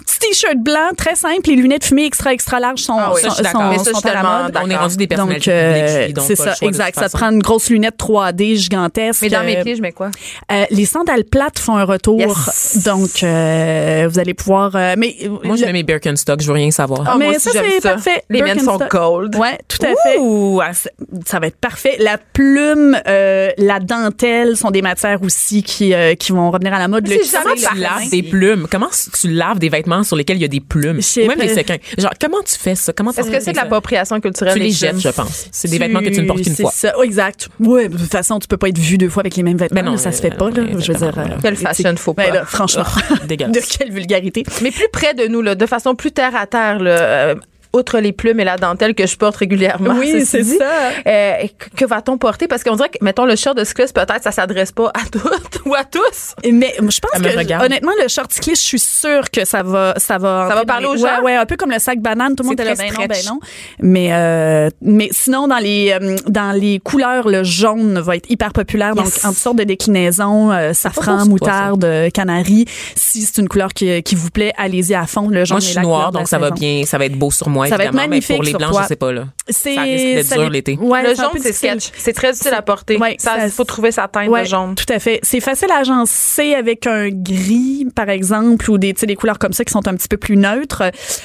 petit 0.07 0.19
t-shirt 0.21 0.57
blanc 0.59 0.91
très 0.97 1.15
simple, 1.17 1.41
les 1.49 1.57
lunettes 1.57 1.85
fumées 1.85 2.05
extra 2.05 2.33
extra 2.33 2.61
larges 2.61 2.81
sont 2.83 2.97
Ah 2.97 3.13
oui, 3.15 3.23
sont, 3.23 3.31
ça, 3.31 3.51
sont-. 3.51 3.69
Mais 3.71 3.79
ça, 3.79 3.93
sont 3.93 4.07
à 4.07 4.15
la 4.15 4.23
mode. 4.45 4.59
On 4.63 4.71
est 4.71 4.77
rendu 4.77 4.97
des 4.97 5.07
Donc 5.07 5.17
personnalités 5.17 5.51
euh, 5.51 5.99
publiques, 6.01 6.17
donc 6.17 6.25
c'est 6.29 6.37
pas 6.37 6.45
le 6.47 6.55
ça 6.55 6.67
exact, 6.67 6.99
ça 6.99 7.09
te 7.09 7.17
prend 7.17 7.31
une 7.31 7.41
grosse 7.43 7.71
lunette 7.71 7.97
3D 7.99 8.55
gigantesque. 8.57 9.23
Mais 9.23 9.29
dans 9.31 9.43
mes 9.45 9.57
Euh, 9.59 9.63
pieds, 9.65 9.77
je 9.77 9.83
mets 9.83 9.93
quoi? 9.93 10.11
euh, 10.53 10.65
les 10.71 10.85
sandales 10.87 11.25
plates 11.25 11.59
font 11.59 11.77
un 11.77 11.85
retour, 11.85 12.19
Yes. 12.21 12.83
donc 12.85 13.23
euh, 13.23 14.07
vous 14.11 14.19
allez 14.19 14.35
pouvoir. 14.35 14.77
euh, 14.77 14.95
mais 14.97 15.17
Moi, 15.43 15.57
je 15.57 15.65
mets 15.65 15.73
mes 15.73 15.83
Birkenstock, 15.83 16.41
je 16.41 16.47
veux 16.47 16.53
rien 16.55 16.71
savoir. 16.71 17.03
Ah, 17.07 17.17
mais 17.19 17.27
moi 17.27 17.35
aussi, 17.37 17.51
ça 17.51 17.61
c'est 17.69 17.81
parfait. 17.83 18.23
Les 18.31 18.43
miennes 18.43 18.61
sont 18.61 18.79
gold. 18.91 19.35
Ouais, 19.37 19.59
tout 19.69 19.79
à 19.85 19.89
fait. 19.89 20.19
Ouh, 20.19 20.61
Ah, 20.63 20.73
c'est- 20.73 20.93
ça 21.27 21.41
va 21.41 21.49
être 21.49 21.59
parfait. 21.59 21.97
La 21.99 22.17
plume, 22.19 22.97
euh, 23.09 23.51
la 23.59 23.81
dentelle 23.81 24.57
sont 24.57 24.71
des 24.71 24.83
matières 24.83 25.23
aussi 25.23 25.63
qui 25.65 25.82
qui, 25.83 25.95
euh, 25.95 26.15
qui 26.15 26.33
vont 26.33 26.51
revenir 26.51 26.73
à 26.75 26.79
la 26.79 26.89
mode. 26.89 27.09
Le 27.09 27.17
comment 27.43 27.55
tu 27.55 27.81
laves 27.81 28.11
des 28.11 28.23
plumes? 28.23 28.67
Comment 28.71 28.91
tu 29.21 29.29
laves 29.29 29.59
des 29.59 29.69
vêtements 29.69 30.03
sur 30.03 30.17
lesquels 30.17 30.37
il 30.37 30.43
y 30.43 30.45
a 30.45 30.49
des 30.49 30.61
plumes? 30.61 31.01
Ou 31.17 31.27
même 31.27 31.39
des 31.39 31.55
séquins. 31.55 31.79
Genre, 31.99 32.13
comment 32.21 32.43
tu 32.43 32.57
fais 32.57 32.75
ça? 32.75 32.93
Comment 32.93 33.11
Est-ce 33.11 33.31
que 33.31 33.41
c'est 33.41 33.53
de 33.53 33.57
l'appropriation 33.57 34.21
culturelle? 34.21 34.55
Tu 34.55 34.61
les 34.61 34.71
jettes, 34.71 35.01
je 35.01 35.09
pense. 35.09 35.49
C'est 35.51 35.69
des 35.69 35.79
vêtements 35.79 36.01
que 36.01 36.09
tu 36.09 36.23
ne 36.23 36.27
portes 36.27 36.43
qu'une 36.43 36.57
fois. 36.57 36.71
Ça. 36.73 36.95
Oh, 36.99 37.03
exact. 37.03 37.49
Oui, 37.61 37.89
de 37.89 37.97
toute 37.97 38.11
façon, 38.11 38.39
tu 38.39 38.49
peux 38.49 38.57
pas 38.57 38.69
être 38.69 38.79
vu 38.79 38.99
deux 38.99 39.09
fois 39.09 39.23
avec 39.23 39.37
les 39.37 39.43
mêmes 39.43 39.57
vêtements. 39.57 39.81
Ben 39.81 39.91
non, 39.91 39.97
ça 39.97 40.13
se 40.13 40.21
fait 40.21 40.37
pas, 40.37 40.51
là. 40.51 40.63
Je 40.79 40.93
veux 40.93 40.99
dire. 40.99 41.15
Quelle 41.43 41.57
fashion 41.57 41.95
faut 41.97 42.15
ben 42.15 42.33
pas. 42.33 42.45
Franchement. 42.45 42.85
de 43.29 43.77
quelle 43.79 43.93
vulgarité. 43.93 44.45
Mais 44.63 44.71
plus 44.71 44.89
près 44.93 45.15
de 45.15 45.27
nous, 45.27 45.43
là, 45.43 45.55
de 45.55 45.67
façon 45.67 45.95
plus 45.95 46.13
terre 46.13 46.37
à 46.37 46.47
terre, 46.47 46.79
là, 46.79 47.35
outre 47.73 47.99
les 47.99 48.13
plumes 48.13 48.41
et 48.41 48.45
la 48.45 48.57
dentelle 48.57 48.95
que 48.95 49.07
je 49.07 49.17
porte 49.17 49.37
régulièrement. 49.37 49.95
Oui, 49.99 50.25
c'est 50.27 50.45
ça. 50.45 50.71
Euh, 51.07 51.47
que 51.77 51.85
va-t-on 51.85 52.19
porter? 52.19 52.47
Parce 52.47 52.63
qu'on 52.63 52.77
dirait 52.77 52.91
que, 52.91 52.99
mettons, 53.01 53.25
le 53.25 53.37
short 53.37 53.57
de 53.57 53.65
cycliste, 53.65 53.95
peut-être, 53.95 54.23
ça 54.23 54.31
s'adresse 54.31 54.73
pas 54.73 54.89
à 54.89 55.09
toutes 55.11 55.61
ou 55.67 55.75
à 55.75 55.85
tous. 55.85 56.35
Mais 56.51 56.75
je 56.79 57.01
pense 57.01 57.21
que, 57.21 57.65
honnêtement, 57.65 57.93
le 58.03 58.09
short 58.09 58.31
cycliste, 58.33 58.63
je 58.63 58.67
suis 58.67 58.79
sûre 58.79 59.31
que 59.31 59.45
ça 59.45 59.63
va, 59.63 59.95
ça 59.97 60.19
va. 60.19 60.49
Ça 60.49 60.55
va 60.55 60.65
parler 60.65 60.87
aux 60.87 60.97
gens? 60.97 61.19
Ouais, 61.19 61.21
ouais, 61.25 61.37
un 61.37 61.47
peu 61.47 61.57
comme 61.57 61.71
le 61.71 61.79
sac 61.79 62.01
banane. 62.01 62.37
Tout 62.37 62.43
le 62.43 62.51
monde 62.51 62.61
est 62.61 62.65
là, 62.65 62.75
ben 62.75 62.93
non, 62.93 63.07
ben 63.07 63.19
non. 63.27 63.41
Mais, 63.81 64.13
euh, 64.13 64.71
mais 64.83 65.09
sinon, 65.11 65.49
dans 65.49 65.59
les, 65.59 65.93
euh, 65.93 66.17
dans 66.27 66.53
les 66.53 66.79
couleurs, 66.79 67.29
le 67.29 67.43
jaune 67.43 67.99
va 68.01 68.17
être 68.17 68.31
hyper 68.31 68.53
populaire. 68.53 68.95
Donc, 68.95 69.07
en 69.25 69.33
sortes 69.33 69.57
de 69.57 69.65
déclinaisons, 69.65 70.53
euh, 70.53 70.73
safran, 70.73 71.27
moutarde, 71.27 72.11
canari. 72.13 72.67
Si 72.95 73.23
c'est 73.23 73.41
une 73.41 73.49
couleur 73.49 73.73
qui, 73.73 74.03
qui 74.03 74.15
vous 74.15 74.31
plaît, 74.31 74.53
allez-y 74.59 74.95
à 74.95 75.07
fond. 75.07 75.29
Le 75.29 75.45
jaune 75.45 75.57
Moi, 75.57 75.61
je 75.61 75.67
suis 75.67 75.81
noire, 75.81 76.13
donc 76.13 76.29
ça 76.29 76.39
va 76.39 76.51
bien, 76.51 76.85
ça 76.85 76.99
va 76.99 77.07
être 77.07 77.19
beau 77.19 77.31
sur 77.31 77.49
moi 77.49 77.62
ça 77.69 77.77
va 77.77 77.85
être 77.85 77.95
magnifique 77.95 78.31
mais 78.31 78.37
pour 78.37 78.45
les 78.45 78.53
blancs, 78.53 78.83
je 78.83 78.89
sais 78.89 78.97
pas 78.97 79.13
là. 79.13 79.25
C'est 79.49 79.75
ça 79.75 79.83
risque 79.83 80.05
d'être 80.05 80.39
dur 80.39 80.51
l'été. 80.51 80.79
Ouais, 80.81 81.03
le 81.03 81.15
jaune 81.15 81.31
c'est 81.41 81.53
sketch, 81.53 81.91
c'est 81.97 82.13
très 82.13 82.33
difficile 82.33 82.55
à 82.55 82.63
porter. 82.63 82.97
Ouais, 82.97 83.17
ça, 83.19 83.45
il 83.45 83.51
faut 83.51 83.65
trouver 83.65 83.93
sa 83.93 84.09
teinte 84.09 84.29
ouais, 84.29 84.43
de 84.43 84.49
jaune. 84.49 84.75
Tout 84.75 84.91
à 84.93 84.99
fait. 84.99 85.21
C'est 85.23 85.41
facile 85.41 85.71
à 85.71 85.79
agencer 85.79 86.55
avec 86.55 86.87
un 86.87 87.09
gris 87.11 87.87
par 87.95 88.09
exemple 88.09 88.71
ou 88.71 88.79
des 88.79 88.93
des 88.93 89.17
couleurs 89.17 89.39
comme 89.39 89.53
ça 89.53 89.65
qui 89.65 89.73
sont 89.73 89.87
un 89.89 89.95
petit 89.95 90.09
peu 90.09 90.17
plus 90.17 90.37
neutres. 90.37 90.83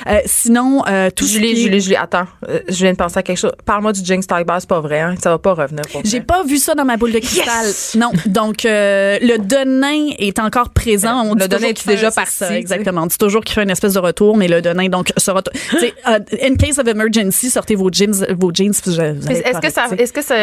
Euh, 0.07 0.19
sinon 0.25 0.83
euh, 0.87 1.09
tout 1.09 1.25
Julie, 1.25 1.53
qui... 1.53 1.63
Julie, 1.63 1.81
Julie, 1.81 1.95
attends, 1.95 2.25
euh, 2.47 2.59
je 2.67 2.75
viens 2.75 2.91
de 2.91 2.97
penser 2.97 3.19
à 3.19 3.23
quelque 3.23 3.37
chose. 3.37 3.51
Parle-moi 3.65 3.93
du 3.93 4.03
Jinx 4.03 4.25
Tiger, 4.25 4.43
c'est 4.59 4.69
pas 4.69 4.79
vrai 4.79 4.99
hein? 4.99 5.15
ça 5.21 5.29
va 5.29 5.37
pas 5.37 5.53
revenir 5.53 5.83
J'ai 6.03 6.21
pas 6.21 6.43
vu 6.43 6.57
ça 6.57 6.75
dans 6.75 6.85
ma 6.85 6.97
boule 6.97 7.11
de 7.11 7.19
cristal. 7.19 7.65
Yes! 7.65 7.95
Non, 7.95 8.11
donc 8.25 8.65
euh, 8.65 9.17
le 9.21 9.37
Denain 9.37 10.13
est 10.17 10.39
encore 10.39 10.69
présent. 10.69 11.23
On 11.25 11.35
le 11.35 11.47
Denain 11.47 11.67
est 11.67 11.87
déjà 11.87 12.11
parti. 12.11 12.33
Ça, 12.33 12.57
exactement. 12.57 13.03
On 13.03 13.07
dit 13.07 13.17
toujours 13.17 13.43
qu'il 13.43 13.55
fait 13.55 13.63
une 13.63 13.69
espèce 13.69 13.93
de 13.93 13.99
retour 13.99 14.37
mais 14.37 14.47
le 14.47 14.61
Denain 14.61 14.89
donc 14.89 15.11
sera 15.17 15.41
uh, 15.73 16.26
in 16.31 16.55
case 16.55 16.77
of 16.77 16.87
emergency, 16.87 17.49
sortez 17.49 17.75
vos 17.75 17.89
jeans, 17.91 18.25
vos 18.37 18.51
jeans. 18.53 18.71
Est-ce 18.71 19.59
que 19.59 19.71
ça, 19.71 19.87
est-ce 19.97 20.13
que 20.13 20.21
ça, 20.21 20.35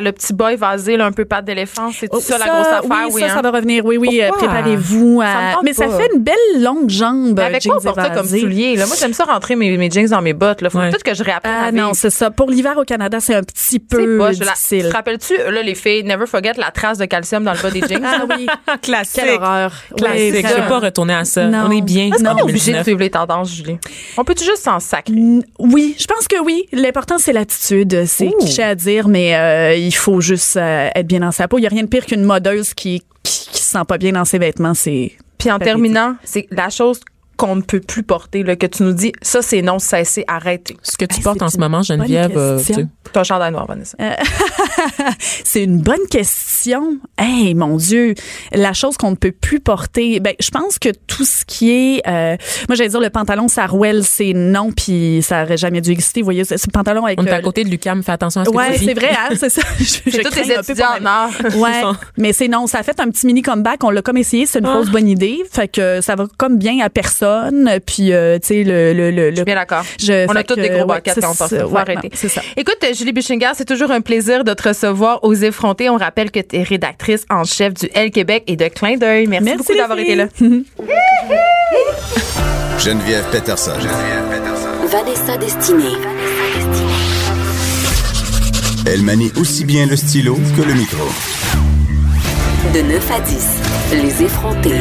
le 0.00 0.10
petit 0.12 0.32
boy 0.32 0.56
vasé, 0.56 0.96
là, 0.96 1.06
un 1.06 1.12
peu 1.12 1.24
patte 1.24 1.44
d'éléphant, 1.44 1.90
c'est 1.92 2.08
oh, 2.10 2.20
ça, 2.20 2.38
la 2.38 2.46
grosse 2.46 2.66
affaire? 2.66 2.82
Oui, 2.84 3.12
oui 3.14 3.20
ça, 3.20 3.26
hein? 3.26 3.34
ça 3.34 3.42
va 3.42 3.50
revenir. 3.50 3.84
Oui, 3.84 3.96
oui, 3.96 4.20
euh, 4.22 4.30
préparez-vous. 4.30 5.20
À... 5.22 5.60
Mais 5.62 5.72
ça 5.72 5.88
fait 5.88 6.08
une 6.14 6.22
belle 6.22 6.34
longue 6.58 6.88
jambe. 6.88 7.34
Mais 7.36 7.44
avec 7.44 7.64
quoi 7.64 7.78
on 7.78 7.80
porte 7.80 8.00
ça 8.00 8.10
comme 8.10 8.26
soulier? 8.26 8.76
Là? 8.76 8.86
Moi, 8.86 8.96
j'aime 8.98 9.12
ça 9.12 9.24
rentrer 9.24 9.56
mes, 9.56 9.76
mes 9.76 9.90
jeans 9.90 10.08
dans 10.08 10.22
mes 10.22 10.32
bottes. 10.32 10.58
Il 10.62 10.70
faut 10.70 10.78
ouais. 10.78 10.90
peut-être 10.90 11.02
que 11.02 11.14
je 11.14 11.22
réapprenne 11.22 11.52
ah, 11.68 11.72
Non, 11.72 11.94
c'est 11.94 12.10
ça. 12.10 12.30
Pour 12.30 12.50
l'hiver 12.50 12.76
au 12.78 12.84
Canada, 12.84 13.20
c'est 13.20 13.34
un 13.34 13.42
petit 13.42 13.78
peu 13.78 14.18
pas, 14.18 14.32
difficile. 14.32 14.84
La, 14.84 14.90
te 14.90 14.96
rappelles-tu, 14.96 15.36
là, 15.36 15.62
les 15.62 15.74
filles, 15.74 16.04
never 16.04 16.26
forget 16.26 16.52
la 16.56 16.70
trace 16.70 16.98
de 16.98 17.04
calcium 17.04 17.44
dans 17.44 17.52
le 17.52 17.62
bas 17.62 17.70
des 17.70 17.80
jeans? 17.80 18.04
ah 18.04 18.24
oui. 18.36 18.46
Classique. 18.82 19.22
Quelle 19.22 19.34
horreur. 19.36 19.72
Classique. 19.96 20.46
Je 20.46 20.54
ne 20.54 20.62
veux 20.62 20.68
pas 20.68 20.80
retourner 20.80 21.14
à 21.14 21.24
ça. 21.24 21.48
On 21.52 21.70
est 21.70 21.82
bien. 21.82 22.10
Est-ce 22.12 22.24
qu'on 22.24 22.36
est 22.36 22.42
obligé 22.42 22.72
de 22.72 22.82
suivre 22.82 23.00
les 23.00 23.10
tendances, 23.10 23.54
Julie? 23.54 23.78
On 24.16 24.24
peut-tu 24.24 24.44
juste 24.44 24.62
s'en 24.62 24.80
sacrer? 24.80 25.25
Oui, 25.58 25.96
je 25.98 26.06
pense 26.06 26.28
que 26.28 26.40
oui. 26.42 26.66
L'important, 26.72 27.18
c'est 27.18 27.32
l'attitude. 27.32 28.04
C'est 28.06 28.30
cliché 28.38 28.62
à 28.62 28.74
dire, 28.74 29.08
mais 29.08 29.36
euh, 29.36 29.74
il 29.74 29.94
faut 29.94 30.20
juste 30.20 30.56
euh, 30.56 30.88
être 30.94 31.06
bien 31.06 31.20
dans 31.20 31.32
sa 31.32 31.48
peau. 31.48 31.58
Il 31.58 31.62
n'y 31.62 31.66
a 31.66 31.70
rien 31.70 31.82
de 31.82 31.88
pire 31.88 32.06
qu'une 32.06 32.24
modeuse 32.24 32.74
qui, 32.74 33.02
qui, 33.22 33.48
qui 33.50 33.62
se 33.62 33.70
sent 33.70 33.84
pas 33.86 33.98
bien 33.98 34.12
dans 34.12 34.24
ses 34.24 34.38
vêtements. 34.38 34.74
C'est. 34.74 35.12
Puis 35.38 35.50
en 35.50 35.58
terminant, 35.58 36.16
c'est 36.24 36.46
la 36.50 36.70
chose 36.70 37.00
qu'on 37.36 37.56
ne 37.56 37.62
peut 37.62 37.80
plus 37.80 38.02
porter, 38.02 38.42
là, 38.42 38.56
que 38.56 38.66
tu 38.66 38.82
nous 38.82 38.92
dis, 38.92 39.12
ça 39.22 39.42
c'est 39.42 39.62
non, 39.62 39.78
cessez, 39.78 40.24
arrêtez. 40.26 40.76
Ce 40.82 40.96
que 40.96 41.04
tu 41.04 41.16
hey, 41.16 41.22
portes 41.22 41.42
en 41.42 41.48
ce 41.48 41.58
moment, 41.58 41.82
Geneviève, 41.82 42.36
euh, 42.36 42.60
tu 42.64 42.86
ton 43.12 43.24
chandail 43.24 43.52
noir, 43.52 43.66
Vanessa. 43.66 43.96
Euh, 44.00 44.12
c'est 45.18 45.62
une 45.62 45.80
bonne 45.80 46.06
question. 46.10 46.98
Hey, 47.18 47.54
mon 47.54 47.76
Dieu, 47.76 48.14
la 48.52 48.72
chose 48.72 48.96
qu'on 48.96 49.10
ne 49.10 49.16
peut 49.16 49.32
plus 49.32 49.60
porter, 49.60 50.20
ben, 50.20 50.34
je 50.40 50.50
pense 50.50 50.78
que 50.78 50.88
tout 51.06 51.24
ce 51.24 51.44
qui 51.44 51.70
est, 51.70 52.02
euh, 52.08 52.36
moi 52.68 52.74
j'allais 52.74 52.90
dire 52.90 53.00
le 53.00 53.10
pantalon 53.10 53.48
Sarouel, 53.48 54.04
c'est 54.04 54.32
non, 54.32 54.72
puis 54.72 55.20
ça 55.22 55.44
aurait 55.44 55.56
jamais 55.56 55.80
dû 55.80 55.90
exister. 55.90 56.20
Vous 56.20 56.26
voyez, 56.26 56.44
ce 56.44 56.56
pantalon 56.72 57.04
avec. 57.04 57.20
On 57.20 57.26
est 57.26 57.30
à 57.30 57.42
côté 57.42 57.64
de 57.64 57.70
Lucam, 57.70 58.02
fais 58.02 58.12
attention 58.12 58.40
à 58.40 58.44
ce 58.44 58.50
que 58.50 58.56
ouais, 58.56 58.72
tu 58.72 58.78
dis. 58.80 58.84
c'est 58.86 58.94
vrai, 58.94 59.10
hein, 59.10 59.34
c'est 59.38 59.50
ça. 59.50 59.62
c'est 59.78 60.22
tous 60.22 60.36
les 60.36 60.52
étudiants 60.52 60.98
en 61.00 61.06
art. 61.06 61.30
Ouais, 61.56 61.82
mais 62.16 62.32
c'est 62.32 62.48
non, 62.48 62.66
ça 62.66 62.78
a 62.78 62.82
fait 62.82 62.98
un 63.00 63.10
petit 63.10 63.26
mini 63.26 63.42
comeback. 63.42 63.84
On 63.84 63.90
l'a 63.90 64.02
comme 64.02 64.16
essayé, 64.16 64.46
c'est 64.46 64.58
une 64.58 64.66
ah. 64.66 64.74
fausse 64.74 64.90
bonne 64.90 65.08
idée. 65.08 65.42
Fait 65.50 65.68
que 65.68 66.00
ça 66.00 66.16
va 66.16 66.26
comme 66.36 66.58
bien 66.58 66.80
à 66.80 66.90
personne. 66.90 67.25
Puis, 67.86 68.12
euh, 68.12 68.38
tu 68.38 68.48
sais, 68.48 68.64
le, 68.64 68.92
le, 68.92 69.10
le, 69.10 69.30
Je 69.30 69.36
suis 69.36 69.44
bien 69.44 69.54
d'accord. 69.54 69.84
On 70.28 70.36
a 70.36 70.42
tous 70.42 70.54
des 70.56 70.68
gros 70.68 70.80
ouais, 70.80 70.86
baquettes 70.86 71.20
quand 71.20 71.34
on. 71.40 71.68
Faut 71.68 71.76
arrêter. 71.76 72.10
C'est 72.14 72.28
ça. 72.28 72.42
Écoute, 72.56 72.78
Julie 72.96 73.12
Buchinger, 73.12 73.50
c'est 73.54 73.64
toujours 73.64 73.90
un 73.90 74.00
plaisir 74.00 74.44
de 74.44 74.52
te 74.52 74.68
recevoir 74.68 75.22
aux 75.24 75.34
effrontés. 75.34 75.90
On 75.90 75.96
rappelle 75.96 76.30
que 76.30 76.40
tu 76.40 76.56
es 76.56 76.62
rédactrice 76.62 77.24
en 77.30 77.44
chef 77.44 77.74
du 77.74 77.88
L 77.94 78.10
Québec 78.10 78.44
et 78.46 78.56
de 78.56 78.68
Clin 78.68 78.96
d'œil. 78.96 79.26
Merci, 79.26 79.44
Merci 79.44 79.58
beaucoup 79.58 79.78
d'avoir 79.78 79.98
été 79.98 80.14
là. 80.14 80.26
Geneviève 82.78 83.24
Peterson. 83.32 83.72
Geneviève 83.80 84.24
Peterson. 84.30 84.68
Vanessa 84.86 85.36
Destinée. 85.38 85.96
Elle 88.86 89.02
manie 89.02 89.32
aussi 89.36 89.64
bien 89.64 89.86
le 89.86 89.96
stylo 89.96 90.36
que 90.56 90.62
le 90.62 90.74
micro. 90.74 91.04
De 92.72 92.82
9 92.82 93.10
à 93.10 93.20
10, 93.20 93.60
les 94.02 94.22
effrontés. 94.24 94.80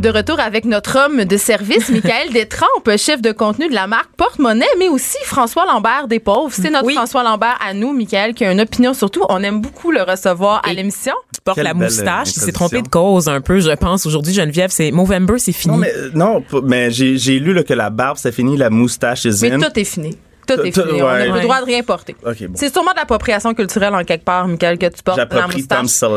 De 0.00 0.08
retour 0.08 0.40
avec 0.40 0.64
notre 0.64 0.96
homme 0.98 1.24
de 1.26 1.36
service, 1.36 1.88
Michael 1.90 2.32
Détrempe, 2.32 2.90
chef 2.96 3.20
de 3.20 3.32
contenu 3.32 3.68
de 3.68 3.74
la 3.74 3.86
marque 3.86 4.08
Porte-Monnaie, 4.16 4.64
mais 4.78 4.88
aussi 4.88 5.18
François 5.24 5.66
Lambert 5.66 6.08
des 6.08 6.20
Pauvres. 6.20 6.52
C'est 6.54 6.70
notre 6.70 6.86
Oui. 6.86 6.94
François 6.94 7.22
Lambert 7.22 7.58
à 7.62 7.74
nous, 7.74 7.92
Michael, 7.92 8.32
qui 8.32 8.44
a 8.46 8.50
une 8.52 8.62
opinion 8.62 8.94
surtout. 8.94 9.22
On 9.28 9.42
aime 9.42 9.60
beaucoup 9.60 9.90
le 9.90 10.02
recevoir 10.02 10.62
à 10.66 10.72
l'émission. 10.72 11.12
Tu 11.34 11.40
portes 11.44 11.56
Quelle 11.56 11.64
la 11.64 11.74
moustache. 11.74 12.28
Il 12.34 12.40
s'est 12.40 12.52
trompé 12.52 12.80
de 12.80 12.88
cause 12.88 13.28
un 13.28 13.42
peu, 13.42 13.60
je 13.60 13.70
pense. 13.72 14.06
Aujourd'hui, 14.06 14.32
Geneviève, 14.32 14.70
c'est 14.70 14.90
Movember, 14.90 15.38
c'est 15.38 15.52
fini. 15.52 15.74
Non, 15.74 15.78
mais, 15.80 15.92
euh, 15.94 16.10
non, 16.14 16.40
p- 16.40 16.56
mais 16.64 16.90
j'ai 16.90 17.38
lu 17.38 17.52
là, 17.52 17.62
que 17.62 17.74
la 17.74 17.90
barbe, 17.90 18.16
c'est 18.18 18.32
fini, 18.32 18.56
la 18.56 18.70
moustache, 18.70 19.26
is 19.26 19.38
Mais 19.42 19.50
tout 19.58 19.78
est 19.78 19.84
fini. 19.84 20.16
Tout 20.56 20.66
est. 20.66 20.78
On 20.78 20.84
n'a 21.08 21.24
plus 21.24 21.32
le 21.32 21.40
droit 21.40 21.60
de 21.60 21.64
rien 21.66 21.82
porter. 21.82 22.16
Bon. 22.22 22.32
C'est 22.54 22.72
sûrement 22.72 22.92
de 22.92 22.96
l'appropriation 22.98 23.54
culturelle 23.54 23.94
en 23.94 24.04
quelque 24.04 24.24
part, 24.24 24.46
Michael, 24.48 24.78
que 24.78 24.86
tu 24.86 25.02
portes 25.02 25.18
la 25.18 25.46
moustache. 25.46 26.02
Euh, 26.02 26.16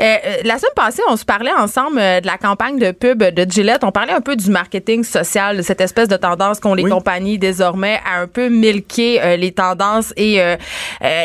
euh, 0.00 0.14
la 0.44 0.58
semaine 0.58 0.72
passée, 0.76 1.02
on 1.08 1.16
se 1.16 1.24
parlait 1.24 1.52
ensemble 1.52 1.98
euh, 1.98 2.20
de 2.20 2.26
la 2.26 2.38
campagne 2.38 2.78
de 2.78 2.92
pub 2.92 3.22
de 3.22 3.50
Gillette. 3.50 3.82
On 3.82 3.90
parlait 3.90 4.12
un 4.12 4.20
peu 4.20 4.36
du 4.36 4.48
marketing 4.50 5.02
social, 5.04 5.56
de 5.56 5.62
cette 5.62 5.80
espèce 5.80 6.08
de 6.08 6.16
tendance 6.16 6.60
qu'ont 6.60 6.74
les 6.74 6.84
Oui. 6.84 6.90
compagnies 6.90 7.38
désormais 7.38 7.98
à 8.06 8.20
un 8.20 8.26
peu 8.26 8.48
milquer 8.48 9.20
euh, 9.22 9.36
les 9.36 9.50
tendances 9.52 10.12
et 10.16 10.40
euh, 10.40 10.56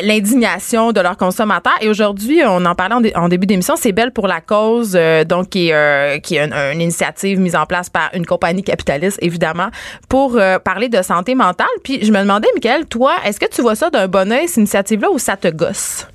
l'indignation 0.02 0.92
de 0.92 1.00
leurs 1.02 1.18
consommateurs. 1.18 1.74
Et 1.82 1.90
aujourd'hui, 1.90 2.42
on 2.46 2.66
en 2.66 2.76
parlait 2.76 2.96
en, 2.96 3.02
dé- 3.02 3.14
en 3.16 3.30
début 3.30 3.46
d'émission, 3.48 3.76
c'est 3.78 3.92
Belle 3.92 4.12
pour 4.12 4.28
la 4.28 4.42
cause, 4.42 4.98
donc 5.28 5.50
qui 5.50 5.70
est, 5.70 6.22
qui 6.22 6.36
est 6.38 6.46
une, 6.46 6.54
une 6.54 6.82
initiative 6.82 7.40
mise 7.40 7.56
en 7.56 7.66
place 7.66 7.90
par 7.90 8.10
une 8.14 8.26
compagnie 8.26 8.64
capitaliste, 8.64 9.20
évidemment, 9.22 9.70
pour 10.10 10.40
parler 10.64 10.90
de 10.90 11.02
santé 11.02 11.36
mentale. 11.36 11.68
Puis 11.84 12.00
je 12.04 12.12
me 12.12 12.20
demandais, 12.20 12.43
Michael, 12.56 12.86
toi, 12.86 13.16
est-ce 13.26 13.40
que 13.40 13.50
tu 13.50 13.62
vois 13.62 13.76
ça 13.76 13.90
d'un 13.90 14.08
bon 14.08 14.32
oeil, 14.32 14.48
cette 14.48 14.58
initiative-là, 14.58 15.12
ou 15.12 15.20
ça 15.20 15.38
te 15.38 15.48
gosse? 15.48 16.08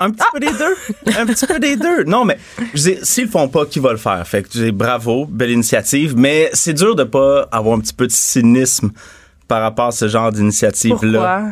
Un 0.00 0.10
petit 0.10 0.24
peu 0.32 0.40
des 0.40 0.52
deux. 0.52 1.18
Un 1.18 1.26
petit 1.26 1.46
peu 1.46 1.60
des 1.60 1.76
deux. 1.76 2.04
Non, 2.04 2.24
mais 2.24 2.38
s'ils 2.74 3.24
le 3.24 3.30
font 3.30 3.48
pas, 3.48 3.66
qui 3.66 3.78
va 3.78 3.92
le 3.92 3.98
faire? 3.98 4.26
Fait 4.26 4.42
que 4.42 4.48
je 4.52 4.64
dis, 4.64 4.72
bravo, 4.72 5.26
belle 5.26 5.50
initiative, 5.50 6.14
mais 6.16 6.50
c'est 6.54 6.72
dur 6.72 6.96
de 6.96 7.04
pas 7.04 7.46
avoir 7.52 7.76
un 7.76 7.80
petit 7.80 7.92
peu 7.94 8.06
de 8.06 8.12
cynisme 8.12 8.90
par 9.46 9.62
rapport 9.62 9.88
à 9.88 9.92
ce 9.92 10.08
genre 10.08 10.32
d'initiative-là. 10.32 11.18
Pourquoi? 11.18 11.42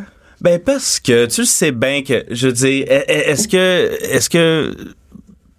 Ben 0.41 0.59
parce 0.59 0.99
que 0.99 1.27
tu 1.27 1.45
sais 1.45 1.71
bien 1.71 2.01
que 2.01 2.25
je 2.31 2.47
dis 2.47 2.83
est-ce 2.87 3.47
que 3.47 3.91
est-ce 4.01 4.27
que 4.27 4.73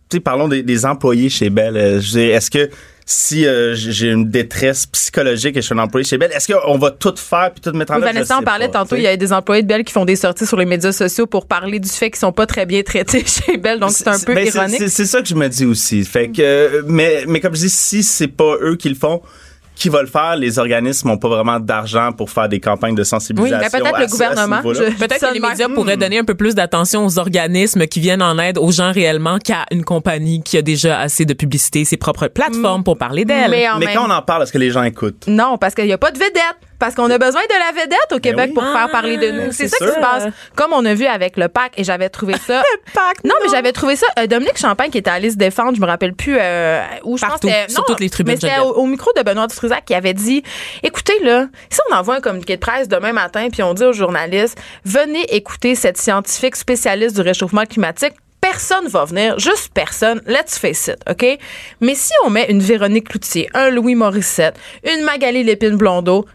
tu 0.08 0.16
sais 0.16 0.20
parlons 0.20 0.48
des, 0.48 0.64
des 0.64 0.84
employés 0.84 1.28
chez 1.28 1.50
Bell 1.50 1.76
euh, 1.76 2.00
je 2.00 2.10
dis 2.10 2.20
est-ce 2.20 2.50
que 2.50 2.68
si 3.04 3.46
euh, 3.46 3.74
j'ai 3.74 4.08
une 4.10 4.30
détresse 4.30 4.86
psychologique 4.86 5.56
et 5.56 5.60
je 5.60 5.66
suis 5.66 5.74
un 5.74 5.78
employé 5.78 6.06
chez 6.06 6.18
Bell, 6.18 6.30
est-ce 6.32 6.52
qu'on 6.52 6.78
va 6.78 6.90
tout 6.90 7.14
faire 7.16 7.50
puis 7.52 7.60
tout 7.60 7.76
mettre 7.76 7.92
en 7.92 7.96
Oui, 7.96 8.02
œuvre? 8.02 8.12
Vanessa, 8.12 8.38
on 8.38 8.42
parlait 8.42 8.68
pas, 8.68 8.80
tantôt, 8.80 8.96
il 8.96 9.02
y 9.02 9.06
a 9.06 9.16
des 9.16 9.32
employés 9.32 9.62
de 9.62 9.68
Bell 9.68 9.84
qui 9.84 9.92
font 9.92 10.04
des 10.04 10.16
sorties 10.16 10.46
sur 10.46 10.56
les 10.56 10.64
médias 10.66 10.92
sociaux 10.92 11.26
pour 11.26 11.46
parler 11.46 11.80
du 11.80 11.88
fait 11.88 12.10
qu'ils 12.10 12.20
sont 12.20 12.32
pas 12.32 12.46
très 12.46 12.64
bien 12.66 12.82
traités 12.82 13.24
chez 13.26 13.56
Bell, 13.56 13.78
donc 13.80 13.90
c'est 13.90 14.08
un 14.08 14.18
peu 14.18 14.34
Ben, 14.34 14.46
ironique. 14.46 14.78
c'est- 14.78 14.88
C'est 14.88 15.06
ça 15.06 15.20
que 15.20 15.28
je 15.28 15.34
me 15.34 15.48
dis 15.48 15.64
aussi. 15.66 16.04
Fait 16.04 16.28
que, 16.28 16.40
euh, 16.42 16.82
mais, 16.86 17.24
mais 17.26 17.40
comme 17.40 17.54
je 17.54 17.60
dis, 17.62 17.70
si 17.70 18.02
c'est 18.02 18.28
pas 18.28 18.56
eux 18.62 18.76
qui 18.76 18.88
le 18.88 18.94
font, 18.94 19.20
qui 19.74 19.88
va 19.88 20.00
le 20.02 20.06
faire? 20.08 20.36
Les 20.36 20.58
organismes 20.58 21.08
n'ont 21.08 21.18
pas 21.18 21.28
vraiment 21.28 21.58
d'argent 21.58 22.12
pour 22.12 22.30
faire 22.30 22.48
des 22.48 22.60
campagnes 22.60 22.94
de 22.94 23.02
Oui, 23.02 23.06
sensibilisation. 23.06 23.58
mais 23.72 23.80
peut-être 23.80 23.94
à 23.96 24.00
le 24.00 24.06
gouvernement. 24.06 24.62
Peut-être 24.62 25.28
que 25.28 25.34
les 25.34 25.40
médias 25.40 25.68
pourraient 25.68 25.96
donner 25.96 26.18
un 26.18 26.24
peu 26.24 26.34
plus 26.34 26.54
d'attention 26.54 27.04
aux 27.06 27.18
organismes 27.18 27.86
qui 27.86 28.00
viennent 28.00 28.22
en 28.22 28.38
aide 28.38 28.58
aux 28.58 28.70
gens 28.70 28.92
réellement 28.92 29.38
qu'à 29.38 29.64
une 29.70 29.84
compagnie 29.84 30.42
qui 30.42 30.56
a 30.58 30.62
déjà 30.62 31.00
assez 31.00 31.24
de 31.24 31.34
publicité, 31.34 31.84
ses 31.84 31.96
propres 31.96 32.28
plateformes 32.28 32.84
pour 32.84 32.96
parler 32.98 33.24
d'elle. 33.24 33.50
Mais 33.50 33.68
en 33.68 33.78
Mais 33.78 33.86
même 33.86 33.96
quand 33.96 34.06
on 34.08 34.10
en 34.12 34.22
parle, 34.22 34.42
est-ce 34.44 34.52
que 34.52 34.58
les 34.58 34.70
gens 34.70 34.82
écoutent? 34.82 35.26
Non, 35.26 35.58
parce 35.58 35.74
qu'il 35.74 35.86
n'y 35.86 35.92
a 35.92 35.98
pas 35.98 36.10
de 36.10 36.18
vedette. 36.18 36.56
Parce 36.82 36.96
qu'on 36.96 37.08
a 37.12 37.16
besoin 37.18 37.42
de 37.42 37.54
la 37.76 37.80
vedette 37.82 38.12
au 38.12 38.18
Québec 38.18 38.46
oui. 38.48 38.54
pour 38.54 38.64
faire 38.64 38.86
Ah, 38.86 38.88
parler 38.88 39.16
de 39.16 39.30
nous. 39.30 39.52
C'est 39.52 39.68
c'est 39.68 39.76
ça 39.78 39.86
qui 39.86 39.92
se 39.92 40.00
passe. 40.00 40.24
Comme 40.56 40.72
on 40.72 40.84
a 40.84 40.94
vu 40.94 41.06
avec 41.06 41.36
le 41.36 41.46
PAC, 41.46 41.74
et 41.78 41.84
j'avais 41.84 42.08
trouvé 42.08 42.34
ça. 42.44 42.60
non, 43.24 43.34
mais 43.40 43.48
j'avais 43.52 43.70
trouvé 43.70 43.94
ça. 43.94 44.06
euh, 44.18 44.26
Dominique 44.26 44.58
Champagne 44.58 44.90
qui 44.90 44.98
était 44.98 45.10
allé 45.10 45.30
se 45.30 45.36
défendre, 45.36 45.76
je 45.76 45.80
me 45.80 45.86
rappelle 45.86 46.12
plus 46.12 46.36
euh, 46.40 46.82
où 47.04 47.16
je 47.16 47.22
Partout, 47.22 47.46
pense 47.46 47.50
que 47.52 47.56
c'était- 47.56 47.72
sur 47.72 47.80
non, 47.82 47.84
toutes 47.86 48.00
les 48.00 48.10
tribunes, 48.10 48.34
Mais 48.34 48.40
c'était 48.48 48.58
au 48.60 48.84
micro 48.86 49.12
de 49.16 49.22
Benoît 49.22 49.46
Dutrisac 49.46 49.84
qui 49.84 49.94
avait 49.94 50.12
dit 50.12 50.42
écoutez 50.82 51.20
là, 51.22 51.46
si 51.70 51.78
on 51.88 51.94
envoie 51.94 52.16
un 52.16 52.20
communiqué 52.20 52.56
de 52.56 52.60
presse 52.60 52.88
demain 52.88 53.12
matin 53.12 53.46
puis 53.52 53.62
on 53.62 53.74
dit 53.74 53.84
aux 53.84 53.92
journalistes 53.92 54.58
venez 54.84 55.22
écouter 55.34 55.76
cette 55.76 55.98
scientifique 55.98 56.56
spécialiste 56.56 57.14
du 57.14 57.22
réchauffement 57.22 57.64
climatique 57.64 58.14
Personne 58.40 58.88
va 58.88 59.04
venir, 59.04 59.38
juste 59.38 59.70
personne. 59.72 60.20
Let's 60.26 60.58
face 60.58 60.88
it, 60.88 60.96
OK? 61.08 61.24
Mais 61.80 61.94
si 61.94 62.10
on 62.24 62.30
met 62.30 62.46
une 62.50 62.58
Véronique 62.58 63.08
Cloutier, 63.10 63.48
un 63.54 63.70
Louis 63.70 63.94
Morissette, 63.94 64.56
une 64.82 65.04
Magali 65.04 65.44
Lépine-Blondeau, 65.44 66.26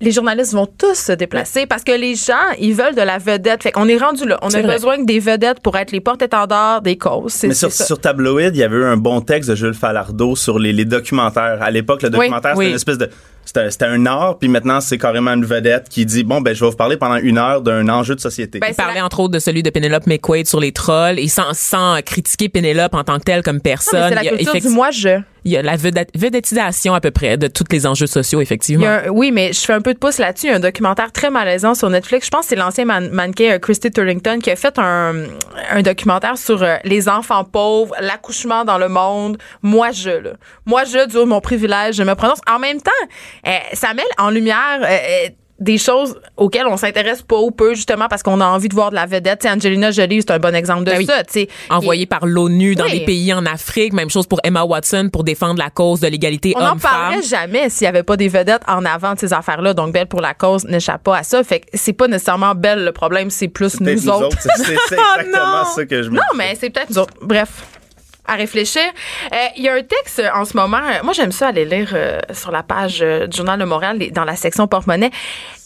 les 0.00 0.12
journalistes 0.12 0.52
vont 0.52 0.66
tous 0.66 0.94
se 0.94 1.12
déplacer 1.12 1.66
parce 1.66 1.82
que 1.82 1.92
les 1.92 2.14
gens, 2.14 2.34
ils 2.58 2.74
veulent 2.74 2.94
de 2.94 3.02
la 3.02 3.18
vedette. 3.18 3.62
Fait 3.62 3.72
qu'on 3.72 3.88
est 3.88 3.96
rendu 3.96 4.26
là. 4.26 4.38
On 4.42 4.48
a 4.48 4.60
vrai. 4.60 4.74
besoin 4.74 4.98
que 4.98 5.04
des 5.04 5.20
vedettes 5.20 5.60
pour 5.60 5.76
être 5.76 5.92
les 5.92 6.00
porte-étendards 6.00 6.82
des 6.82 6.98
causes. 6.98 7.44
Mais 7.44 7.54
sur, 7.54 7.70
c'est 7.70 7.78
ça. 7.78 7.86
sur 7.86 7.98
Tabloïd, 7.98 8.54
il 8.54 8.58
y 8.58 8.62
avait 8.62 8.76
eu 8.76 8.84
un 8.84 8.96
bon 8.96 9.20
texte 9.20 9.48
de 9.50 9.54
Jules 9.54 9.74
Falardeau 9.74 10.36
sur 10.36 10.58
les, 10.58 10.72
les 10.72 10.84
documentaires. 10.84 11.62
À 11.62 11.70
l'époque, 11.70 12.02
le 12.02 12.10
documentaire, 12.10 12.52
c'était 12.52 12.58
oui. 12.58 12.68
une 12.68 12.76
espèce 12.76 12.98
de. 12.98 13.08
C'était 13.46 13.70
c'était 13.70 13.84
un 13.86 14.04
art, 14.06 14.38
puis 14.38 14.48
maintenant, 14.48 14.80
c'est 14.82 14.98
carrément 14.98 15.32
une 15.32 15.44
vedette 15.46 15.88
qui 15.88 16.04
dit 16.04 16.24
Bon, 16.24 16.40
ben, 16.42 16.54
je 16.54 16.62
vais 16.64 16.70
vous 16.70 16.76
parler 16.76 16.96
pendant 16.98 17.16
une 17.16 17.38
heure 17.38 17.62
d'un 17.62 17.88
enjeu 17.88 18.14
de 18.14 18.20
société. 18.20 18.58
Ben, 18.58 18.68
Il 18.70 18.74
parlait 18.74 19.00
entre 19.00 19.20
autres 19.20 19.32
de 19.34 19.38
celui 19.38 19.62
de 19.62 19.70
Penelope 19.70 20.06
McQuaid 20.06 20.46
sur 20.46 20.60
les 20.60 20.72
trolls 20.72 21.18
et 21.18 21.28
sans, 21.28 21.54
sans 21.54 22.02
critiquer 22.04 22.48
Penelope 22.48 22.94
en 22.94 23.04
tant 23.04 23.18
que 23.18 23.24
telle 23.24 23.42
comme 23.42 23.56
Non, 23.56 23.60
mais 23.64 23.70
personne. 23.70 24.08
c'est 24.10 24.14
la 24.16 24.22
Il 24.22 24.24
y 24.24 24.28
a 24.28 24.36
culture 24.36 24.52
du 24.52 24.58
effecti- 24.58 24.74
moi-je. 24.74 25.20
Il 25.44 25.52
y 25.52 25.56
a 25.56 25.62
la 25.62 25.76
vedette- 25.76 26.10
vedettisation 26.16 26.92
à 26.94 27.00
peu 27.00 27.12
près 27.12 27.36
de 27.36 27.46
tous 27.46 27.62
les 27.70 27.86
enjeux 27.86 28.08
sociaux, 28.08 28.40
Il 28.40 28.42
effectivement. 28.42 28.82
y 28.84 28.88
a 28.88 29.04
un- 29.04 29.08
oui, 29.10 29.30
mais 29.30 29.52
je 29.52 29.60
fais 29.60 29.74
un 29.74 29.80
peu 29.80 29.94
de 29.94 29.98
pouce 30.00 30.18
là-dessus. 30.18 30.46
Il 30.46 30.50
y 30.50 30.52
a 30.52 30.56
un 30.56 30.60
documentaire 30.60 31.12
très 31.12 31.30
malaisant 31.30 31.76
sur 31.76 31.88
Netflix. 31.88 32.26
Je 32.26 32.30
pense 32.32 32.40
que 32.42 32.48
c'est 32.48 32.56
l'ancien 32.56 32.84
man- 32.84 33.10
mannequin 33.12 33.52
euh, 33.52 33.58
Christy 33.60 33.92
Turlington 33.92 34.40
qui 34.42 34.50
a 34.50 34.56
fait 34.56 34.76
un, 34.80 35.14
un 35.70 35.82
documentaire 35.82 36.36
sur 36.36 36.64
euh, 36.64 36.78
les 36.82 37.08
enfants 37.08 37.44
pauvres, 37.44 37.94
l'accouchement 38.00 38.64
dans 38.64 38.76
le 38.78 38.88
monde. 38.88 39.38
Moi, 39.62 39.92
je, 39.92 40.10
là. 40.10 40.30
Moi, 40.64 40.82
je, 40.82 41.06
du 41.06 41.16
haut 41.16 41.20
de 41.24 41.28
mon 41.28 41.40
privilège, 41.40 41.94
je 41.94 42.02
me 42.02 42.16
prononce. 42.16 42.40
En 42.52 42.58
même 42.58 42.80
temps, 42.80 42.90
ça 43.72 43.94
met 43.94 44.02
en 44.18 44.30
lumière... 44.30 44.80
euh, 44.82 44.86
euh, 44.86 45.28
des 45.58 45.78
choses 45.78 46.20
auxquelles 46.36 46.66
on 46.66 46.76
s'intéresse 46.76 47.22
pas 47.22 47.38
ou 47.38 47.50
peu 47.50 47.72
justement 47.72 48.08
parce 48.08 48.22
qu'on 48.22 48.42
a 48.42 48.44
envie 48.44 48.68
de 48.68 48.74
voir 48.74 48.90
de 48.90 48.94
la 48.94 49.06
vedette. 49.06 49.38
Tu 49.40 49.48
sais, 49.48 49.54
Angelina 49.54 49.90
Jolie, 49.90 50.20
c'est 50.20 50.32
un 50.32 50.38
bon 50.38 50.54
exemple 50.54 50.84
de 50.84 50.90
Ben 50.90 50.98
oui. 50.98 51.06
ça. 51.06 51.24
tu 51.24 51.32
sais. 51.32 51.48
Envoyé 51.70 52.02
Et 52.02 52.06
par 52.06 52.26
l'ONU 52.26 52.74
dans 52.74 52.84
Oui. 52.84 52.98
des 52.98 53.04
pays 53.06 53.32
en 53.32 53.46
Afrique. 53.46 53.94
Même 53.94 54.10
chose 54.10 54.26
pour 54.26 54.38
Emma 54.44 54.64
Watson 54.64 55.08
pour 55.10 55.24
défendre 55.24 55.58
la 55.58 55.70
cause 55.70 56.00
de 56.00 56.08
l'égalité 56.08 56.52
On 56.56 56.60
n'en 56.60 56.72
homme-femme. 56.72 56.90
parlerait 56.90 57.22
jamais 57.22 57.70
s'il 57.70 57.84
n'y 57.86 57.88
avait 57.88 58.02
pas 58.02 58.18
des 58.18 58.28
vedettes 58.28 58.64
en 58.68 58.84
avant 58.84 59.14
de 59.14 59.18
ces 59.18 59.32
affaires-là. 59.32 59.72
Donc, 59.72 59.94
Belle 59.94 60.08
pour 60.08 60.20
la 60.20 60.34
cause 60.34 60.66
n'échappe 60.66 61.02
pas 61.04 61.16
à 61.16 61.22
ça. 61.22 61.42
Fait 61.42 61.60
que 61.60 61.68
c'est 61.72 61.94
pas 61.94 62.06
nécessairement 62.06 62.54
Belle 62.54 62.84
le 62.84 62.92
problème, 62.92 63.30
c'est 63.30 63.48
plus 63.48 63.80
nous, 63.80 64.10
autres. 64.10 64.36
C'est 64.38 64.50
Oh 64.58 64.72
exactement 64.92 65.58
non! 65.62 65.64
ça 65.74 65.86
que 65.86 66.02
je 66.02 66.10
me 66.10 66.16
Non, 66.16 66.22
dis. 66.32 66.36
mais 66.36 66.54
c'est 66.60 66.68
peut-être 66.68 66.90
nous 66.90 66.98
autres. 66.98 67.14
Bref. 67.22 67.48
À 68.28 68.34
réfléchir. 68.34 68.82
Euh, 69.32 69.36
Il 69.56 69.62
y 69.64 69.68
a 69.68 69.74
un 69.74 69.82
texte 69.82 70.22
en 70.34 70.44
ce 70.44 70.56
moment. 70.56 70.78
euh, 70.78 71.02
moi, 71.04 71.12
j'aime 71.12 71.32
ça 71.32 71.48
aller 71.48 71.64
lire 71.64 71.90
euh, 71.94 72.20
sur 72.32 72.50
la 72.50 72.62
page 72.62 72.98
euh, 73.02 73.26
du 73.26 73.36
Journal 73.36 73.58
de 73.58 73.64
Montréal, 73.64 73.98
les- 73.98 74.10
dans 74.10 74.24
la 74.24 74.36
section 74.36 74.66
porte-monnaie, 74.66 75.10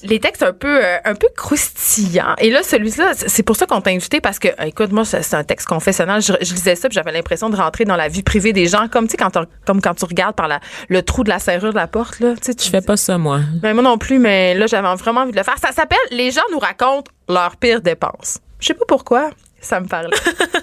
les 0.02 0.20
textes 0.20 0.42
un 0.42 0.52
peu, 0.52 0.84
euh, 0.84 0.96
un 1.04 1.14
peu 1.14 1.28
croustillants. 1.36 2.34
Et 2.38 2.50
là, 2.50 2.62
celui-là, 2.62 3.12
c'est 3.14 3.42
pour 3.42 3.56
ça 3.56 3.66
qu'on 3.66 3.80
t'a 3.80 3.90
invité 3.90 4.20
parce 4.20 4.38
que, 4.38 4.48
écoute, 4.66 4.92
moi, 4.92 5.04
c'est 5.04 5.34
un 5.34 5.44
texte 5.44 5.66
confessionnel. 5.68 6.20
Je, 6.22 6.32
je 6.40 6.54
lisais 6.54 6.74
ça, 6.76 6.88
puis 6.88 6.94
j'avais 6.94 7.12
l'impression 7.12 7.50
de 7.50 7.56
rentrer 7.56 7.84
dans 7.84 7.96
la 7.96 8.08
vie 8.08 8.22
privée 8.22 8.52
des 8.52 8.66
gens, 8.66 8.88
comme 8.88 9.06
tu 9.06 9.12
sais, 9.12 9.16
quand, 9.16 9.30
comme 9.66 9.80
quand 9.80 9.94
tu 9.94 10.04
regardes 10.04 10.34
par 10.36 10.48
la, 10.48 10.60
le 10.88 11.02
trou 11.02 11.24
de 11.24 11.28
la 11.28 11.38
serrure 11.38 11.70
de 11.72 11.76
la 11.78 11.86
porte, 11.86 12.20
là. 12.20 12.32
Tu 12.34 12.38
sais, 12.42 12.54
tu 12.54 12.64
Je 12.66 12.70
fais 12.70 12.80
pas 12.80 12.96
ça, 12.96 13.18
moi. 13.18 13.40
ben, 13.62 13.74
moi 13.74 13.82
non 13.82 13.98
plus, 13.98 14.18
mais 14.18 14.54
là, 14.54 14.66
j'avais 14.66 14.94
vraiment 14.96 15.22
envie 15.22 15.32
de 15.32 15.36
le 15.36 15.42
faire. 15.44 15.58
Ça 15.58 15.72
s'appelle 15.72 15.98
Les 16.10 16.30
gens 16.30 16.42
nous 16.52 16.58
racontent 16.58 17.10
leurs 17.28 17.56
pires 17.56 17.80
dépenses. 17.82 18.38
Je 18.60 18.66
sais 18.68 18.74
pas 18.74 18.84
pourquoi. 18.86 19.30
Ça 19.60 19.78
me 19.80 19.86
parlait. 19.86 20.10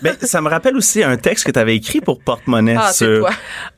Ben, 0.03 0.15
ça 0.21 0.41
me 0.41 0.49
rappelle 0.49 0.77
aussi 0.77 1.03
un 1.03 1.17
texte 1.17 1.43
que 1.43 1.51
tu 1.51 1.57
avais 1.57 1.75
écrit 1.75 2.01
pour 2.01 2.19
Porte-Monnaie 2.19 2.75
Ah, 2.77 2.89
c'est 2.91 3.05
sur. 3.05 3.19
toi. 3.21 3.31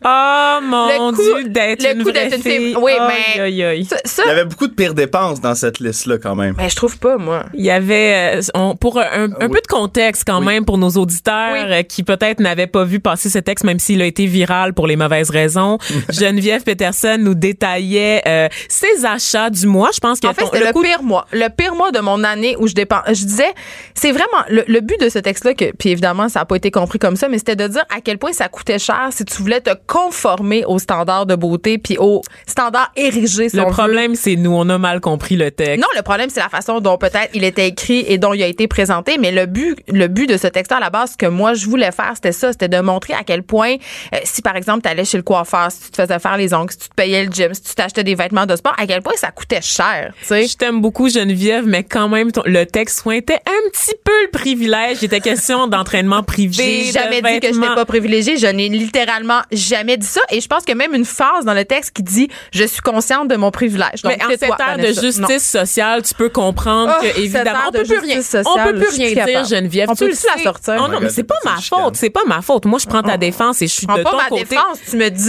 Oh 0.04 0.60
mon 0.64 1.12
Le 1.12 1.16
coup- 1.16 1.22
Dieu, 1.42 1.50
d'être 1.50 1.82
le 1.82 1.92
une 1.96 2.04
coup 2.04 2.10
vraie 2.10 2.28
d'être 2.28 2.36
une 2.46 2.52
fille. 2.52 2.76
Oui, 2.78 2.92
mais- 3.08 3.42
aïe, 3.42 3.64
aïe. 3.64 3.86
Ça, 3.86 3.96
ça- 4.04 4.24
Il 4.26 4.28
y 4.28 4.32
avait 4.32 4.44
beaucoup 4.44 4.68
de 4.68 4.74
pires 4.74 4.94
dépenses 4.94 5.40
dans 5.40 5.56
cette 5.56 5.80
liste-là, 5.80 6.18
quand 6.18 6.36
même. 6.36 6.56
ben, 6.56 6.70
je 6.70 6.76
trouve 6.76 6.98
pas, 6.98 7.18
moi. 7.18 7.46
Il 7.54 7.64
y 7.64 7.72
avait, 7.72 8.36
euh, 8.38 8.42
on- 8.54 8.76
pour 8.76 9.00
un, 9.00 9.04
un 9.26 9.28
oui. 9.28 9.48
peu 9.50 9.62
de 9.62 9.68
contexte 9.68 10.24
quand 10.28 10.42
même 10.42 10.66
pour 10.66 10.78
nos 10.78 10.90
auditeurs 10.90 11.54
Oui. 11.54 11.60
euh, 11.64 11.84
qui 11.84 12.04
peut-être 12.04 12.42
n'avaient 12.42 12.68
pas 12.68 12.84
vu 12.84 13.00
passer 13.00 13.30
ce 13.30 13.40
texte, 13.40 13.64
même 13.64 13.80
s'il 13.80 14.02
a 14.02 14.06
été 14.06 14.26
viral 14.26 14.74
pour 14.74 14.88
les 14.88 14.98
mauvaises 14.98 15.30
raisons. 15.30 15.78
Geneviève 16.10 16.64
Peterson 16.64 17.16
nous 17.20 17.34
détaillait 17.36 18.22
euh, 18.28 18.48
ses 18.68 19.06
achats 19.06 19.50
du 19.50 19.68
mois. 19.68 19.90
Je 19.94 20.00
pense 20.00 20.20
que 20.20 20.28
En 20.28 20.34
fait, 20.34 20.42
ton- 20.42 20.50
c'était 20.52 20.66
le, 20.74 20.82
pire 20.82 21.02
mois. 21.04 21.26
Le 21.32 21.48
pire 21.48 21.76
mois 21.76 21.92
de 21.92 22.00
mon 22.00 22.26
année 22.26 22.56
où 22.60 22.68
je 22.68 22.74
dépense. 22.74 23.04
Je 23.08 23.26
disais, 23.26 23.54
c'est 23.94 24.12
vraiment 24.12 24.44
le, 24.50 24.64
le 24.68 24.82
but 24.82 25.00
de 25.00 25.09
ce 25.10 25.20
texte-là, 25.20 25.54
que, 25.54 25.72
puis 25.78 25.90
évidemment, 25.90 26.30
ça 26.30 26.40
n'a 26.40 26.46
pas 26.46 26.56
été 26.56 26.72
compris 26.72 27.00
comme 27.00 27.16
ça, 27.16 27.28
mais 27.28 27.38
c'était 27.38 27.56
de 27.56 27.68
dire 27.68 27.84
à 27.96 28.02
quel 28.02 28.18
point 28.18 28.34
ça 28.34 28.48
coûtait 28.48 28.80
cher 28.80 29.10
si 29.12 29.26
tu 29.26 29.42
voulais 29.42 29.62
te 29.62 29.72
conformer 29.88 30.66
aux 30.66 30.80
standards 30.80 31.26
de 31.26 31.36
beauté 31.36 31.78
puis 31.78 31.98
aux 32.00 32.22
standards 32.48 32.92
érigés. 32.96 33.50
si 33.50 33.56
le 33.58 33.66
problème, 33.66 34.16
c'est 34.16 34.36
nous, 34.36 34.52
on 34.54 34.68
a 34.70 34.78
mal 34.78 35.00
compris 35.02 35.36
le 35.36 35.52
texte. 35.52 35.80
Non, 35.82 35.88
le 35.96 36.02
problème, 36.02 36.30
c'est 36.30 36.40
la 36.40 36.50
façon 36.50 36.80
dont 36.80 36.98
peut-être 36.98 37.30
il 37.34 37.44
était 37.44 37.68
écrit 37.68 38.06
et 38.08 38.18
dont 38.18 38.34
il 38.34 38.42
a 38.44 38.48
été 38.48 38.68
présenté. 38.68 39.18
Mais 39.18 39.32
le 39.32 39.46
but, 39.46 39.78
le 39.88 40.08
but 40.08 40.28
de 40.30 40.38
ce 40.38 40.48
texte 40.48 40.72
à 40.72 40.80
la 40.80 40.90
base, 40.90 41.12
ce 41.14 41.18
que 41.18 41.26
moi, 41.26 41.54
je 41.54 41.66
voulais 41.66 41.92
faire, 41.92 42.12
c'était 42.16 42.32
ça. 42.32 42.52
C'était 42.52 42.68
de 42.70 42.80
montrer 42.80 43.14
à 43.14 43.24
quel 43.24 43.44
point, 43.44 43.76
euh, 44.14 44.18
si 44.24 44.42
par 44.42 44.56
exemple, 44.56 44.82
tu 44.84 44.90
allais 44.90 45.06
chez 45.06 45.18
le 45.18 45.24
coiffeur, 45.24 45.72
si 45.72 45.82
tu 45.86 45.92
te 45.92 46.02
faisais 46.02 46.20
faire 46.20 46.38
les 46.38 46.54
ongles, 46.54 46.72
si 46.72 46.78
tu 46.78 46.90
te 46.90 46.96
payais 46.96 47.26
le 47.26 47.32
gym, 47.32 47.54
si 47.54 47.62
tu 47.64 47.76
t'achetais 47.76 48.04
des 48.04 48.16
vêtements 48.16 48.46
de 48.46 48.56
sport, 48.56 48.74
à 48.78 48.86
quel 48.88 49.02
point 49.02 49.14
ça 49.16 49.32
coûtait 49.32 49.62
cher, 49.62 50.14
tu 50.22 50.26
sais. 50.28 50.48
Je 50.48 50.56
t'aime 50.58 50.82
beaucoup, 50.82 51.10
Geneviève, 51.10 51.66
mais 51.68 51.84
quand 51.84 52.10
même, 52.10 52.32
ton- 52.32 52.44
le 52.46 52.66
texte 52.66 53.00
sointait 53.02 53.40
un 53.46 53.70
petit 53.72 53.96
peu 54.04 54.12
le 54.24 54.30
privilège. 54.32 54.99
Il 55.02 55.06
était 55.06 55.20
question 55.20 55.68
d'entraînement 55.68 56.24
privé. 56.24 56.84
J'ai 56.86 56.92
jamais 56.92 57.22
dit 57.22 57.40
que 57.40 57.54
je 57.54 57.60
n'étais 57.60 57.76
pas 57.76 57.86
privilégiée. 57.86 58.38
Je 58.38 58.48
n'ai 58.48 58.70
littéralement 58.70 59.42
jamais 59.52 59.98
dit 59.98 60.06
ça. 60.06 60.22
Et 60.32 60.42
je 60.42 60.48
pense 60.48 60.64
que 60.66 60.74
même 60.74 60.94
une 60.94 61.06
phrase 61.06 61.46
dans 61.46 61.54
le 61.54 61.66
texte 61.66 61.92
qui 61.96 62.04
dit 62.04 62.30
Je 62.52 62.64
suis 62.66 62.82
consciente 62.82 63.28
de 63.28 63.36
mon 63.36 63.52
privilège. 63.52 64.02
Donc, 64.04 64.16
Mais 64.18 64.24
en 64.26 64.30
cette 64.30 64.44
ère 64.44 64.56
de 64.78 64.82
Vanessa. 64.82 65.02
justice 65.02 65.20
Non. 65.54 65.62
sociale, 65.62 66.02
tu 66.04 66.14
peux 66.14 66.30
comprendre 66.30 66.94
Oh, 66.98 67.02
que 67.04 67.20
évidemment 67.20 67.60
on 67.68 67.72
peut 67.72 67.84
plus 67.84 68.00
rien, 68.00 68.16
justice 68.16 68.36
on 68.46 68.54
peut 68.56 68.60
sociale, 68.60 68.76
plus 68.80 68.90
rien 68.98 69.08
dire, 69.14 69.26
capable. 69.26 69.48
Geneviève. 69.48 69.90
On 69.90 69.94
tu 69.94 70.00
peut 70.00 70.10
le 70.12 70.16
plus 70.16 70.26
la 70.28 70.38
sais. 70.38 70.44
sortir? 70.44 70.76
Oh 70.80 70.84
Oh 70.86 70.92
non, 70.92 70.98
my 71.00 71.04
mais 71.06 71.10
c'est 71.10 71.24
pas 71.24 71.36
ma 71.46 71.58
faute, 71.62 71.96
c'est 71.96 72.10
pas 72.10 72.24
ma 72.26 72.42
faute. 72.42 72.66
Moi, 72.66 72.80
je 72.80 72.86
prends 72.88 73.04
ta 73.04 73.18
défense 73.18 73.62
et 73.62 73.68
je 73.68 73.74
suis 73.74 73.88
Prends 73.88 73.98
de 73.98 74.04
pas 74.04 74.12
ton 74.12 74.18
ma 74.18 74.26
côté. 74.30 74.46
défense, 74.46 74.80
tu 74.90 74.98
me 74.98 75.10
dis. 75.10 75.20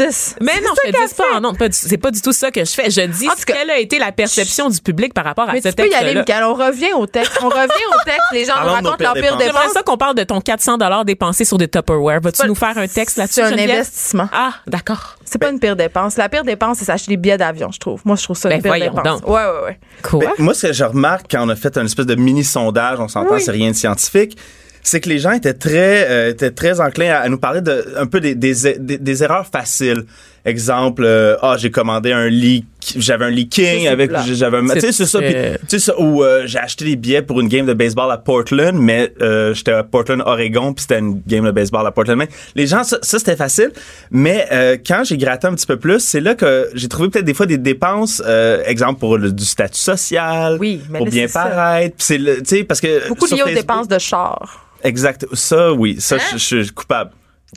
Mais 0.41 0.61
non, 0.61 0.71
C'est 0.83 0.89
je 0.89 0.93
te 0.93 0.99
ça 0.99 1.07
dis 1.07 1.15
pas. 1.15 1.41
Non, 1.41 1.55
pas 1.55 1.69
du- 1.69 1.77
c'est 1.77 1.99
pas 1.99 2.11
du 2.11 2.21
tout 2.21 2.33
ça 2.33 2.51
que 2.51 2.65
je 2.65 2.71
fais. 2.71 2.91
Je 2.91 3.03
dis 3.03 3.29
quelle 3.47 3.71
a 3.71 3.79
été 3.79 3.99
la 3.99 4.13
perception 4.13 4.69
du 4.69 4.81
public 4.81 5.13
par 5.15 5.25
rapport 5.25 5.49
à 5.49 5.53
Mais 5.53 5.61
ce 5.61 5.69
tu 5.69 5.75
peux 5.75 5.89
y 5.89 5.95
aller, 5.95 6.15
texte-là. 6.15 6.41
Michael. 6.41 6.45
On 6.45 6.55
revient 6.55 6.93
au 6.95 7.07
texte. 7.07 7.33
On 7.43 7.49
revient 7.49 7.87
au 7.93 8.05
texte. 8.05 8.21
Les 8.33 8.45
gens 8.45 8.55
nous 8.63 8.69
racontent 8.71 8.97
leurs 9.01 9.13
pires 9.15 9.23
pires 9.23 9.37
dépenses. 9.37 9.60
J'aimerais 9.61 9.69
dépenses. 9.69 9.73
ça 9.75 9.83
qu'on 9.83 9.97
parle 9.97 10.15
de 10.15 10.23
ton 10.25 10.41
400 10.41 10.79
dollars 10.79 11.05
dépensé 11.05 11.45
sur 11.45 11.59
des 11.59 11.69
Tupperware. 11.69 12.21
Vas-tu 12.21 12.47
nous 12.47 12.55
faire 12.55 12.77
un 12.79 12.87
texte 12.89 13.17
là-dessus, 13.17 13.35
C'est 13.35 13.43
un 13.43 13.51
Geneviève? 13.51 13.71
investissement. 13.79 14.29
Ah, 14.33 14.55
d'accord. 14.67 15.17
C'est 15.25 15.39
pas 15.39 15.51
une 15.51 15.61
pire 15.61 15.77
dépense. 15.77 16.17
La 16.17 16.29
pire 16.29 16.45
dépense, 16.45 16.79
c'est 16.79 16.85
s'acheter 16.87 17.13
des 17.13 17.17
billets 17.17 17.39
d'avion, 17.39 17.71
je 17.73 17.79
trouve. 17.79 18.01
Moi, 18.05 18.17
je 18.17 18.23
trouve 18.25 18.37
ça 18.37 18.49
une 18.51 18.57
Ben, 18.57 18.63
pire 18.63 18.71
voyons 18.71 18.95
dépense. 18.95 19.21
donc. 19.23 19.29
Ouais, 19.31 19.43
ouais, 19.43 19.65
ouais. 19.67 19.79
Quoi? 20.03 20.21
Ben, 20.21 20.31
moi, 20.39 20.55
ce 20.55 20.69
que 20.69 20.73
je 20.73 20.85
remarque 20.85 21.27
quand 21.31 21.45
on 21.45 21.49
a 21.49 21.57
fait 21.57 21.77
un 21.79 21.85
espèce 21.85 22.07
de 22.07 22.15
mini-sondage, 22.17 22.99
on 23.01 23.09
s'entend, 23.09 23.35
Oui. 23.35 23.41
c'est 23.43 23.51
rien 23.53 23.71
de 23.71 23.77
scientifique, 23.77 24.37
c'est 24.83 25.01
que 25.01 25.09
les 25.11 25.19
gens 25.19 25.33
étaient 25.33 25.53
très, 25.55 26.09
euh, 26.11 26.31
étaient 26.31 26.51
très 26.53 26.81
enclins 26.81 27.11
à, 27.13 27.19
à 27.19 27.29
nous 27.29 27.39
parler 27.39 27.61
de 27.61 27.85
un 27.99 28.07
peu 28.07 28.19
des, 28.21 28.35
des, 28.35 28.77
des, 28.79 28.97
des 28.99 29.23
erreurs 29.23 29.47
faciles. 29.47 30.05
Exemple, 30.47 31.03
euh, 31.05 31.37
ah, 31.43 31.57
j'ai 31.59 31.71
commandé 31.71 32.13
un 32.13 32.29
leak, 32.29 32.65
j'avais 32.97 33.25
un 33.27 33.31
leaking 33.31 33.89
avec, 33.89 34.11
j'avais 34.33 34.59
un, 34.59 34.67
tu 34.69 34.81
sais, 34.81 34.93
c'est 34.93 35.07
ça, 35.07 35.19
tu 35.21 35.27
sais 35.69 35.79
ça, 35.79 35.99
ou 35.99 36.23
euh, 36.23 36.43
j'ai 36.47 36.59
acheté 36.59 36.85
des 36.85 36.97
billets 36.97 37.23
pour 37.23 37.41
une 37.41 37.49
game 37.49 37.67
de 37.67 37.75
baseball 37.75 38.11
à 38.11 38.19
Portland, 38.19 38.77
mais 38.79 39.13
euh, 39.21 39.55
j'étais 39.55 39.73
à 39.73 39.83
Portland, 39.83 40.23
Oregon, 40.25 40.73
puis 40.73 40.83
c'était 40.83 40.99
une 40.99 41.21
game 41.27 41.45
de 41.45 41.51
baseball 41.51 41.87
à 41.87 41.91
Portland. 41.91 42.19
Mais 42.19 42.29
les 42.55 42.67
gens, 42.67 42.85
ça, 42.85 42.99
ça, 43.03 43.19
c'était 43.19 43.37
facile, 43.37 43.73
mais 44.11 44.47
euh, 44.53 44.77
quand 44.85 45.03
j'ai 45.05 45.17
gratté 45.17 45.47
un 45.47 45.55
petit 45.55 45.67
peu 45.67 45.77
plus, 45.79 46.01
c'est 46.01 46.21
là 46.21 46.35
que 46.35 46.71
j'ai 46.75 46.89
trouvé 46.89 47.09
peut-être 47.09 47.25
des 47.25 47.35
fois 47.35 47.47
des 47.47 47.59
dépenses, 47.59 48.23
exemple 48.67 49.01
pour 49.01 49.19
le, 49.19 49.33
du 49.33 49.45
statut 49.45 49.79
social, 49.79 50.57
Oui, 50.61 50.81
mais 50.91 50.99
pour 50.99 51.07
là, 51.07 51.11
bien 51.13 51.29
paraître, 51.29 51.97
c'est 51.99 52.19
tu 52.19 52.45
sais 52.45 52.65
parce 52.65 52.81
que 52.81 53.09
Beaucoup 53.09 53.27
liés 53.27 53.43
aux 53.43 53.49
dépenses 53.49 53.89
de 53.89 53.99
char. 53.99 54.67
Exact, 54.83 55.27
ça 55.35 55.73
oui, 55.73 55.97
ça 55.99 56.17
Hein? 56.17 56.19
je 56.33 56.39
je 56.39 56.63
suis 56.63 56.71
coupable. 56.71 57.11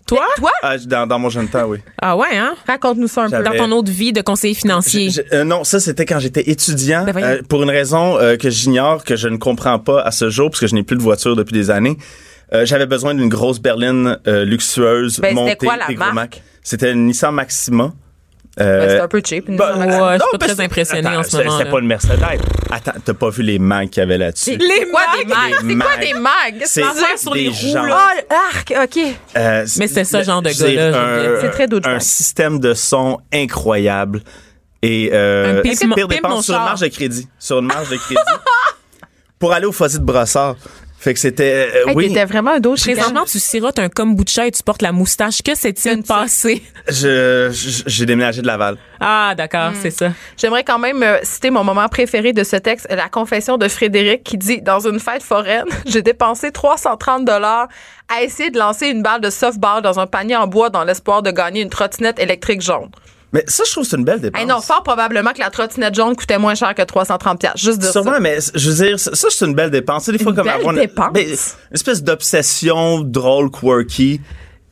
Toi? 0.08 0.26
Toi, 0.38 0.52
Ah, 0.64 0.78
dans, 0.78 1.08
dans 1.08 1.20
mon 1.20 1.30
jeune 1.30 1.48
temps, 1.48 1.66
oui. 1.66 1.78
Ah 2.02 2.18
ouais, 2.18 2.36
hein? 2.36 2.56
raconte-nous 2.68 3.08
ça 3.08 3.24
un 3.24 3.30
peu. 3.30 3.44
Dans 3.44 3.52
ton 3.56 3.72
autre 3.72 3.92
vie 3.92 4.12
de 4.12 4.22
conseiller 4.22 4.54
financier. 4.54 5.10
Je- 5.10 5.22
je- 5.32 5.36
euh, 5.36 5.44
non, 5.44 5.64
ça 5.64 5.80
c'était 5.80 6.06
quand 6.06 6.20
j'étais 6.20 6.50
étudiant, 6.50 7.06
Ben 7.06 7.18
euh, 7.24 7.42
pour 7.48 7.64
une 7.64 7.70
raison 7.70 8.18
euh, 8.18 8.36
que 8.36 8.50
j'ignore, 8.50 9.04
que 9.04 9.16
je 9.16 9.28
ne 9.28 9.38
comprends 9.38 9.80
pas 9.80 10.02
à 10.02 10.12
ce 10.12 10.30
jour, 10.30 10.50
parce 10.50 10.60
que 10.60 10.68
je 10.68 10.76
n'ai 10.76 10.84
plus 10.84 10.98
de 10.98 11.02
voiture 11.04 11.36
depuis 11.36 11.54
des 11.54 11.70
années. 11.72 11.98
Euh, 12.54 12.66
J'avais 12.66 12.86
besoin 12.86 13.14
d'une 13.16 13.30
grosse 13.30 13.60
berline 13.60 14.18
euh, 14.28 14.46
luxueuse, 14.46 15.20
Ben, 15.20 15.30
c'était 15.30 15.34
montée, 15.34 15.56
quoi 15.56 15.78
la 15.78 15.88
marque? 15.96 16.14
Mac. 16.14 16.44
C'était 16.64 16.92
une 16.92 17.06
Nissan 17.06 17.34
Maxima. 17.34 17.94
Euh, 18.60 18.88
c'est 18.88 19.00
un 19.00 19.08
peu 19.08 19.22
cheap. 19.26 19.50
une 19.50 19.56
bah. 19.58 19.76
Ouais, 19.76 19.86
je 19.88 19.90
suis 19.92 20.00
non, 20.00 20.16
pas 20.38 20.38
très 20.38 20.56
c'est- 20.56 20.62
impressionnée 20.64 21.08
attends, 21.08 21.20
en 21.20 21.24
ce 21.24 21.30
c'est- 21.32 21.38
moment, 21.38 21.52
C'était 21.58 21.64
là. 21.66 21.72
pas 21.72 21.80
une 21.80 21.88
Mercedes. 21.88 22.20
Attends, 22.72 22.92
t'as 23.04 23.14
pas 23.16 23.30
vu 23.32 23.42
les 23.44 23.58
mags 23.58 23.90
qu'il 23.90 24.02
y 24.02 24.04
avait 24.04 24.18
là-dessus? 24.20 24.52
C'est 24.60 24.90
quoi 24.92 25.02
des 25.18 25.26
mags? 25.26 25.54
C'est 25.60 25.76
quoi 25.76 25.98
des 25.98 26.14
mags? 26.14 26.62
C'est 26.66 26.84
sur 27.18 27.34
les 27.34 27.48
roues, 27.50 27.56
gens- 27.74 27.84
là. 27.84 28.10
Oh, 28.14 28.20
l'arc, 28.30 28.74
OK. 28.84 29.04
Euh, 29.38 29.66
Mais 29.78 29.88
c'est 29.88 30.04
ça, 30.04 30.20
le- 30.20 30.24
genre 30.24 30.42
de 30.44 30.50
c'est 30.50 30.76
gars-là. 30.76 31.40
C'est 31.42 31.50
très 31.50 31.68
douchebag. 31.68 31.96
Un 31.96 32.00
système 32.00 32.60
de 32.60 32.74
son 32.76 33.20
incroyable. 33.34 34.22
Et 34.84 35.10
euh, 35.14 35.64
c'est 35.74 35.88
pire 35.96 36.08
dépense 36.08 36.46
sur 36.46 36.56
une 36.56 36.62
marge 36.62 36.82
de 36.82 36.88
crédit? 36.90 37.28
Sur 37.40 37.60
une 37.60 37.66
marge 37.68 37.90
de 37.90 37.96
crédit? 37.98 38.20
pour 39.40 39.52
aller 39.54 39.66
au 39.66 39.72
fossé 39.72 39.98
de 39.98 40.04
brossard. 40.04 40.56
Fait 41.04 41.14
que 41.14 41.20
c'était... 41.20 41.70
euh, 41.86 41.90
Hey, 41.90 41.96
oui, 41.96 42.08
T'étais 42.08 42.24
vraiment 42.24 42.52
un 42.52 42.60
dos 42.62 42.76
Présentement, 42.76 43.26
tu 43.26 43.38
sirotes 43.38 43.78
un 43.78 43.90
kombucha 43.90 44.48
et 44.48 44.52
tu 44.52 44.64
portes 44.64 44.82
la 44.82 44.94
moustache. 44.94 45.42
Que 45.44 45.54
s'est-il 45.54 46.02
passé? 46.04 46.64
je- 46.88 47.50
je- 47.52 47.84
j'ai 47.86 48.06
déménagé 48.06 48.42
de 48.42 48.48
Laval. 48.48 48.78
Ah, 49.02 49.34
d'accord, 49.36 49.72
Hmm. 49.72 49.76
c'est 49.82 49.92
ça. 49.92 50.12
J'aimerais 50.38 50.64
quand 50.64 50.80
même 50.80 51.04
euh, 51.04 51.18
citer 51.24 51.50
mon 51.50 51.66
moment 51.66 51.90
préféré 51.90 52.32
de 52.32 52.46
ce 52.46 52.56
texte, 52.56 52.88
la 52.90 53.10
confession 53.10 53.58
de 53.58 53.68
Frédéric 53.68 54.24
qui 54.24 54.38
dit 54.38 54.62
Dans 54.62 54.80
une 54.88 55.00
fête 55.02 55.24
foraine, 55.24 55.66
j'ai 55.86 56.02
dépensé 56.02 56.52
330 56.52 57.26
dollars 57.26 57.68
à 58.08 58.24
essayer 58.24 58.50
de 58.50 58.58
lancer 58.58 58.88
une 58.88 59.02
balle 59.04 59.20
de 59.20 59.30
softball 59.30 59.82
dans 59.82 60.00
un 60.00 60.08
panier 60.08 60.38
en 60.38 60.48
bois 60.48 60.70
dans 60.70 60.86
l'espoir 60.86 61.22
de 61.22 61.32
gagner 61.32 61.62
une 61.64 61.70
trottinette 61.70 62.18
électrique 62.20 62.62
jaune. 62.62 62.90
Mais 63.34 63.44
ça, 63.48 63.64
je 63.66 63.72
trouve 63.72 63.84
que 63.84 63.90
c'est 63.90 63.98
une 63.98 64.06
belle 64.06 64.22
dépense. 64.22 64.40
Hey 64.42 64.48
non, 64.48 64.62
fort 64.62 64.84
probablement 64.84 65.32
que 65.34 65.40
la 65.40 65.50
trottinette 65.50 65.96
jaune 65.96 66.16
coûtait 66.16 66.38
moins 66.38 66.54
cher 66.56 66.74
que 66.76 66.82
330 66.84 67.40
pièces. 67.40 67.52
Juste 67.58 67.80
de 67.82 67.88
Sûrement, 67.88 68.14
ça. 68.14 68.20
mais 68.20 68.38
je 68.54 68.70
veux 68.70 68.86
dire, 68.86 69.00
ça, 69.00 69.12
c'est 69.30 69.46
une 69.46 69.56
belle 69.56 69.72
dépense. 69.72 70.08
Des 70.08 70.18
fois, 70.20 70.32
Une 70.32 70.36
comme 70.38 70.46
belle 70.46 70.56
avoir 70.56 70.74
une, 70.76 70.80
dépense. 70.82 71.12
ben, 71.14 71.26
une 71.28 71.36
espèce 71.74 72.04
d'obsession 72.04 73.02
drôle, 73.02 73.50
quirky. 73.52 74.22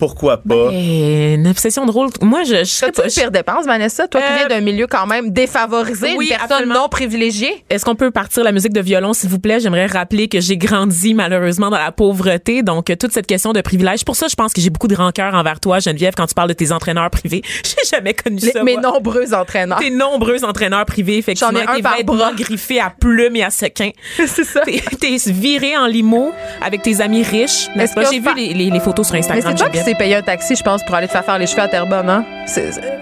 Pourquoi 0.01 0.37
pas? 0.37 0.69
Et 0.73 1.35
une 1.35 1.47
obsession 1.47 1.85
drôle. 1.85 2.09
Moi, 2.23 2.41
je, 2.43 2.55
je 2.55 2.63
serais 2.63 2.91
pas. 2.91 3.03
une 3.03 3.11
pire 3.11 3.29
dépense, 3.29 3.65
Vanessa? 3.67 4.07
Toi 4.07 4.19
qui 4.19 4.27
Euh, 4.33 4.35
viens 4.39 4.47
d'un 4.47 4.61
milieu 4.61 4.87
quand 4.87 5.05
même 5.05 5.29
défavorisé, 5.29 6.15
oui, 6.17 6.25
une 6.25 6.29
personne 6.37 6.51
absolument. 6.53 6.73
non 6.73 6.89
privilégiée. 6.89 7.63
Est-ce 7.69 7.85
qu'on 7.85 7.93
peut 7.93 8.09
partir 8.09 8.43
la 8.43 8.51
musique 8.51 8.73
de 8.73 8.81
violon, 8.81 9.13
s'il 9.13 9.29
vous 9.29 9.37
plaît? 9.37 9.59
J'aimerais 9.59 9.85
rappeler 9.85 10.27
que 10.27 10.39
j'ai 10.39 10.57
grandi 10.57 11.13
malheureusement 11.13 11.69
dans 11.69 11.77
la 11.77 11.91
pauvreté. 11.91 12.63
Donc, 12.63 12.89
euh, 12.89 12.95
toute 12.95 13.11
cette 13.11 13.27
question 13.27 13.53
de 13.53 13.61
privilège. 13.61 14.03
Pour 14.03 14.15
ça, 14.15 14.25
je 14.27 14.33
pense 14.33 14.53
que 14.53 14.59
j'ai 14.61 14.71
beaucoup 14.71 14.87
de 14.87 14.95
rancœur 14.95 15.35
envers 15.35 15.59
toi, 15.59 15.77
Geneviève, 15.77 16.15
quand 16.17 16.25
tu 16.25 16.33
parles 16.33 16.49
de 16.49 16.53
tes 16.53 16.71
entraîneurs 16.71 17.11
privés. 17.11 17.43
J'ai 17.63 17.87
jamais 17.97 18.15
connu 18.15 18.37
Les- 18.41 18.51
ça. 18.53 18.63
mes 18.63 18.73
moi. 18.73 18.81
nombreux 18.81 19.35
entraîneurs. 19.35 19.77
Tes 19.77 19.91
nombreux 19.91 20.43
entraîneurs 20.43 20.85
privés, 20.87 21.17
effectivement. 21.19 21.51
J'en 21.53 21.59
ai 21.59 21.67
un 21.67 21.75
tes 21.75 21.81
par 21.83 21.97
vêtements 21.97 22.15
bras. 22.15 22.33
griffés 22.33 22.79
à 22.79 22.89
plumes 22.89 23.35
et 23.35 23.43
à 23.43 23.51
sequins. 23.51 23.91
C'est 24.25 24.43
ça. 24.45 24.61
T'es 24.61 25.17
viré 25.27 25.77
en 25.77 25.85
limo 25.85 26.31
avec 26.61 26.81
tes 26.81 27.01
amis 27.01 27.21
riches. 27.21 27.67
J'ai 28.09 28.19
vu 28.19 28.29
les, 28.35 28.53
les- 28.55 28.69
les 28.71 28.79
photos 28.79 29.05
sur 29.05 29.15
Instagram. 29.15 29.53
S'est 29.91 29.97
payé 29.97 30.15
un 30.15 30.21
taxi, 30.21 30.55
je 30.55 30.63
pense, 30.63 30.83
pour 30.83 30.95
aller 30.95 31.07
te 31.07 31.11
faire 31.11 31.25
faire 31.25 31.37
les 31.37 31.47
cheveux 31.47 31.61
à 31.61 31.67
Terrebonne, 31.67 32.09
hein? 32.09 32.25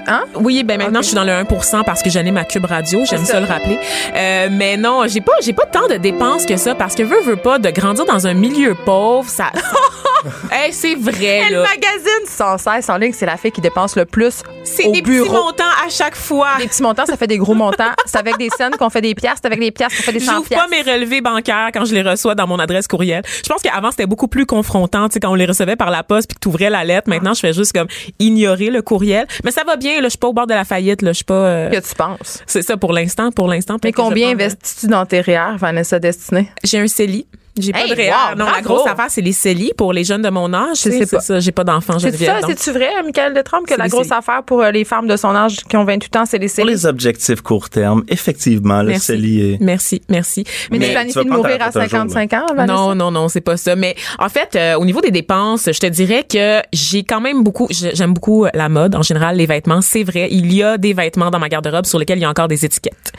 Hein? 0.07 0.23
Oui, 0.35 0.63
ben 0.63 0.77
maintenant 0.77 1.01
je 1.01 1.07
suis 1.07 1.15
dans 1.15 1.23
le 1.23 1.31
1% 1.31 1.83
parce 1.83 2.01
que 2.01 2.09
j'anime 2.09 2.35
ma 2.35 2.45
Cube 2.45 2.65
Radio, 2.65 3.05
j'aime 3.05 3.25
ça. 3.25 3.39
le 3.39 3.45
rappeler. 3.45 3.77
Euh, 4.15 4.47
mais 4.51 4.75
non, 4.77 5.03
j'ai 5.07 5.21
pas 5.21 5.33
j'ai 5.41 5.53
pas 5.53 5.65
tant 5.65 5.87
de 5.87 5.95
dépenses 5.95 6.45
que 6.45 6.57
ça 6.57 6.75
parce 6.75 6.95
que 6.95 7.03
veux 7.03 7.21
veux 7.21 7.35
pas 7.35 7.59
de 7.59 7.69
grandir 7.69 8.05
dans 8.05 8.25
un 8.25 8.33
milieu 8.33 8.75
pauvre, 8.85 9.29
ça 9.29 9.51
Hey, 10.51 10.73
c'est 10.73 10.95
vrai 10.95 11.43
Elle 11.47 11.53
là. 11.53 11.61
magazine 11.63 12.25
sans 12.27 12.57
cesse 12.57 12.89
en 12.89 12.97
ligne, 12.97 13.13
c'est 13.13 13.25
la 13.25 13.37
fille 13.37 13.51
qui 13.51 13.61
dépense 13.61 13.95
le 13.95 14.05
plus 14.05 14.41
C'est 14.63 14.91
des 14.91 15.01
bureau. 15.01 15.25
petits 15.25 15.33
montants 15.35 15.63
à 15.85 15.89
chaque 15.89 16.15
fois. 16.15 16.49
Des 16.59 16.67
petits 16.67 16.81
montants, 16.83 17.05
ça 17.05 17.17
fait 17.17 17.27
des 17.27 17.37
gros 17.37 17.53
montants. 17.53 17.91
C'est 18.05 18.17
avec 18.17 18.37
des 18.37 18.49
scènes 18.49 18.71
qu'on 18.77 18.89
fait 18.89 19.01
des 19.01 19.15
piastres, 19.15 19.39
c'est 19.43 19.47
avec 19.47 19.59
des 19.59 19.71
piastres 19.71 19.97
qu'on 19.97 20.03
fait 20.03 20.11
des 20.13 20.19
100 20.19 20.35
J'ouvre 20.35 20.49
pas 20.49 20.67
mes 20.67 20.81
relevés 20.81 21.21
bancaires 21.21 21.69
quand 21.73 21.85
je 21.85 21.93
les 21.93 22.01
reçois 22.01 22.35
dans 22.35 22.47
mon 22.47 22.59
adresse 22.59 22.87
courriel. 22.87 23.21
Je 23.43 23.49
pense 23.49 23.61
qu'avant 23.61 23.91
c'était 23.91 24.05
beaucoup 24.07 24.27
plus 24.27 24.45
confrontant, 24.45 25.07
tu 25.07 25.13
sais 25.13 25.19
quand 25.19 25.31
on 25.31 25.35
les 25.35 25.45
recevait 25.45 25.75
par 25.75 25.91
la 25.91 26.03
poste 26.03 26.27
puis 26.29 26.35
que 26.35 26.39
tu 26.41 26.47
ouvrais 26.47 26.69
la 26.69 26.83
lettre. 26.83 27.09
Maintenant, 27.09 27.33
je 27.33 27.39
fais 27.41 27.53
juste 27.53 27.73
comme 27.73 27.87
ignorer 28.19 28.69
le 28.69 28.81
courriel. 28.81 29.27
Mais 29.43 29.51
ça 29.51 29.63
va 29.63 29.75
bien, 29.75 29.95
là, 29.97 30.03
je 30.03 30.09
suis 30.09 30.17
pas 30.17 30.27
au 30.27 30.33
bord 30.33 30.47
de 30.47 30.53
la 30.53 30.65
faillite, 30.65 31.01
là, 31.01 31.11
je 31.11 31.17
suis 31.17 31.23
pas 31.25 31.33
euh, 31.33 31.69
Que 31.69 31.77
tu 31.87 31.95
penses? 31.95 32.43
C'est 32.47 32.61
ça 32.61 32.77
pour 32.77 32.93
l'instant, 32.93 33.31
pour 33.31 33.47
l'instant. 33.47 33.77
Mais 33.83 33.91
combien 33.91 34.29
investis-tu 34.29 34.87
dans 34.87 35.05
tes 35.05 35.21
REER, 35.21 35.57
Vanessa 35.57 35.99
Destinée? 35.99 36.49
J'ai 36.63 36.79
un 36.79 36.87
CELI. 36.87 37.27
J'ai 37.61 37.71
pas 37.71 37.85
de 37.87 37.93
wow, 37.93 38.35
non, 38.37 38.45
la 38.45 38.61
grosse 38.61 38.87
affaire, 38.87 39.07
c'est 39.09 39.21
les 39.21 39.31
CELI 39.33 39.71
pour 39.77 39.93
les 39.93 40.03
jeunes 40.03 40.21
de 40.21 40.29
mon 40.29 40.53
âge. 40.53 40.77
Je 40.77 40.83
tu 40.83 40.91
sais 40.91 41.05
C'est 41.05 41.15
pas. 41.17 41.21
ça, 41.21 41.39
j'ai 41.39 41.51
pas 41.51 41.63
d'enfant, 41.63 41.99
C'est 41.99 42.15
ça, 42.15 42.39
c'est-tu 42.45 42.71
vrai, 42.71 42.89
Michael 43.03 43.33
Détrempe, 43.33 43.67
que 43.67 43.75
la 43.75 43.87
grosse 43.87 44.07
CELI. 44.07 44.17
affaire 44.19 44.43
pour 44.43 44.61
euh, 44.61 44.71
les 44.71 44.83
femmes 44.85 45.07
de 45.07 45.15
son 45.17 45.35
âge 45.35 45.57
qui 45.69 45.77
ont 45.77 45.83
28 45.85 46.15
ans, 46.17 46.25
c'est 46.25 46.37
les 46.37 46.47
Pour 46.47 46.55
CELI? 46.55 46.69
les 46.71 46.85
objectifs 46.85 47.41
court 47.41 47.69
terme, 47.69 48.03
effectivement, 48.07 48.81
le 48.81 48.89
Merci. 48.89 49.05
CELI 49.07 49.53
est... 49.53 49.57
Merci, 49.61 50.01
merci. 50.09 50.43
Mais, 50.71 50.77
Mais 50.79 50.85
tu 50.85 50.85
tu 50.85 50.91
planifies 50.93 51.25
de 51.25 51.29
mourir 51.29 51.57
à 51.61 51.67
retraite 51.67 51.93
un 51.93 51.99
jour, 52.03 52.11
55 52.11 52.33
ans, 52.33 52.45
Vanessa? 52.55 52.73
Non, 52.73 52.95
non, 52.95 53.11
non, 53.11 53.27
c'est 53.29 53.41
pas 53.41 53.57
ça. 53.57 53.75
Mais 53.75 53.95
en 54.19 54.29
fait, 54.29 54.55
euh, 54.55 54.75
au 54.75 54.85
niveau 54.85 55.01
des 55.01 55.11
dépenses, 55.11 55.69
je 55.71 55.79
te 55.79 55.87
dirais 55.87 56.23
que 56.23 56.61
j'ai 56.73 57.03
quand 57.03 57.21
même 57.21 57.43
beaucoup, 57.43 57.67
j'aime 57.69 58.13
beaucoup 58.13 58.45
la 58.53 58.69
mode 58.69 58.95
en 58.95 59.01
général, 59.01 59.35
les 59.37 59.45
vêtements. 59.45 59.81
C'est 59.81 60.03
vrai, 60.03 60.27
il 60.31 60.53
y 60.53 60.63
a 60.63 60.77
des 60.77 60.93
vêtements 60.93 61.29
dans 61.31 61.39
ma 61.39 61.49
garde-robe 61.49 61.85
sur 61.85 61.99
lesquels 61.99 62.17
il 62.17 62.21
y 62.21 62.25
a 62.25 62.29
encore 62.29 62.47
des 62.47 62.65
étiquettes. 62.65 63.11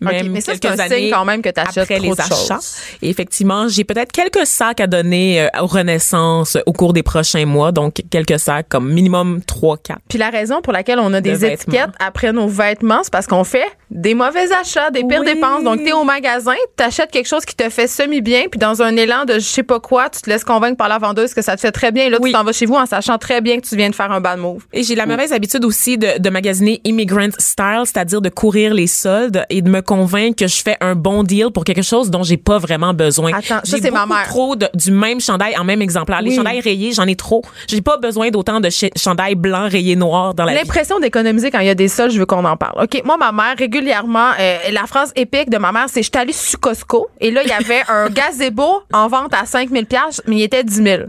Même 0.00 0.30
mais 0.30 0.40
ça, 0.40 0.52
c'est 0.54 0.58
quelques 0.60 0.80
un 0.80 0.84
signe 0.84 0.92
années 0.96 1.10
quand 1.10 1.24
même 1.24 1.42
que 1.42 1.48
t'achètes 1.50 1.78
après 1.84 1.96
trop 1.96 2.04
les 2.10 2.14
de 2.16 2.20
achats. 2.20 2.54
choses. 2.56 2.74
Et 3.02 3.08
effectivement, 3.10 3.68
j'ai 3.68 3.83
peut-être 3.84 4.12
quelques 4.12 4.46
sacs 4.46 4.80
à 4.80 4.86
donner 4.86 5.42
euh, 5.42 5.62
aux 5.62 5.66
Renaissance 5.66 6.56
au 6.66 6.72
cours 6.72 6.92
des 6.92 7.02
prochains 7.02 7.46
mois. 7.46 7.72
Donc, 7.72 8.02
quelques 8.10 8.38
sacs, 8.38 8.68
comme 8.68 8.92
minimum 8.92 9.40
3, 9.46 9.76
4. 9.78 9.98
Puis 10.08 10.18
la 10.18 10.30
raison 10.30 10.60
pour 10.62 10.72
laquelle 10.72 10.98
on 10.98 11.12
a 11.14 11.20
des 11.20 11.44
étiquettes 11.44 11.90
après 11.98 12.32
nos 12.32 12.48
vêtements, 12.48 13.00
c'est 13.02 13.12
parce 13.12 13.26
qu'on 13.26 13.44
fait 13.44 13.64
des 13.90 14.14
mauvais 14.14 14.52
achats, 14.52 14.90
des 14.90 15.04
pires 15.04 15.20
Oui. 15.20 15.34
dépenses. 15.34 15.62
Donc, 15.64 15.78
tu 15.82 15.88
es 15.88 15.92
au 15.92 16.04
magasin, 16.04 16.54
t'achètes 16.76 17.10
quelque 17.10 17.28
chose 17.28 17.44
qui 17.44 17.54
te 17.54 17.68
fait 17.70 17.86
semi-bien, 17.86 18.44
puis 18.50 18.58
dans 18.58 18.82
un 18.82 18.96
élan 18.96 19.24
de 19.24 19.34
je 19.34 19.38
sais 19.40 19.62
pas 19.62 19.80
quoi, 19.80 20.08
tu 20.10 20.20
te 20.20 20.28
laisses 20.30 20.44
convaincre 20.44 20.76
par 20.76 20.88
la 20.88 20.98
vendeuse 20.98 21.34
que 21.34 21.42
ça 21.42 21.54
te 21.56 21.60
fait 21.60 21.72
très 21.72 21.92
bien. 21.92 22.06
Et 22.06 22.10
là, 22.10 22.18
Oui. 22.20 22.30
tu 22.30 22.36
t'en 22.36 22.44
vas 22.44 22.52
chez 22.52 22.66
vous 22.66 22.74
en 22.74 22.86
sachant 22.86 23.18
très 23.18 23.40
bien 23.40 23.58
que 23.60 23.66
tu 23.66 23.76
viens 23.76 23.90
de 23.90 23.94
faire 23.94 24.10
un 24.10 24.20
bad 24.20 24.38
move. 24.38 24.64
Et 24.72 24.82
j'ai 24.82 24.94
la 24.94 25.06
mauvaise 25.06 25.32
habitude 25.32 25.64
aussi 25.64 25.98
de, 25.98 26.18
de 26.18 26.30
magasiner 26.30 26.80
immigrant 26.84 27.28
style, 27.38 27.82
c'est-à-dire 27.84 28.20
de 28.20 28.28
courir 28.28 28.74
les 28.74 28.86
soldes 28.86 29.44
et 29.50 29.62
de 29.62 29.70
me 29.70 29.80
convaincre 29.80 30.36
que 30.36 30.46
je 30.48 30.62
fais 30.62 30.76
un 30.80 30.94
bon 30.94 31.22
deal 31.22 31.50
pour 31.52 31.64
quelque 31.64 31.82
chose 31.82 32.10
dont 32.10 32.22
j'ai 32.22 32.36
pas 32.36 32.58
vraiment 32.58 32.94
besoin. 32.94 33.32
Attends, 33.34 33.60
ça, 33.64 33.76
j'ai 33.76 33.82
c'est 33.82 33.90
ma 33.90 34.02
beaucoup 34.06 34.14
mère. 34.18 34.26
trop 34.28 34.56
de- 34.56 34.68
du 34.74 34.90
même 34.90 35.20
chandail 35.20 35.56
en 35.58 35.64
même 35.64 35.82
exemplaire. 35.82 36.20
Les 36.22 36.34
chandails 36.34 36.60
rayés, 36.60 36.92
j'en 36.92 37.06
ai 37.06 37.16
trop. 37.16 37.42
J'ai 37.68 37.80
pas 37.80 37.96
besoin 37.96 38.30
d'autant 38.30 38.60
de 38.60 38.70
ch- 38.70 38.90
chandails 38.96 39.34
blancs 39.34 39.70
rayés 39.70 39.96
noirs 39.96 40.34
dans 40.34 40.44
la 40.44 40.52
vie. 40.52 40.58
L'impression 40.58 40.98
d'économiser 41.00 41.50
quand 41.50 41.60
il 41.60 41.66
y 41.66 41.70
a 41.70 41.74
des 41.74 41.88
soldes, 41.88 42.12
je 42.12 42.18
veux 42.18 42.26
qu'on 42.26 42.44
en 42.44 42.56
parle. 42.56 42.82
OK, 42.84 43.02
moi, 43.04 43.16
ma 43.16 43.32
mère, 43.32 43.54
régulièrement, 43.58 44.30
euh, 44.38 44.58
la 44.72 44.86
phrase 44.86 45.12
épique 45.16 45.50
de 45.50 45.58
ma 45.58 45.72
mère, 45.72 45.86
c'est 45.88 46.02
«Je 46.04 46.10
suis 46.12 46.18
allée 46.20 46.32
sur 46.32 46.60
Costco 46.60 47.08
et 47.20 47.30
là, 47.30 47.42
il 47.42 47.48
y 47.48 47.52
avait 47.52 47.82
un 47.88 48.08
gazebo 48.10 48.82
en 48.92 49.08
vente 49.08 49.34
à 49.34 49.46
5 49.46 49.70
000 49.70 49.84
mais 50.26 50.36
il 50.36 50.42
était 50.42 50.64
10 50.64 50.82
000 50.82 51.02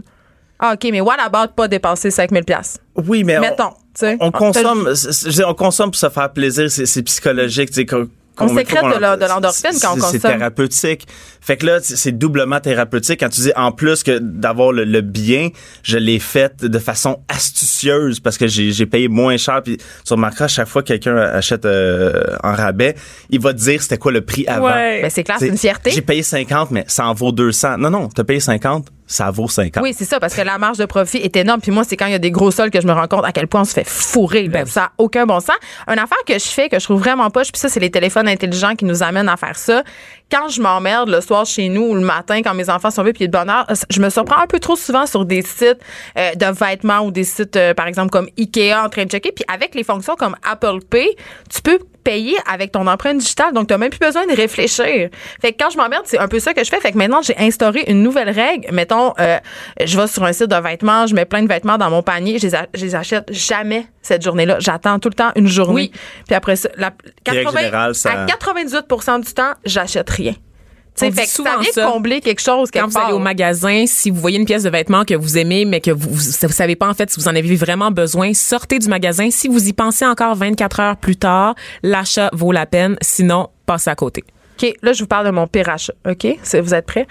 Ah, 0.58 0.72
OK, 0.74 0.88
mais 0.90 1.00
what 1.00 1.16
about 1.22 1.52
pas 1.54 1.68
dépenser 1.68 2.10
5 2.10 2.30
000 2.30 2.42
Oui, 3.06 3.24
mais 3.24 3.36
on- 3.38 3.40
Mettons, 3.42 3.70
tu 3.70 3.74
sais. 3.96 4.16
on, 4.20 4.28
Ah, 4.28 4.38
consomme, 4.38 4.94
c'est- 4.94 5.12
c'est- 5.12 5.24
je 5.24 5.36
veux 5.36 5.42
dire, 5.42 5.48
on 5.48 5.54
consomme 5.54 5.90
pour 5.90 5.98
se 6.00 6.08
faire 6.08 6.32
plaisir, 6.32 6.70
c'est 6.70 7.02
psychologique, 7.02 7.68
tu 7.70 7.74
sais, 7.74 7.86
On 8.38 8.54
sécrète 8.54 8.84
de 8.84 9.26
l'endorphine 9.26 9.70
quand 9.80 9.92
on 9.92 9.94
consomme. 9.94 10.10
C'est 10.12 10.20
thérapeutique. 10.20 11.06
Fait 11.40 11.56
que 11.56 11.66
là, 11.66 11.78
c'est 11.80 12.12
doublement 12.12 12.60
thérapeutique 12.60 13.20
quand 13.20 13.28
tu 13.28 13.40
dis 13.40 13.52
en 13.56 13.72
plus 13.72 14.02
que 14.02 14.18
d'avoir 14.18 14.72
le, 14.72 14.84
le 14.84 15.00
bien, 15.00 15.50
je 15.82 15.96
l'ai 15.96 16.18
fait 16.18 16.64
de 16.64 16.78
façon 16.78 17.18
astucieuse 17.28 18.20
parce 18.20 18.36
que 18.36 18.46
j'ai 18.46 18.86
payé 18.86 19.08
moins 19.08 19.36
cher. 19.36 19.62
Puis 19.62 19.76
tu 19.76 20.12
remarqueras, 20.12 20.46
à 20.46 20.48
chaque 20.48 20.68
fois 20.68 20.82
que 20.82 20.88
quelqu'un 20.88 21.16
achète 21.16 21.64
euh, 21.64 22.36
en 22.42 22.52
rabais, 22.52 22.96
il 23.30 23.40
va 23.40 23.52
te 23.52 23.58
dire 23.58 23.82
c'était 23.82 23.98
quoi 23.98 24.12
le 24.12 24.22
prix 24.22 24.46
avant. 24.46 24.66
Ouais. 24.66 25.02
Ben, 25.02 25.10
c'est 25.10 25.24
clair, 25.24 25.36
c'est 25.38 25.48
une 25.48 25.58
fierté. 25.58 25.90
J'ai 25.90 26.02
payé 26.02 26.22
50, 26.22 26.70
mais 26.72 26.84
ça 26.88 27.06
en 27.06 27.14
vaut 27.14 27.32
200. 27.32 27.78
Non, 27.78 27.90
non, 27.90 28.08
t'as 28.08 28.24
payé 28.24 28.40
50, 28.40 28.88
ça 29.06 29.30
vaut 29.30 29.48
50. 29.48 29.82
Oui, 29.82 29.94
c'est 29.96 30.04
ça, 30.04 30.18
parce 30.18 30.34
que 30.34 30.42
la 30.42 30.58
marge 30.58 30.78
de 30.78 30.84
profit 30.84 31.18
est 31.18 31.36
énorme. 31.36 31.60
Puis 31.60 31.70
moi, 31.70 31.84
c'est 31.84 31.96
quand 31.96 32.06
il 32.06 32.12
y 32.12 32.16
a 32.16 32.18
des 32.18 32.30
gros 32.30 32.50
sols 32.50 32.70
que 32.70 32.80
je 32.80 32.86
me 32.86 32.92
rends 32.92 33.06
compte 33.06 33.24
à 33.24 33.32
quel 33.32 33.46
point 33.46 33.60
on 33.60 33.64
se 33.64 33.72
fait 33.72 33.86
fourrer. 33.86 34.48
Ben. 34.48 34.66
Ça 34.66 34.80
n'a 34.80 34.92
aucun 34.98 35.26
bon 35.26 35.40
sens. 35.40 35.56
Une 35.86 35.98
affaire 35.98 36.18
que 36.26 36.34
je 36.34 36.48
fais, 36.48 36.68
que 36.68 36.78
je 36.78 36.84
trouve 36.84 37.00
vraiment 37.00 37.30
pas, 37.30 37.42
puis 37.42 37.52
ça, 37.54 37.68
c'est 37.68 37.80
les 37.80 37.90
téléphones 37.90 38.28
intelligents 38.28 38.74
qui 38.74 38.84
nous 38.84 39.02
amènent 39.02 39.28
à 39.28 39.36
faire 39.36 39.56
ça. 39.56 39.82
Quand 40.30 40.48
je 40.48 40.60
m'emmerde 40.60 41.08
le 41.08 41.20
soir 41.20 41.46
chez 41.46 41.68
nous 41.68 41.82
ou 41.82 41.94
le 41.94 42.00
matin, 42.00 42.42
quand 42.42 42.52
mes 42.54 42.68
enfants 42.68 42.90
sont 42.90 43.04
vus 43.04 43.12
puis 43.12 43.28
de 43.28 43.32
bonne 43.32 43.48
heure, 43.48 43.66
je 43.90 44.00
me 44.00 44.10
surprends 44.10 44.40
un 44.42 44.46
peu 44.48 44.58
trop 44.58 44.74
souvent 44.74 45.06
sur 45.06 45.24
des 45.24 45.42
sites 45.42 45.78
euh, 46.18 46.34
de 46.34 46.46
vêtements 46.58 47.00
ou 47.00 47.10
des 47.12 47.22
sites, 47.24 47.54
euh, 47.56 47.74
par 47.74 47.86
exemple, 47.86 48.10
comme 48.10 48.28
Ikea 48.36 48.74
en 48.84 48.88
train 48.88 49.04
de 49.04 49.10
checker. 49.10 49.30
Puis 49.32 49.44
avec 49.52 49.74
les 49.76 49.84
fonctions 49.84 50.16
comme 50.16 50.34
Apple 50.42 50.80
Pay, 50.90 51.14
tu 51.48 51.62
peux 51.62 51.78
payer 52.02 52.36
avec 52.48 52.70
ton 52.70 52.86
empreinte 52.86 53.18
digitale. 53.18 53.52
Donc, 53.52 53.66
tu 53.66 53.74
n'as 53.74 53.78
même 53.78 53.90
plus 53.90 53.98
besoin 53.98 54.24
de 54.26 54.32
réfléchir. 54.36 55.08
Fait 55.42 55.52
que 55.52 55.56
quand 55.62 55.70
je 55.70 55.76
m'emmerde, 55.76 56.02
c'est 56.06 56.18
un 56.18 56.28
peu 56.28 56.38
ça 56.38 56.54
que 56.54 56.62
je 56.62 56.70
fais. 56.70 56.78
Fait 56.80 56.92
que 56.92 56.98
maintenant, 56.98 57.20
j'ai 57.20 57.36
instauré 57.38 57.82
une 57.88 58.02
nouvelle 58.04 58.30
règle. 58.30 58.72
Mettons, 58.72 59.12
euh, 59.18 59.38
je 59.84 59.98
vais 60.00 60.06
sur 60.06 60.22
un 60.22 60.32
site 60.32 60.46
de 60.46 60.54
vêtements, 60.56 61.08
je 61.08 61.14
mets 61.16 61.24
plein 61.24 61.42
de 61.42 61.48
vêtements 61.48 61.78
dans 61.78 61.90
mon 61.90 62.02
panier, 62.04 62.38
je 62.38 62.46
les, 62.46 62.54
a- 62.54 62.66
je 62.74 62.84
les 62.84 62.94
achète 62.94 63.32
jamais 63.32 63.86
cette 64.02 64.22
journée-là. 64.22 64.58
J'attends 64.60 65.00
tout 65.00 65.08
le 65.08 65.14
temps 65.16 65.32
une 65.34 65.48
journée. 65.48 65.74
Oui. 65.74 65.92
Puis 66.26 66.34
après 66.36 66.54
ça, 66.54 66.68
la, 66.76 66.92
règle 67.26 67.50
générale, 67.58 67.94
ça- 67.96 68.22
à 68.22 68.26
98 68.26 68.84
du 69.26 69.32
temps, 69.34 69.52
j'achète 69.64 70.08
rien. 70.16 70.34
On 71.02 71.12
fait 71.12 71.24
que 71.24 71.28
ça 71.28 71.58
vient 71.60 71.90
combler 71.90 72.20
quelque 72.20 72.40
chose 72.40 72.70
quelque 72.70 72.84
Quand 72.84 72.90
vous 72.90 72.98
allez 72.98 73.12
au 73.12 73.18
magasin, 73.18 73.84
si 73.86 74.10
vous 74.10 74.18
voyez 74.18 74.38
une 74.38 74.46
pièce 74.46 74.62
de 74.62 74.70
vêtement 74.70 75.04
que 75.04 75.14
vous 75.14 75.36
aimez, 75.36 75.66
mais 75.66 75.80
que 75.80 75.90
vous, 75.90 76.08
vous, 76.08 76.32
vous 76.42 76.52
savez 76.52 76.74
pas 76.74 76.88
en 76.88 76.94
fait 76.94 77.10
si 77.10 77.20
vous 77.20 77.28
en 77.28 77.36
avez 77.36 77.54
vraiment 77.54 77.90
besoin, 77.90 78.32
sortez 78.32 78.78
du 78.78 78.88
magasin. 78.88 79.30
Si 79.30 79.48
vous 79.48 79.68
y 79.68 79.72
pensez 79.72 80.06
encore 80.06 80.34
24 80.34 80.80
heures 80.80 80.96
plus 80.96 81.16
tard, 81.16 81.54
l'achat 81.82 82.30
vaut 82.32 82.52
la 82.52 82.64
peine. 82.64 82.96
Sinon, 83.02 83.48
passez 83.66 83.90
à 83.90 83.94
côté. 83.94 84.24
OK, 84.58 84.74
là, 84.82 84.92
je 84.92 85.00
vous 85.00 85.06
parle 85.06 85.26
de 85.26 85.30
mon 85.30 85.46
pire 85.46 85.68
achat. 85.68 85.92
OK? 86.08 86.26
Vous 86.54 86.74
êtes 86.74 86.86
prêts? 86.86 87.06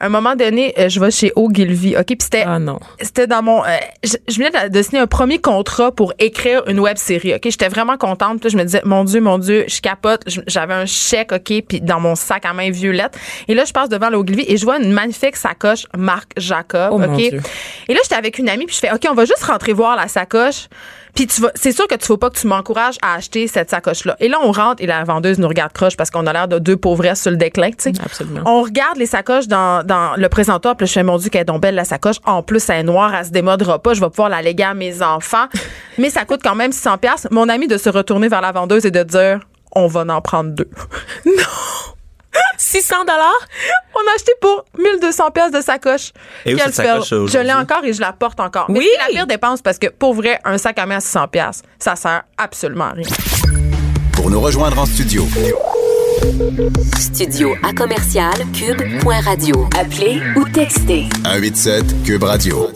À 0.00 0.06
un 0.06 0.08
moment 0.08 0.34
donné, 0.36 0.72
euh, 0.78 0.88
je 0.88 0.98
vais 1.00 1.10
chez 1.10 1.32
Ogilvy. 1.36 1.96
OK? 1.96 2.06
Puis 2.06 2.16
c'était. 2.20 2.44
Ah 2.46 2.58
non. 2.58 2.78
C'était 3.00 3.26
dans 3.26 3.42
mon. 3.42 3.64
euh, 3.64 3.68
je, 4.02 4.14
je 4.28 4.36
venais 4.38 4.50
de, 4.50 4.72
de 4.72 4.82
signer 4.82 5.00
un 5.00 5.06
premier 5.06 5.38
contrat 5.38 5.92
pour 5.92 6.12
écrire 6.18 6.62
une 6.66 6.80
web 6.80 6.96
série. 6.96 7.34
OK? 7.34 7.42
J'étais 7.44 7.68
vraiment 7.68 7.96
contente. 7.96 8.40
Puis 8.40 8.48
là, 8.48 8.52
je 8.52 8.56
me 8.56 8.64
disais, 8.64 8.82
mon 8.84 9.04
Dieu, 9.04 9.20
mon 9.20 9.38
Dieu, 9.38 9.64
je 9.68 9.80
capote. 9.80 10.22
J'avais 10.46 10.74
un 10.74 10.86
chèque, 10.86 11.32
OK? 11.32 11.52
Puis 11.68 11.80
dans 11.80 12.00
mon 12.00 12.14
sac 12.14 12.44
à 12.46 12.52
main 12.52 12.70
violette. 12.70 13.18
Et 13.48 13.54
là, 13.54 13.64
je 13.66 13.72
passe 13.72 13.88
devant 13.88 14.08
l'Ogilvy 14.10 14.44
et 14.48 14.56
je 14.56 14.64
vois 14.64 14.78
une 14.78 14.92
magnifique 14.92 15.36
sacoche 15.36 15.86
Marc 15.96 16.30
Jacob. 16.36 16.90
Oh, 16.92 17.00
OK? 17.02 17.06
mon 17.08 17.16
Dieu. 17.16 17.40
Et 17.88 17.94
là, 17.94 18.00
j'étais 18.02 18.16
avec 18.16 18.38
une 18.38 18.48
amie. 18.48 18.66
Puis 18.66 18.76
je 18.76 18.80
fais, 18.80 18.92
OK, 18.92 19.06
on 19.10 19.14
va 19.14 19.24
juste 19.24 19.42
rentrer 19.44 19.72
voir 19.72 19.96
la 19.96 20.08
sacoche. 20.08 20.68
Puis 21.18 21.26
tu 21.26 21.40
vas, 21.40 21.50
c'est 21.56 21.72
sûr 21.72 21.88
que 21.88 21.96
tu 21.96 22.06
faut 22.06 22.16
pas 22.16 22.30
que 22.30 22.38
tu 22.38 22.46
m'encourages 22.46 22.96
à 23.02 23.14
acheter 23.14 23.48
cette 23.48 23.70
sacoche-là. 23.70 24.14
Et 24.20 24.28
là, 24.28 24.38
on 24.40 24.52
rentre 24.52 24.80
et 24.80 24.86
la 24.86 25.02
vendeuse 25.02 25.40
nous 25.40 25.48
regarde 25.48 25.72
croche 25.72 25.96
parce 25.96 26.12
qu'on 26.12 26.28
a 26.28 26.32
l'air 26.32 26.46
de 26.46 26.60
deux 26.60 26.76
pauvresses 26.76 27.22
sur 27.22 27.32
le 27.32 27.36
déclin, 27.36 27.70
tu 27.70 27.92
sais. 27.92 27.92
Absolument. 28.00 28.42
On 28.46 28.62
regarde 28.62 28.96
les 28.98 29.06
sacoches 29.06 29.48
dans, 29.48 29.84
dans 29.84 30.14
le 30.16 30.28
présentoir, 30.28 30.76
puis 30.76 30.86
je 30.86 30.92
fais 30.92 31.02
mon 31.02 31.16
Dieu 31.16 31.28
qu'elle 31.28 31.40
est 31.40 31.46
donc 31.46 31.60
belle 31.60 31.74
la 31.74 31.84
sacoche. 31.84 32.18
En 32.24 32.44
plus, 32.44 32.70
elle 32.70 32.76
est 32.76 32.82
noire, 32.84 33.12
elle 33.12 33.26
se 33.26 33.30
démodera 33.32 33.80
pas. 33.80 33.94
Je 33.94 34.00
vais 34.00 34.10
pouvoir 34.10 34.28
la 34.28 34.42
léguer 34.42 34.62
à 34.62 34.74
mes 34.74 35.02
enfants. 35.02 35.46
Mais 35.98 36.10
ça 36.10 36.24
coûte 36.24 36.40
quand 36.40 36.54
même 36.54 36.70
600 36.70 36.98
pièces. 36.98 37.26
Mon 37.32 37.48
ami 37.48 37.66
de 37.66 37.78
se 37.78 37.90
retourner 37.90 38.28
vers 38.28 38.40
la 38.40 38.52
vendeuse 38.52 38.86
et 38.86 38.92
de 38.92 39.02
dire, 39.02 39.40
on 39.72 39.88
va 39.88 40.02
en 40.02 40.20
prendre 40.20 40.50
deux. 40.50 40.70
non. 41.26 41.97
600 42.58 43.04
dollars? 43.06 43.48
On 43.94 44.00
a 44.10 44.14
acheté 44.14 44.32
pour 44.40 44.64
1200 44.78 45.30
pièces 45.30 45.50
de 45.52 45.60
sacoche. 45.62 46.12
Et 46.44 46.54
où 46.54 46.58
cette 46.58 46.74
sacoche. 46.74 47.08
Je 47.10 47.38
l'ai 47.38 47.52
encore 47.54 47.84
et 47.84 47.92
je 47.94 48.00
la 48.00 48.12
porte 48.12 48.38
encore. 48.40 48.66
Mais 48.70 48.80
Oui. 48.80 48.88
c'est 48.94 48.98
la 48.98 49.06
pire 49.08 49.26
dépense 49.26 49.62
parce 49.62 49.78
que 49.78 49.86
pour 49.86 50.12
vrai, 50.14 50.38
un 50.44 50.58
sac 50.58 50.78
à 50.78 50.84
main 50.86 50.96
à 50.96 51.00
600 51.00 51.28
pièces, 51.28 51.62
ça 51.78 51.96
sert 51.96 52.22
absolument 52.36 52.86
à 52.86 52.92
rien. 52.92 53.06
Pour 54.12 54.28
nous 54.30 54.40
rejoindre 54.40 54.78
en 54.78 54.84
studio, 54.86 55.24
Studio 56.98 57.54
à 57.62 57.72
commercial 57.72 58.34
cube.radio. 58.52 59.68
Appelez 59.78 60.20
ou 60.36 60.44
textez 60.48 61.08
187 61.24 62.02
Cube 62.04 62.24
Radio. 62.24 62.68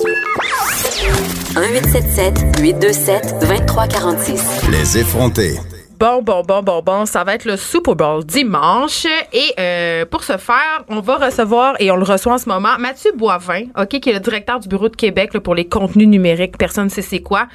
1877 1.57 2.61
827 2.61 3.35
2346. 3.41 4.43
Les 4.71 4.99
effrontés. 4.99 5.59
Bon, 6.03 6.21
bon, 6.21 6.43
bon, 6.43 6.65
bon, 6.65 6.83
bon, 6.83 7.07
ça 7.07 7.23
va 7.23 7.37
être 7.37 7.45
le 7.45 7.57
Super 7.57 7.95
Bowl 7.95 8.25
dimanche. 8.25 9.07
Et 9.33 9.55
euh, 9.57 10.05
pour 10.05 10.25
ce 10.25 10.37
faire, 10.37 10.83
on 10.89 10.99
va 10.99 11.15
recevoir, 11.27 11.77
et 11.79 11.93
on 11.93 11.97
le 11.97 12.03
reçoit 12.03 12.33
en 12.33 12.39
ce 12.39 12.49
moment, 12.49 12.77
Mathieu 12.81 13.13
Boivin, 13.17 13.67
OK, 13.79 14.01
qui 14.01 14.11
est 14.11 14.13
le 14.13 14.19
directeur 14.19 14.59
du 14.59 14.67
Bureau 14.67 14.89
de 14.89 14.97
Québec 14.97 15.31
pour 15.39 15.55
les 15.55 15.69
contenus 15.69 16.09
numériques. 16.09 16.59
Personne 16.59 16.87
ne 16.87 16.89
sait 16.89 17.03
c'est 17.03 17.21
quoi. 17.21 17.47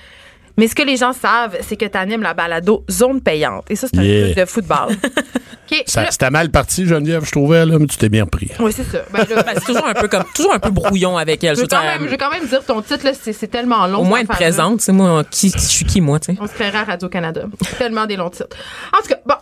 Mais 0.58 0.68
ce 0.68 0.76
que 0.76 0.84
les 0.84 0.98
gens 0.98 1.14
savent, 1.14 1.56
c'est 1.68 1.76
que 1.78 1.86
tu 1.86 1.98
animes 1.98 2.22
la 2.22 2.34
balado 2.34 2.84
Zone 2.90 3.22
payante. 3.22 3.66
Et 3.70 3.76
ça, 3.76 3.88
c'est 3.94 4.00
un 4.00 4.04
Yeah. 4.04 4.26
truc 4.34 4.38
de 4.38 4.46
football. 4.46 4.96
OK, 5.72 5.84
Ça- 5.86 6.04
là- 6.04 6.12
C'était 6.12 6.30
mal 6.30 6.50
parti, 6.50 6.86
Geneviève, 6.88 7.26
je 7.26 7.32
trouvais, 7.32 7.66
là, 7.66 7.78
mais 7.78 7.88
tu 7.88 7.98
t'es 7.98 8.08
bien 8.10 8.26
pris. 8.26 8.50
oui, 8.60 8.72
c'est 8.74 8.86
ça. 8.86 9.00
Ben, 9.12 9.26
Ben, 9.28 9.44
c'est 9.56 9.66
toujours 9.66 9.86
un 9.86 9.94
peu 9.94 10.08
comme 10.08 10.24
toujours 10.34 10.54
un 10.54 10.60
peu 10.60 10.70
brouillon 10.70 11.18
avec 11.18 11.44
elle. 11.44 11.56
je, 11.58 11.62
veux 11.62 11.68
quand 11.68 11.84
même, 11.84 12.06
je 12.06 12.10
veux 12.12 12.18
quand 12.18 12.32
même 12.32 12.48
dire 12.48 12.64
ton 12.66 12.82
titre, 12.82 13.04
là, 13.06 13.12
c'est, 13.22 13.34
c'est 13.34 13.48
tellement 13.48 13.86
long. 13.88 14.00
au 14.00 14.04
moins 14.04 14.20
affaire-là. 14.22 14.36
présente, 14.36 14.82
c'est 14.82 14.94
moi 14.94 15.24
qui, 15.30 15.52
qui- 15.52 15.60
je 15.60 15.66
suis 15.66 15.86
qui 15.86 16.00
moi, 16.02 16.20
tu 16.22 16.34
sais. 16.34 16.40
On 16.42 16.48
se 16.48 16.54
créera 16.54 16.80
à 16.80 16.84
Radio-Canada. 16.86 17.44
Tellement 17.78 18.06
des 18.06 18.16
longs 18.16 18.30
titres. 18.30 18.56
En 18.98 19.02
tout 19.02 19.10
cas, 19.10 19.20
bon. 19.26 19.36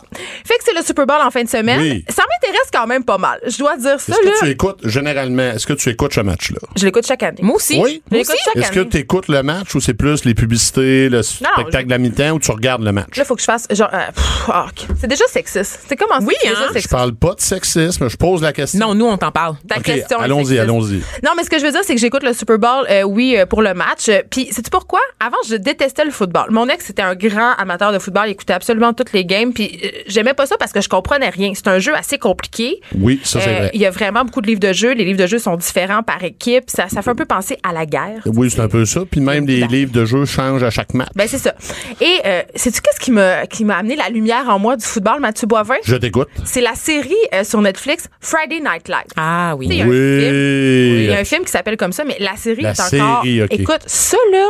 Fait 0.44 0.54
que 0.58 0.64
c'est 0.64 0.74
le 0.74 0.82
Super 0.84 1.06
Bowl 1.06 1.16
en 1.24 1.30
fin 1.30 1.44
de 1.44 1.48
semaine. 1.48 1.80
Oui. 1.80 2.04
Ça 2.08 2.24
m'intéresse 2.28 2.68
quand 2.72 2.86
même 2.88 3.04
pas 3.04 3.18
mal. 3.18 3.38
Je 3.46 3.56
dois 3.58 3.76
dire 3.76 4.00
ça, 4.00 4.12
Est-ce 4.12 4.24
là. 4.26 4.32
que 4.40 4.44
tu 4.46 4.50
écoutes, 4.50 4.88
généralement, 4.88 5.42
est-ce 5.54 5.66
que 5.66 5.74
tu 5.74 5.88
écoutes 5.90 6.12
ce 6.14 6.20
match-là? 6.20 6.58
Je 6.76 6.84
l'écoute 6.86 7.06
chaque 7.06 7.22
année. 7.22 7.38
Moi 7.42 7.56
aussi. 7.56 7.80
Oui? 7.80 8.02
Je 8.10 8.16
l'écoute 8.16 8.36
chaque 8.44 8.56
Est-ce 8.56 8.72
que 8.72 8.80
tu 8.80 8.96
écoutes 8.96 9.28
le 9.28 9.42
match 9.44 9.74
ou 9.76 9.80
c'est 9.80 9.94
plus 9.94 10.24
les 10.24 10.34
publicités, 10.34 11.05
le 11.08 11.22
spectacle 11.22 11.86
de 11.86 11.90
la 11.90 11.98
mi-temps 11.98 12.30
ou 12.32 12.38
tu 12.38 12.50
regardes 12.50 12.82
le 12.82 12.92
match? 12.92 13.16
Là, 13.16 13.24
faut 13.24 13.34
que 13.34 13.40
je 13.40 13.46
fasse 13.46 13.66
genre. 13.70 13.90
euh, 13.92 13.98
pff, 14.14 14.48
ah, 14.52 14.66
ok. 14.68 14.86
c'est 15.00 15.06
déjà 15.06 15.24
sexiste. 15.28 15.80
C'est 15.88 15.96
comment 15.96 16.18
Oui, 16.26 16.34
c'est 16.40 16.48
hein? 16.48 16.50
déjà 16.52 16.62
Je 16.68 16.72
sexiste. 16.72 16.90
parle 16.90 17.14
pas 17.14 17.34
de 17.34 17.40
sexisme, 17.40 18.08
je 18.08 18.16
pose 18.16 18.42
la 18.42 18.52
question. 18.52 18.78
Non, 18.88 18.94
nous 18.94 19.06
on 19.06 19.16
t'en 19.16 19.30
parle. 19.30 19.56
Ta 19.68 19.76
OK, 19.78 19.82
question 19.82 20.20
est 20.20 20.24
allons-y, 20.24 20.44
sexiste. 20.46 20.60
allons-y. 20.62 21.02
Non, 21.24 21.30
mais 21.36 21.44
ce 21.44 21.50
que 21.50 21.58
je 21.58 21.64
veux 21.64 21.72
dire, 21.72 21.80
c'est 21.84 21.94
que 21.94 22.00
j'écoute 22.00 22.22
le 22.22 22.32
Super 22.32 22.58
Bowl, 22.58 22.86
euh, 22.90 23.02
oui, 23.02 23.36
euh, 23.36 23.46
pour 23.46 23.62
le 23.62 23.74
match. 23.74 24.08
Euh, 24.08 24.22
Puis, 24.30 24.48
sais-tu 24.52 24.70
pourquoi? 24.70 25.00
Avant, 25.20 25.36
je 25.48 25.56
détestais 25.56 26.04
le 26.04 26.10
football. 26.10 26.46
Mon 26.50 26.68
ex 26.68 26.88
était 26.90 27.02
un 27.02 27.14
grand 27.14 27.52
amateur 27.58 27.92
de 27.92 27.98
football. 27.98 28.24
Il 28.28 28.32
écoutait 28.32 28.52
absolument 28.52 28.92
toutes 28.92 29.12
les 29.12 29.24
games. 29.24 29.52
Puis, 29.52 29.80
euh, 29.84 29.88
j'aimais 30.06 30.34
pas 30.34 30.46
ça 30.46 30.56
parce 30.58 30.72
que 30.72 30.80
je 30.80 30.88
comprenais 30.88 31.28
rien. 31.30 31.52
C'est 31.54 31.68
un 31.68 31.78
jeu 31.78 31.94
assez 31.94 32.18
compliqué. 32.18 32.80
Oui, 32.98 33.20
ça 33.24 33.40
c'est 33.40 33.48
Euh, 33.50 33.58
vrai. 33.58 33.70
Il 33.74 33.80
y 33.80 33.86
a 33.86 33.90
vraiment 33.90 34.24
beaucoup 34.24 34.40
de 34.40 34.46
livres 34.46 34.60
de 34.60 34.72
jeux. 34.72 34.92
Les 34.92 35.04
livres 35.04 35.18
de 35.20 35.26
jeux 35.26 35.38
sont 35.38 35.56
différents 35.56 36.02
par 36.02 36.22
équipe. 36.24 36.64
Ça, 36.68 36.88
ça 36.88 37.02
fait 37.02 37.10
un 37.10 37.14
peu 37.14 37.24
penser 37.24 37.56
à 37.62 37.72
la 37.72 37.86
guerre. 37.86 38.22
Oui, 38.26 38.50
c'est 38.50 38.60
un 38.60 38.68
peu 38.68 38.84
ça. 38.84 39.00
Puis 39.10 39.20
même 39.20 39.46
les 39.46 39.66
livres 39.66 39.92
de 39.92 40.04
jeu 40.04 40.24
changent 40.24 40.62
à 40.62 40.70
chaque 40.70 40.94
match. 40.96 41.08
Ben 41.14 41.26
c'est 41.28 41.38
ça. 41.38 41.54
Et 42.00 42.18
euh, 42.26 42.42
sais-tu 42.54 42.80
qu'est-ce 42.80 43.00
qui 43.00 43.10
m'a 43.12 43.46
qui 43.46 43.64
m'a 43.64 43.76
amené 43.76 43.96
la 43.96 44.08
lumière 44.08 44.48
en 44.48 44.58
moi 44.58 44.76
du 44.76 44.84
football, 44.84 45.20
Mathieu 45.20 45.46
Boivin? 45.46 45.76
Je 45.84 45.96
t'écoute. 45.96 46.28
C'est 46.44 46.60
la 46.60 46.74
série 46.74 47.14
euh, 47.34 47.44
sur 47.44 47.60
Netflix 47.62 48.08
Friday 48.20 48.60
Night 48.60 48.88
Live. 48.88 49.06
Ah 49.16 49.54
il 49.60 49.72
y 49.72 49.84
oui. 49.84 49.96
Il 51.00 51.04
y 51.06 51.12
a 51.12 51.18
un 51.18 51.24
film 51.24 51.44
qui 51.44 51.50
s'appelle 51.52 51.76
comme 51.76 51.92
ça, 51.92 52.04
mais 52.04 52.16
la 52.18 52.36
série 52.36 52.62
La 52.62 52.70
est 52.72 52.80
encore. 52.80 53.22
série, 53.22 53.42
ok. 53.42 53.48
Écoute, 53.52 53.82
ça 53.86 54.16
là. 54.32 54.46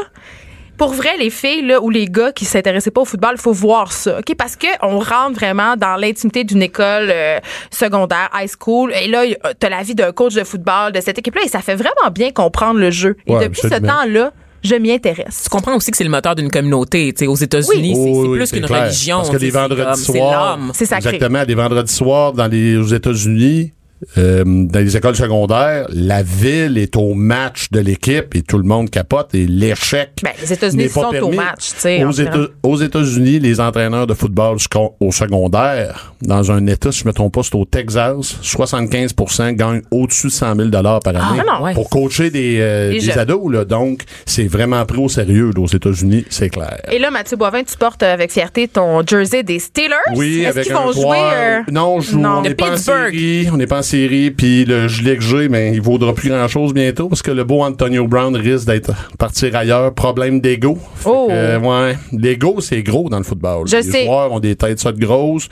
Pour 0.79 0.93
vrai, 0.93 1.17
les 1.19 1.31
filles 1.31 1.63
là, 1.63 1.81
ou 1.81 1.89
les 1.89 2.05
gars 2.05 2.33
qui 2.33 2.45
s'intéressaient 2.45 2.91
pas 2.91 3.01
au 3.01 3.07
football, 3.07 3.33
il 3.37 3.41
faut 3.41 3.53
voir 3.55 3.93
ça, 3.93 4.19
ok? 4.19 4.35
Parce 4.37 4.57
que 4.57 4.67
on 4.83 4.99
rentre 4.99 5.33
vraiment 5.33 5.75
dans 5.75 5.97
l'intimité 5.97 6.45
d'une 6.45 6.61
école 6.61 7.09
euh, 7.11 7.39
secondaire, 7.71 8.29
high 8.35 8.51
school, 8.61 8.93
et 8.93 9.09
là, 9.09 9.23
t'as 9.59 9.71
la 9.71 9.83
vie 9.83 9.95
d'un 9.95 10.13
coach 10.13 10.35
de 10.35 10.45
football 10.45 10.93
de 10.93 11.01
cette 11.01 11.19
équipe-là, 11.19 11.41
et 11.47 11.49
ça 11.49 11.61
fait 11.61 11.77
vraiment 11.77 12.11
bien 12.13 12.31
comprendre 12.31 12.79
le 12.79 12.91
jeu. 12.91 13.17
Et 13.27 13.33
Ouais, 13.35 13.45
depuis 13.49 13.63
ce 13.63 13.69
temps-là, 13.69 14.33
je 14.63 14.75
m'y 14.77 14.93
intéresse. 14.93 15.43
Tu 15.45 15.49
comprends 15.49 15.77
aussi 15.77 15.91
que 15.91 15.97
c'est 15.97 16.05
le 16.05 16.11
moteur 16.11 16.35
d'une 16.35 16.51
communauté. 16.51 17.13
Tu 17.13 17.21
sais, 17.21 17.27
aux 17.27 17.35
États-Unis, 17.37 17.95
c'est- 17.95 18.01
Oui, 18.01 18.13
c'est 18.15 18.29
oui, 18.29 18.39
plus 18.39 18.51
qu'une 18.53 18.65
religion. 18.67 19.17
Parce 19.19 19.31
que 19.31 19.37
les 19.37 19.51
vendredis 19.51 20.03
soirs, 20.03 20.57
l'homme. 20.59 20.71
C'est 20.75 20.87
sacré. 20.87 21.09
exactement, 21.15 21.45
les 21.47 21.55
vendredis 21.55 21.93
soirs 21.93 22.33
dans 22.33 22.47
les, 22.49 22.77
aux 22.77 22.87
États-Unis, 22.87 23.73
euh, 24.19 24.45
dans 24.45 24.79
les 24.81 24.97
écoles 24.97 25.17
secondaires, 25.17 25.87
la 25.91 26.23
ville 26.23 26.79
est 26.79 26.97
au 26.97 27.15
match 27.15 27.71
de 27.71 27.81
l'équipe 27.81 28.35
et 28.35 28.43
tout 28.43 28.59
le 28.59 28.65
monde 28.65 28.91
capote 28.91 29.35
et 29.35 29.47
l'échec. 29.47 30.11
Ben, 30.23 30.33
les 30.41 30.53
États-Unis 30.53 30.89
sont 30.89 31.05
au 31.07 31.11
permis. 31.11 31.37
match, 31.37 31.71
tu 31.75 31.81
sais, 31.81 32.05
en 32.05 32.09
Aux. 32.11 32.13
Éta- 32.13 32.49
aux 32.63 32.77
États-Unis, 32.77 33.39
les 33.41 33.61
entraîneurs 33.61 34.07
de 34.07 34.15
football 34.15 34.59
au 35.01 35.13
secondaire, 35.13 36.15
dans 36.23 36.51
un 36.53 36.67
État, 36.67 36.93
si 36.93 37.01
je 37.01 37.07
me 37.07 37.13
trompe 37.13 37.35
pas, 37.35 37.43
c'est 37.43 37.55
au 37.55 37.65
Texas, 37.65 38.37
75% 38.43 39.53
gagnent 39.55 39.83
au-dessus 39.91 40.29
de 40.29 40.33
100 40.33 40.55
000 40.57 40.71
par 40.71 40.83
année 41.09 41.41
Ah, 41.47 41.59
non. 41.59 41.65
Ouais. 41.65 41.75
pour 41.75 41.89
coacher 41.91 42.31
des, 42.31 42.59
euh, 42.61 42.91
des 42.93 43.11
ados. 43.19 43.53
Là. 43.53 43.65
Donc, 43.65 44.03
c'est 44.25 44.47
vraiment 44.47 44.85
pris 44.87 44.99
au 44.99 45.09
sérieux 45.09 45.51
là, 45.55 45.63
aux 45.63 45.67
États-Unis, 45.67 46.25
c'est 46.31 46.49
clair. 46.51 46.81
Et 46.91 46.99
là, 46.99 47.11
Mathieu 47.11 47.37
Boivin, 47.37 47.63
tu 47.63 47.77
portes 47.77 48.03
avec 48.03 48.31
fierté 48.33 48.69
ton 48.69 49.05
jersey 49.07 49.43
des 49.43 49.59
Steelers. 49.59 49.95
Oui, 50.15 50.41
Est-ce 50.41 50.49
avec 50.49 50.65
qu'ils 50.67 50.73
un 50.75 50.81
vont 50.81 50.93
joueur. 50.93 51.05
jouer? 51.07 51.19
euh, 51.35 51.61
Non, 51.73 52.01
je 52.01 52.11
joue- 52.13 52.19
non. 52.21 52.39
on 52.39 52.43
n'est 52.43 52.55
pas 52.55 52.73
en 52.73 52.77
série. 52.77 53.49
On 53.53 53.57
n'est 53.57 53.67
pas 53.67 53.79
en 53.79 53.83
série. 53.87 54.31
Puis 54.31 54.65
le 54.65 54.89
gilet 54.89 55.17
que 55.17 55.23
j'ai, 55.23 55.49
mais 55.49 55.73
il 55.73 55.81
vaudra 55.81 56.15
plus 56.15 56.29
grand-chose 56.29 56.75
bientôt 56.75 57.09
parce 57.09 57.23
que 57.23 57.31
le 57.31 57.45
beau 57.45 57.63
Antonio 57.63 58.07
Brown 58.07 58.37
risque 58.37 58.67
d'être 58.67 58.93
partir 59.19 59.55
ailleurs. 59.57 59.95
Problème 59.95 60.41
d'ego. 60.41 60.79
Oh. 61.05 61.29
ouais. 61.31 61.97
L'ego, 62.13 62.61
c'est 62.61 62.83
gros 62.83 63.09
dans 63.09 63.19
le 63.19 63.25
football. 63.25 63.67
Je 63.69 63.77
les 63.77 63.83
sais. 63.83 64.05
joueurs 64.05 64.33
ont 64.33 64.41
des 64.41 64.57
têtes 64.57 64.87
de 64.87 65.05
grosses. 65.05 65.49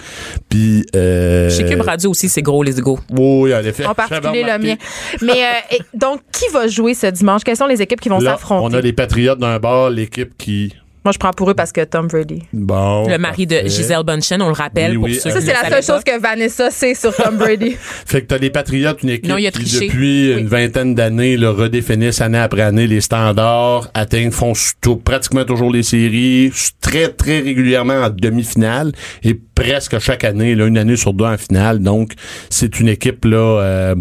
Puis... 0.48 0.84
Euh, 0.94 1.50
Chez 1.50 1.64
Cube 1.64 1.80
Radio 1.80 2.10
aussi, 2.10 2.28
c'est 2.28 2.42
gros, 2.42 2.62
les 2.62 2.78
égos. 2.78 2.98
Oui, 3.10 3.54
en 3.54 3.60
effet. 3.60 3.86
En 3.86 3.94
particulier 3.94 4.44
le 4.44 4.58
mien. 4.58 4.76
Mais 5.22 5.44
euh, 5.44 5.76
donc, 5.94 6.20
qui 6.32 6.50
va 6.52 6.66
jouer 6.66 6.94
ce 6.94 7.06
dimanche? 7.06 7.42
Quelles 7.44 7.56
sont 7.56 7.66
les 7.66 7.80
équipes 7.80 8.00
qui 8.00 8.08
vont 8.08 8.20
s'affronter? 8.20 8.74
on 8.74 8.78
a 8.78 8.80
les 8.80 8.92
Patriotes 8.92 9.38
d'un 9.38 9.58
bord, 9.58 9.90
l'équipe 9.90 10.36
qui... 10.36 10.74
Moi, 11.04 11.12
je 11.12 11.18
prends 11.18 11.32
pour 11.32 11.50
eux 11.50 11.54
parce 11.54 11.70
que 11.70 11.82
Tom 11.84 12.06
Brady. 12.06 12.42
Bon. 12.52 13.06
Le 13.06 13.18
mari 13.18 13.46
de. 13.46 13.56
Gisèle 13.66 14.02
Bunchen, 14.04 14.40
on 14.40 14.46
le 14.48 14.52
rappelle 14.54 14.92
Oui, 14.92 14.96
pour 14.96 15.04
oui, 15.04 15.14
ceux 15.14 15.30
Ça, 15.30 15.40
c'est 15.40 15.52
la 15.52 15.68
seule 15.68 15.82
chose 15.82 16.02
que 16.02 16.18
Vanessa 16.18 16.70
sait 16.70 16.94
sur 16.94 17.14
Tom 17.14 17.36
Brady. 17.36 17.76
Fait 18.06 18.22
que 18.22 18.26
t'as 18.26 18.38
les 18.38 18.48
Patriotes, 18.50 19.02
une 19.02 19.10
équipe 19.10 19.28
Non, 19.30 19.36
qui, 19.36 19.50
triché. 19.50 19.86
depuis 19.86 20.32
une 20.32 20.46
vingtaine 20.46 20.94
d'années, 20.94 21.36
le 21.36 21.50
redéfinissent 21.50 22.22
année 22.22 22.38
après 22.38 22.62
année 22.62 22.86
les 22.86 23.02
standards, 23.02 23.90
atteignent, 23.92 24.30
font 24.30 24.54
tout- 24.80 24.96
pratiquement 24.96 25.44
toujours 25.44 25.70
les 25.70 25.82
séries, 25.82 26.50
très, 26.80 27.08
très 27.08 27.40
régulièrement 27.40 28.00
en 28.02 28.08
demi-finale 28.10 28.92
et 29.22 29.34
presque 29.54 29.98
chaque 29.98 30.24
année, 30.24 30.54
là, 30.54 30.66
une 30.66 30.78
année 30.78 30.96
sur 30.96 31.12
deux 31.12 31.26
en 31.26 31.36
finale. 31.36 31.80
Donc, 31.80 32.12
c'est 32.48 32.80
une 32.80 32.88
équipe, 32.88 33.24
là, 33.26 33.36
euh, 33.60 33.94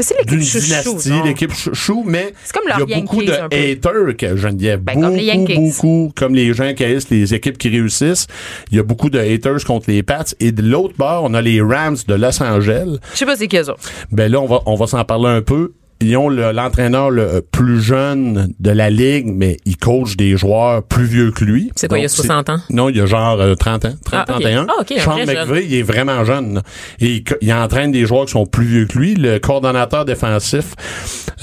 c'est 0.00 0.18
l'équipe 0.18 0.42
chouchou, 0.42 1.22
l'équipe 1.24 1.52
chouchou, 1.52 2.02
mais 2.06 2.32
il 2.64 2.68
y 2.68 2.94
a 2.94 3.00
beaucoup 3.00 3.22
de 3.22 3.32
haters 3.32 4.16
que 4.16 4.36
Geneviève. 4.36 4.80
Ben, 4.80 4.94
beaucoup, 4.94 5.06
comme 5.06 5.16
les 5.16 5.24
Yankees. 5.24 5.54
beaucoup, 5.54 6.12
comme 6.16 6.34
les 6.34 6.54
gens 6.54 6.72
qui 6.74 6.84
haïssent 6.84 7.10
les 7.10 7.34
équipes 7.34 7.58
qui 7.58 7.68
réussissent. 7.68 8.26
Il 8.70 8.78
y 8.78 8.80
a 8.80 8.82
beaucoup 8.82 9.10
de 9.10 9.18
haters 9.18 9.64
contre 9.64 9.90
les 9.90 10.02
Pats. 10.02 10.24
Et 10.40 10.52
de 10.52 10.62
l'autre 10.62 10.94
bord, 10.96 11.24
on 11.24 11.34
a 11.34 11.42
les 11.42 11.60
Rams 11.60 11.98
de 12.08 12.14
Los 12.14 12.42
Angeles. 12.42 12.98
Je 13.12 13.18
sais 13.18 13.26
pas 13.26 13.36
c'est 13.36 13.48
qui 13.48 13.58
eux 13.58 13.68
autres. 13.68 13.82
Ben 14.10 14.30
là, 14.32 14.40
on 14.40 14.46
va, 14.46 14.60
on 14.66 14.76
va 14.76 14.86
s'en 14.86 15.04
parler 15.04 15.28
un 15.28 15.42
peu. 15.42 15.72
Ils 16.02 16.16
ont 16.16 16.28
l'entraîneur 16.28 17.10
le 17.10 17.42
plus 17.50 17.80
jeune 17.80 18.52
de 18.58 18.70
la 18.70 18.90
ligue, 18.90 19.26
mais 19.32 19.56
il 19.64 19.76
coach 19.76 20.16
des 20.16 20.36
joueurs 20.36 20.82
plus 20.82 21.04
vieux 21.04 21.30
que 21.30 21.44
lui. 21.44 21.70
C'est 21.76 21.86
quoi, 21.88 21.98
il 21.98 22.02
y 22.02 22.04
a 22.04 22.08
Donc, 22.08 22.16
60 22.16 22.50
ans? 22.50 22.58
Non, 22.70 22.88
il 22.88 22.96
y 22.96 23.00
a 23.00 23.06
genre 23.06 23.40
euh, 23.40 23.54
30 23.54 23.84
ans, 23.84 23.94
30, 24.04 24.14
Ah, 24.28 24.34
ok. 24.36 24.42
31. 24.42 24.66
Ah, 24.68 24.72
ok, 24.80 24.92
un 24.92 25.00
Sean 25.00 25.10
vrai 25.12 25.26
jeune. 25.26 25.36
McVay, 25.48 25.64
il 25.66 25.74
est 25.74 25.82
vraiment 25.82 26.24
jeune. 26.24 26.54
là. 26.54 26.62
Et 27.00 27.22
il, 27.40 27.52
entraîne 27.52 27.92
des 27.92 28.04
joueurs 28.04 28.26
qui 28.26 28.32
sont 28.32 28.46
plus 28.46 28.64
vieux 28.64 28.86
que 28.86 28.98
lui. 28.98 29.14
Le 29.14 29.38
coordonnateur 29.38 30.04
défensif, 30.04 30.74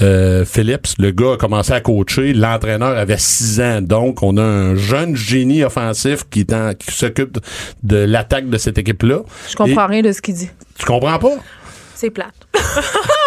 euh, 0.02 0.44
Phillips, 0.44 0.88
le 0.98 1.10
gars 1.10 1.32
a 1.32 1.36
commencé 1.36 1.72
à 1.72 1.80
coacher. 1.80 2.32
L'entraîneur 2.34 2.96
avait 2.98 3.18
6 3.18 3.60
ans. 3.60 3.80
Donc, 3.80 4.22
on 4.22 4.36
a 4.36 4.42
un 4.42 4.74
jeune 4.76 5.16
génie 5.16 5.64
offensif 5.64 6.24
qui, 6.30 6.46
s'occupe 6.90 7.32
de, 7.34 7.40
de 7.82 7.96
l'attaque 7.96 8.48
de 8.50 8.58
cette 8.58 8.78
équipe-là. 8.78 9.20
Je 9.48 9.56
comprends 9.56 9.84
Et- 9.88 9.92
rien 9.92 10.02
de 10.02 10.12
ce 10.12 10.20
qu'il 10.20 10.34
dit. 10.34 10.50
Tu 10.78 10.84
comprends 10.84 11.18
pas? 11.18 11.36
C'est 11.94 12.10
plate. 12.10 12.34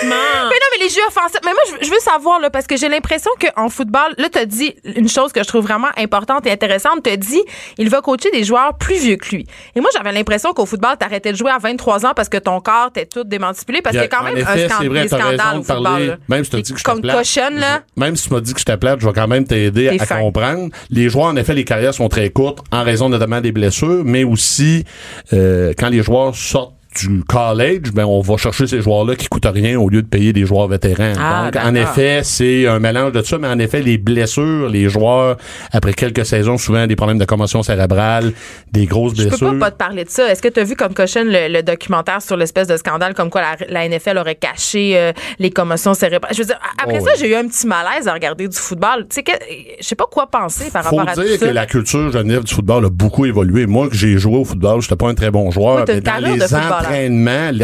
Franchement. 0.00 0.16
Mais 0.48 0.54
non, 0.56 0.66
mais 0.78 0.84
les 0.84 0.90
jeux 0.90 1.00
offensifs. 1.08 1.40
Mais 1.44 1.52
moi, 1.52 1.60
je 1.68 1.72
veux- 1.72 1.78
je 1.82 1.90
veux 1.90 2.00
savoir, 2.00 2.40
là, 2.40 2.50
parce 2.50 2.66
que 2.66 2.76
j'ai 2.76 2.88
l'impression 2.88 3.30
qu'en 3.40 3.68
football, 3.68 4.14
là, 4.18 4.28
t'as 4.30 4.44
dit 4.44 4.74
une 4.96 5.08
chose 5.08 5.32
que 5.32 5.42
je 5.42 5.48
trouve 5.48 5.64
vraiment 5.64 5.88
importante 5.96 6.46
et 6.46 6.50
intéressante. 6.50 7.00
T'as 7.04 7.16
dit, 7.16 7.40
il 7.78 7.88
va 7.90 8.00
coacher 8.00 8.30
des 8.30 8.44
joueurs 8.44 8.76
plus 8.78 8.98
vieux 9.00 9.16
que 9.16 9.28
lui. 9.34 9.46
Et 9.74 9.80
moi, 9.80 9.90
j'avais 9.94 10.12
l'impression 10.12 10.52
qu'au 10.52 10.66
football, 10.66 10.96
t'arrêtais 10.98 11.32
de 11.32 11.36
jouer 11.36 11.50
à 11.50 11.58
23 11.58 12.06
ans 12.06 12.12
parce 12.14 12.28
que 12.28 12.38
ton 12.38 12.60
corps 12.60 12.88
était 12.90 13.06
tout 13.06 13.24
démanipulé, 13.24 13.82
parce 13.82 13.94
qu'il 13.94 14.02
y 14.02 14.04
a 14.04 14.08
quand 14.08 14.22
même 14.24 14.36
effet, 14.36 14.64
un 14.64 14.68
scan- 14.68 14.76
c'est 14.80 14.88
vrai, 14.88 15.00
de 15.06 15.14
au 15.58 15.62
football. 15.62 15.82
parler. 15.82 16.06
là. 16.06 16.16
Même 16.28 16.44
si 16.44 16.50
tu 16.50 16.62
dit 16.62 16.72
que 16.72 16.78
je 16.78 16.84
Comme 16.84 17.02
cochonne, 17.02 17.56
là. 17.58 17.82
je- 17.96 18.00
Même 18.00 18.16
si 18.16 18.28
tu 18.28 18.34
m'as 18.34 18.40
dit 18.40 18.52
que 18.52 18.58
j'étais 18.58 18.76
plate, 18.76 19.00
je 19.00 19.06
vais 19.06 19.12
quand 19.12 19.28
même 19.28 19.44
t'aider 19.46 19.88
T'es 19.90 20.02
à 20.02 20.06
fin. 20.06 20.20
comprendre. 20.20 20.70
Les 20.90 21.08
joueurs, 21.08 21.26
en 21.26 21.36
effet, 21.36 21.54
les 21.54 21.64
carrières 21.64 21.94
sont 21.94 22.08
très 22.08 22.30
courtes 22.30 22.60
en 22.72 22.82
raison 22.84 23.08
notamment 23.08 23.40
des 23.40 23.52
blessures, 23.52 24.02
mais 24.04 24.24
aussi 24.24 24.84
euh, 25.32 25.72
quand 25.78 25.88
les 25.88 26.02
joueurs 26.02 26.34
sortent 26.34 26.74
du 27.08 27.22
college, 27.24 27.92
ben 27.94 28.04
on 28.04 28.20
va 28.20 28.36
chercher 28.36 28.66
ces 28.66 28.80
joueurs-là 28.80 29.16
qui 29.16 29.26
coûtent 29.28 29.46
rien 29.46 29.78
au 29.78 29.88
lieu 29.88 30.02
de 30.02 30.06
payer 30.06 30.32
des 30.32 30.44
joueurs 30.46 30.68
vétérans. 30.68 31.12
Ah, 31.18 31.50
Donc, 31.52 31.62
en 31.64 31.74
effet, 31.74 32.20
c'est 32.24 32.66
un 32.66 32.78
mélange 32.78 33.12
de 33.12 33.22
ça, 33.22 33.38
mais 33.38 33.48
en 33.48 33.58
effet, 33.58 33.82
les 33.82 33.98
blessures, 33.98 34.68
les 34.68 34.88
joueurs, 34.88 35.36
après 35.72 35.92
quelques 35.92 36.24
saisons, 36.26 36.58
souvent 36.58 36.86
des 36.86 36.96
problèmes 36.96 37.18
de 37.18 37.24
commotion 37.24 37.62
cérébrale, 37.62 38.32
des 38.72 38.86
grosses 38.86 39.12
Je 39.16 39.22
peux 39.24 39.28
blessures. 39.28 39.52
pas 39.58 39.66
pas 39.66 39.70
te 39.70 39.76
parler 39.76 40.04
de 40.04 40.10
ça. 40.10 40.30
Est-ce 40.30 40.42
que 40.42 40.48
tu 40.48 40.60
as 40.60 40.64
vu 40.64 40.76
comme 40.76 40.94
cochonne 40.94 41.28
le, 41.28 41.48
le 41.52 41.62
documentaire 41.62 42.22
sur 42.22 42.36
l'espèce 42.36 42.66
de 42.68 42.76
scandale 42.76 43.14
comme 43.14 43.30
quoi 43.30 43.40
la, 43.42 43.56
la 43.68 43.88
NFL 43.88 44.18
aurait 44.18 44.34
caché 44.36 44.96
euh, 44.96 45.12
les 45.38 45.50
commotions 45.50 45.94
cérébrales? 45.94 46.32
Je 46.34 46.38
veux 46.40 46.46
dire, 46.46 46.58
après 46.82 46.98
Oh, 47.00 47.04
ça, 47.04 47.12
oui. 47.14 47.18
j'ai 47.20 47.30
eu 47.30 47.34
un 47.34 47.46
petit 47.46 47.66
malaise 47.66 48.08
à 48.08 48.12
regarder 48.12 48.48
du 48.48 48.56
football. 48.56 49.06
Tu 49.08 49.16
sais, 49.16 49.22
que- 49.22 49.32
je 49.80 49.86
sais 49.86 49.94
pas 49.94 50.06
quoi 50.10 50.26
penser 50.26 50.70
par 50.70 50.84
Faut 50.84 50.96
rapport 50.96 51.12
à 51.12 51.14
tout 51.14 51.22
dire 51.22 51.38
ça. 51.38 51.46
que 51.46 51.50
la 51.52 51.66
culture 51.66 52.10
Genève 52.12 52.44
du 52.44 52.52
football 52.54 52.84
a 52.86 52.90
beaucoup 52.90 53.24
évolué. 53.26 53.66
Moi, 53.66 53.88
que 53.88 53.94
j'ai 53.94 54.18
joué 54.18 54.36
au 54.36 54.44
football, 54.44 54.80
j'étais 54.82 54.96
pas 54.96 55.08
un 55.08 55.14
très 55.14 55.30
bon 55.30 55.50
joueur. 55.50 55.84
Oui, 55.86 55.94
mais 55.94 56.00
dans 56.00 56.16
les 56.18 56.52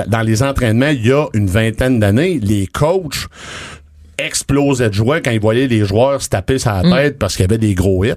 dans 0.07 0.23
les 0.23 0.43
entraînements, 0.43 0.89
il 0.89 1.07
y 1.07 1.13
a 1.13 1.27
une 1.35 1.47
vingtaine 1.49 2.01
d'années, 2.01 2.39
les 2.43 2.67
coachs 2.67 3.27
explosaient 4.19 4.89
de 4.89 4.95
joie 4.95 5.21
quand 5.21 5.31
ils 5.31 5.41
voyaient 5.41 5.67
les 5.69 5.85
joueurs 5.85 6.23
se 6.23 6.29
taper 6.29 6.59
sa 6.59 6.83
Mm. 6.83 6.91
tête 6.93 7.19
parce 7.19 7.37
qu'il 7.37 7.43
y 7.43 7.49
avait 7.49 7.59
des 7.59 7.75
gros 7.75 8.05
hits. 8.05 8.15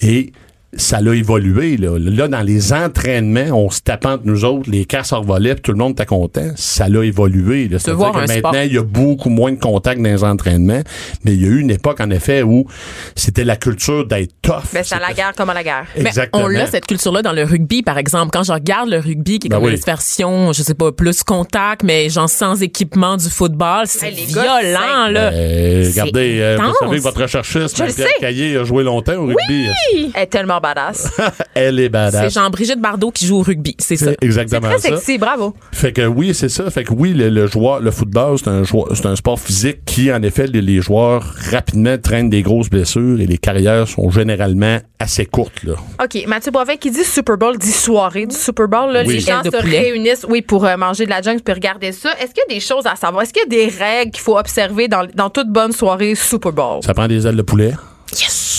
Et 0.00 0.32
ça 0.74 1.00
l'a 1.00 1.14
évolué. 1.14 1.76
Là. 1.76 1.98
Là, 1.98 2.28
dans 2.28 2.40
les 2.40 2.72
entraînements, 2.72 3.54
on 3.66 3.70
se 3.70 3.80
tapait 3.80 4.08
entre 4.08 4.24
nous 4.24 4.44
autres, 4.44 4.70
les 4.70 4.86
casses 4.86 5.12
revolaient, 5.12 5.54
puis 5.54 5.62
tout 5.62 5.72
le 5.72 5.78
monde 5.78 5.92
était 5.92 6.06
content. 6.06 6.50
Ça 6.56 6.88
l'a 6.88 7.04
évolué. 7.04 7.68
là. 7.68 7.78
C'est-à-dire 7.78 8.10
que 8.12 8.18
maintenant, 8.18 8.38
sport. 8.38 8.54
il 8.56 8.72
y 8.72 8.78
a 8.78 8.82
beaucoup 8.82 9.28
moins 9.28 9.52
de 9.52 9.58
contacts 9.60 10.00
dans 10.00 10.08
les 10.08 10.24
entraînements, 10.24 10.82
mais 11.24 11.34
il 11.34 11.42
y 11.42 11.44
a 11.44 11.48
eu 11.48 11.60
une 11.60 11.70
époque, 11.70 12.00
en 12.00 12.10
effet, 12.10 12.42
où 12.42 12.66
c'était 13.14 13.44
la 13.44 13.56
culture 13.56 14.06
d'être 14.06 14.32
tough. 14.40 14.62
Ben, 14.72 14.82
c'est 14.82 14.94
à 14.94 15.00
la 15.00 15.12
guerre 15.12 15.32
comme 15.36 15.50
à 15.50 15.54
la 15.54 15.62
guerre. 15.62 15.86
Mais 15.96 16.06
Exactement. 16.06 16.44
on 16.44 16.48
l'a 16.48 16.66
cette 16.66 16.86
culture-là 16.86 17.20
dans 17.22 17.32
le 17.32 17.44
rugby, 17.44 17.82
par 17.82 17.98
exemple. 17.98 18.30
Quand 18.32 18.42
je 18.42 18.52
regarde 18.52 18.88
le 18.88 18.98
rugby, 18.98 19.38
qui 19.38 19.48
est 19.48 19.50
Ben 19.50 19.56
comme 19.56 19.66
oui. 19.66 19.74
une 19.74 19.80
version, 19.80 20.52
je 20.54 20.62
sais 20.62 20.74
pas, 20.74 20.90
plus 20.90 21.22
contact, 21.22 21.82
mais 21.82 22.08
genre 22.08 22.30
sans 22.30 22.62
équipement 22.62 23.16
du 23.18 23.28
football, 23.28 23.84
c'est 23.86 24.10
violent, 24.10 25.08
là. 25.10 25.30
C'est 25.32 25.90
regardez, 25.90 26.38
euh, 26.40 26.56
vous 26.58 26.74
savez 26.80 26.96
que 26.96 27.02
votre 27.02 27.20
recherchiste, 27.22 27.76
sais. 27.90 28.06
Caillé, 28.20 28.56
a 28.56 28.64
joué 28.64 28.84
longtemps 28.84 29.16
au 29.16 29.26
rugby. 29.26 29.66
Elle 30.14 30.22
est 30.22 30.26
tellement 30.26 30.60
badass. 30.62 31.10
Elle 31.54 31.78
est 31.80 31.84
C'est 31.84 31.88
badass. 31.90 32.32
Jean-Brigitte 32.34 32.80
Bardot 32.80 33.10
qui 33.10 33.26
joue 33.26 33.38
au 33.40 33.42
rugby, 33.42 33.76
c'est 33.78 33.96
ça. 33.96 34.06
C'est 34.06 34.24
exactement 34.24 34.68
Très 34.68 34.78
ça. 34.78 34.88
sexy, 34.88 35.18
bravo. 35.18 35.54
Fait 35.72 35.92
que 35.92 36.06
oui, 36.06 36.32
c'est 36.32 36.48
ça. 36.48 36.70
Fait 36.70 36.84
que 36.84 36.92
oui, 36.94 37.12
le, 37.12 37.28
le 37.28 37.46
joueur, 37.46 37.80
le 37.80 37.90
football, 37.90 38.38
c'est 38.38 38.48
un 38.48 38.62
c'est 38.64 39.16
sport 39.16 39.38
physique 39.38 39.84
qui, 39.84 40.10
en 40.12 40.22
effet, 40.22 40.46
les, 40.46 40.62
les 40.62 40.80
joueurs 40.80 41.22
rapidement 41.50 41.98
traînent 41.98 42.30
des 42.30 42.42
grosses 42.42 42.70
blessures 42.70 43.20
et 43.20 43.26
les 43.26 43.38
carrières 43.38 43.86
sont 43.88 44.10
généralement 44.10 44.78
assez 44.98 45.26
courtes 45.26 45.64
là. 45.64 45.74
OK, 46.02 46.24
Mathieu 46.28 46.52
Boivin 46.52 46.76
qui 46.76 46.90
dit 46.90 47.04
Super 47.04 47.36
Bowl, 47.36 47.58
dit 47.58 47.72
soirée 47.72 48.26
du 48.26 48.34
Super 48.36 48.68
Bowl. 48.68 48.92
Là, 48.92 49.02
Oui. 49.04 49.14
Les 49.14 49.20
gens 49.20 49.42
se 49.42 49.48
poulet. 49.50 49.80
réunissent 49.80 50.24
oui, 50.28 50.42
pour 50.42 50.64
euh, 50.64 50.76
manger 50.76 51.04
de 51.04 51.10
la 51.10 51.20
junk 51.22 51.38
puis 51.44 51.52
regarder 51.54 51.90
ça. 51.92 52.10
Est-ce 52.20 52.32
qu'il 52.32 52.42
y 52.48 52.52
a 52.52 52.54
des 52.54 52.60
choses 52.60 52.86
à 52.86 52.94
savoir? 52.94 53.22
Est-ce 53.24 53.32
qu'il 53.32 53.42
y 53.42 53.46
a 53.46 53.48
des 53.48 53.74
règles 53.76 54.12
qu'il 54.12 54.22
faut 54.22 54.38
observer 54.38 54.86
dans, 54.88 55.06
dans 55.14 55.28
toute 55.30 55.48
bonne 55.48 55.72
soirée 55.72 56.14
Super 56.14 56.52
Bowl? 56.52 56.80
Ça 56.84 56.94
prend 56.94 57.08
des 57.08 57.26
ailes 57.26 57.36
de 57.36 57.42
poulet. 57.42 57.72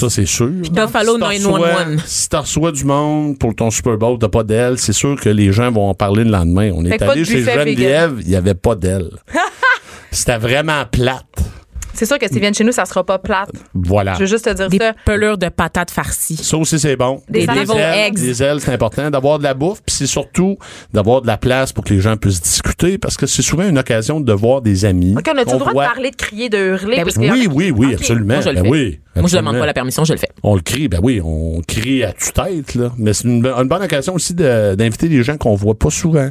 Ça, 0.04 0.10
c'est 0.10 0.26
sûr. 0.26 0.48
Buffalo 0.72 1.14
Si 1.14 1.20
t'en 1.20 1.28
911. 1.30 1.60
reçois- 1.62 1.86
Si 2.06 2.30
t'en 2.30 2.42
reçois 2.42 2.72
du 2.74 2.84
monde 2.84 3.38
pour 3.40 3.56
ton 3.56 3.72
Super 3.72 3.98
Bowl, 3.98 4.18
t'as 4.20 4.28
pas 4.28 4.44
d'ailes, 4.44 4.78
c'est 4.78 4.92
sûr 4.92 5.20
que 5.20 5.30
les 5.30 5.54
gens 5.54 5.72
vont 5.72 5.88
en 5.90 5.94
parler 5.94 6.26
le 6.26 6.30
lendemain. 6.32 6.72
On 6.76 6.84
Fait 6.84 6.96
est 6.96 7.02
allé 7.02 7.24
chez 7.24 7.42
Geneviève, 7.44 8.18
il 8.22 8.30
y 8.30 8.36
avait 8.36 8.54
pas 8.54 8.76
d'ailes. 8.76 9.12
C'était 10.12 10.38
vraiment 10.38 10.84
plate. 10.92 11.24
C'est 11.94 12.06
sûr 12.06 12.18
que 12.18 12.28
s'ils 12.28 12.40
viennent 12.40 12.54
chez 12.54 12.64
nous, 12.64 12.72
ça 12.72 12.86
sera 12.86 13.04
pas 13.04 13.20
plate. 13.20 13.50
Voilà. 13.74 14.14
Je 14.16 14.20
veux 14.22 14.26
juste 14.26 14.46
te 14.46 14.54
dire 14.54 14.70
Des 14.70 14.78
ça. 14.78 14.94
pelures 15.06 15.38
de 15.38 15.50
patates 15.50 15.92
farcies. 15.92 16.38
Ça 16.38 16.58
aussi, 16.58 16.80
c'est 16.80 16.96
bon. 16.96 17.22
Des 17.30 17.46
deviled 17.46 17.70
ailes, 17.70 18.08
eggs. 18.08 18.16
Des 18.16 18.42
ailes, 18.44 18.60
c'est 18.60 18.74
important. 18.74 19.10
D'avoir 19.12 19.38
de 19.40 19.44
la 19.44 19.54
bouffe, 19.54 19.82
puis 19.86 19.96
c'est 19.96 20.08
surtout 20.08 20.58
d'avoir 20.94 21.22
de 21.22 21.28
la 21.28 21.38
place 21.38 21.72
pour 21.72 21.84
que 21.84 21.94
les 21.94 22.00
gens 22.02 22.18
puissent 22.18 22.42
discuter, 22.42 22.98
parce 22.98 23.16
que 23.18 23.26
c'est 23.28 23.42
souvent 23.44 23.68
une 23.68 23.78
occasion 23.78 24.20
de 24.20 24.34
voir 24.34 24.62
des 24.62 24.86
amis. 24.86 25.16
OK, 25.18 25.30
on 25.34 25.38
a-tu 25.38 25.46
qu'on 25.46 25.54
le 25.54 25.60
droit 25.60 25.72
voit- 25.74 25.84
de 25.88 25.90
parler, 25.94 26.12
de 26.12 26.16
crier, 26.16 26.50
de 26.50 26.58
hurler? 26.58 26.98
Ben 26.98 27.04
parce 27.04 27.18
oui. 27.18 27.30
a- 27.30 27.50
Oui, 27.54 27.72
oui, 27.76 27.94
absolument. 27.94 28.34
Moi, 28.36 28.42
je 28.42 28.50
le 28.50 28.56
Ben 28.56 28.64
fais. 28.64 28.70
oui, 28.70 29.00
Moi, 29.16 29.28
je 29.28 29.36
demande 29.38 29.48
absolument. 29.48 29.60
pas 29.60 29.66
la 29.68 29.74
permission, 29.74 30.04
je 30.06 30.14
le 30.14 30.20
fais. 30.20 30.30
On 30.42 30.56
le 30.56 30.62
crie, 30.62 30.88
ben 30.88 31.00
oui, 31.04 31.22
on 31.24 31.62
crie 31.68 32.04
à 32.04 32.12
tue-tête, 32.14 32.76
là. 32.76 32.92
Mais 32.98 33.14
c'est 33.14 33.26
une, 33.28 33.46
une 33.46 33.68
bonne 33.68 33.84
occasion 33.84 34.16
aussi 34.16 34.34
de- 34.34 34.76
d'inviter 34.76 35.10
des 35.10 35.22
gens 35.24 35.38
qu'on 35.38 35.56
voit 35.56 35.76
pas 35.78 35.90
souvent. 35.92 36.30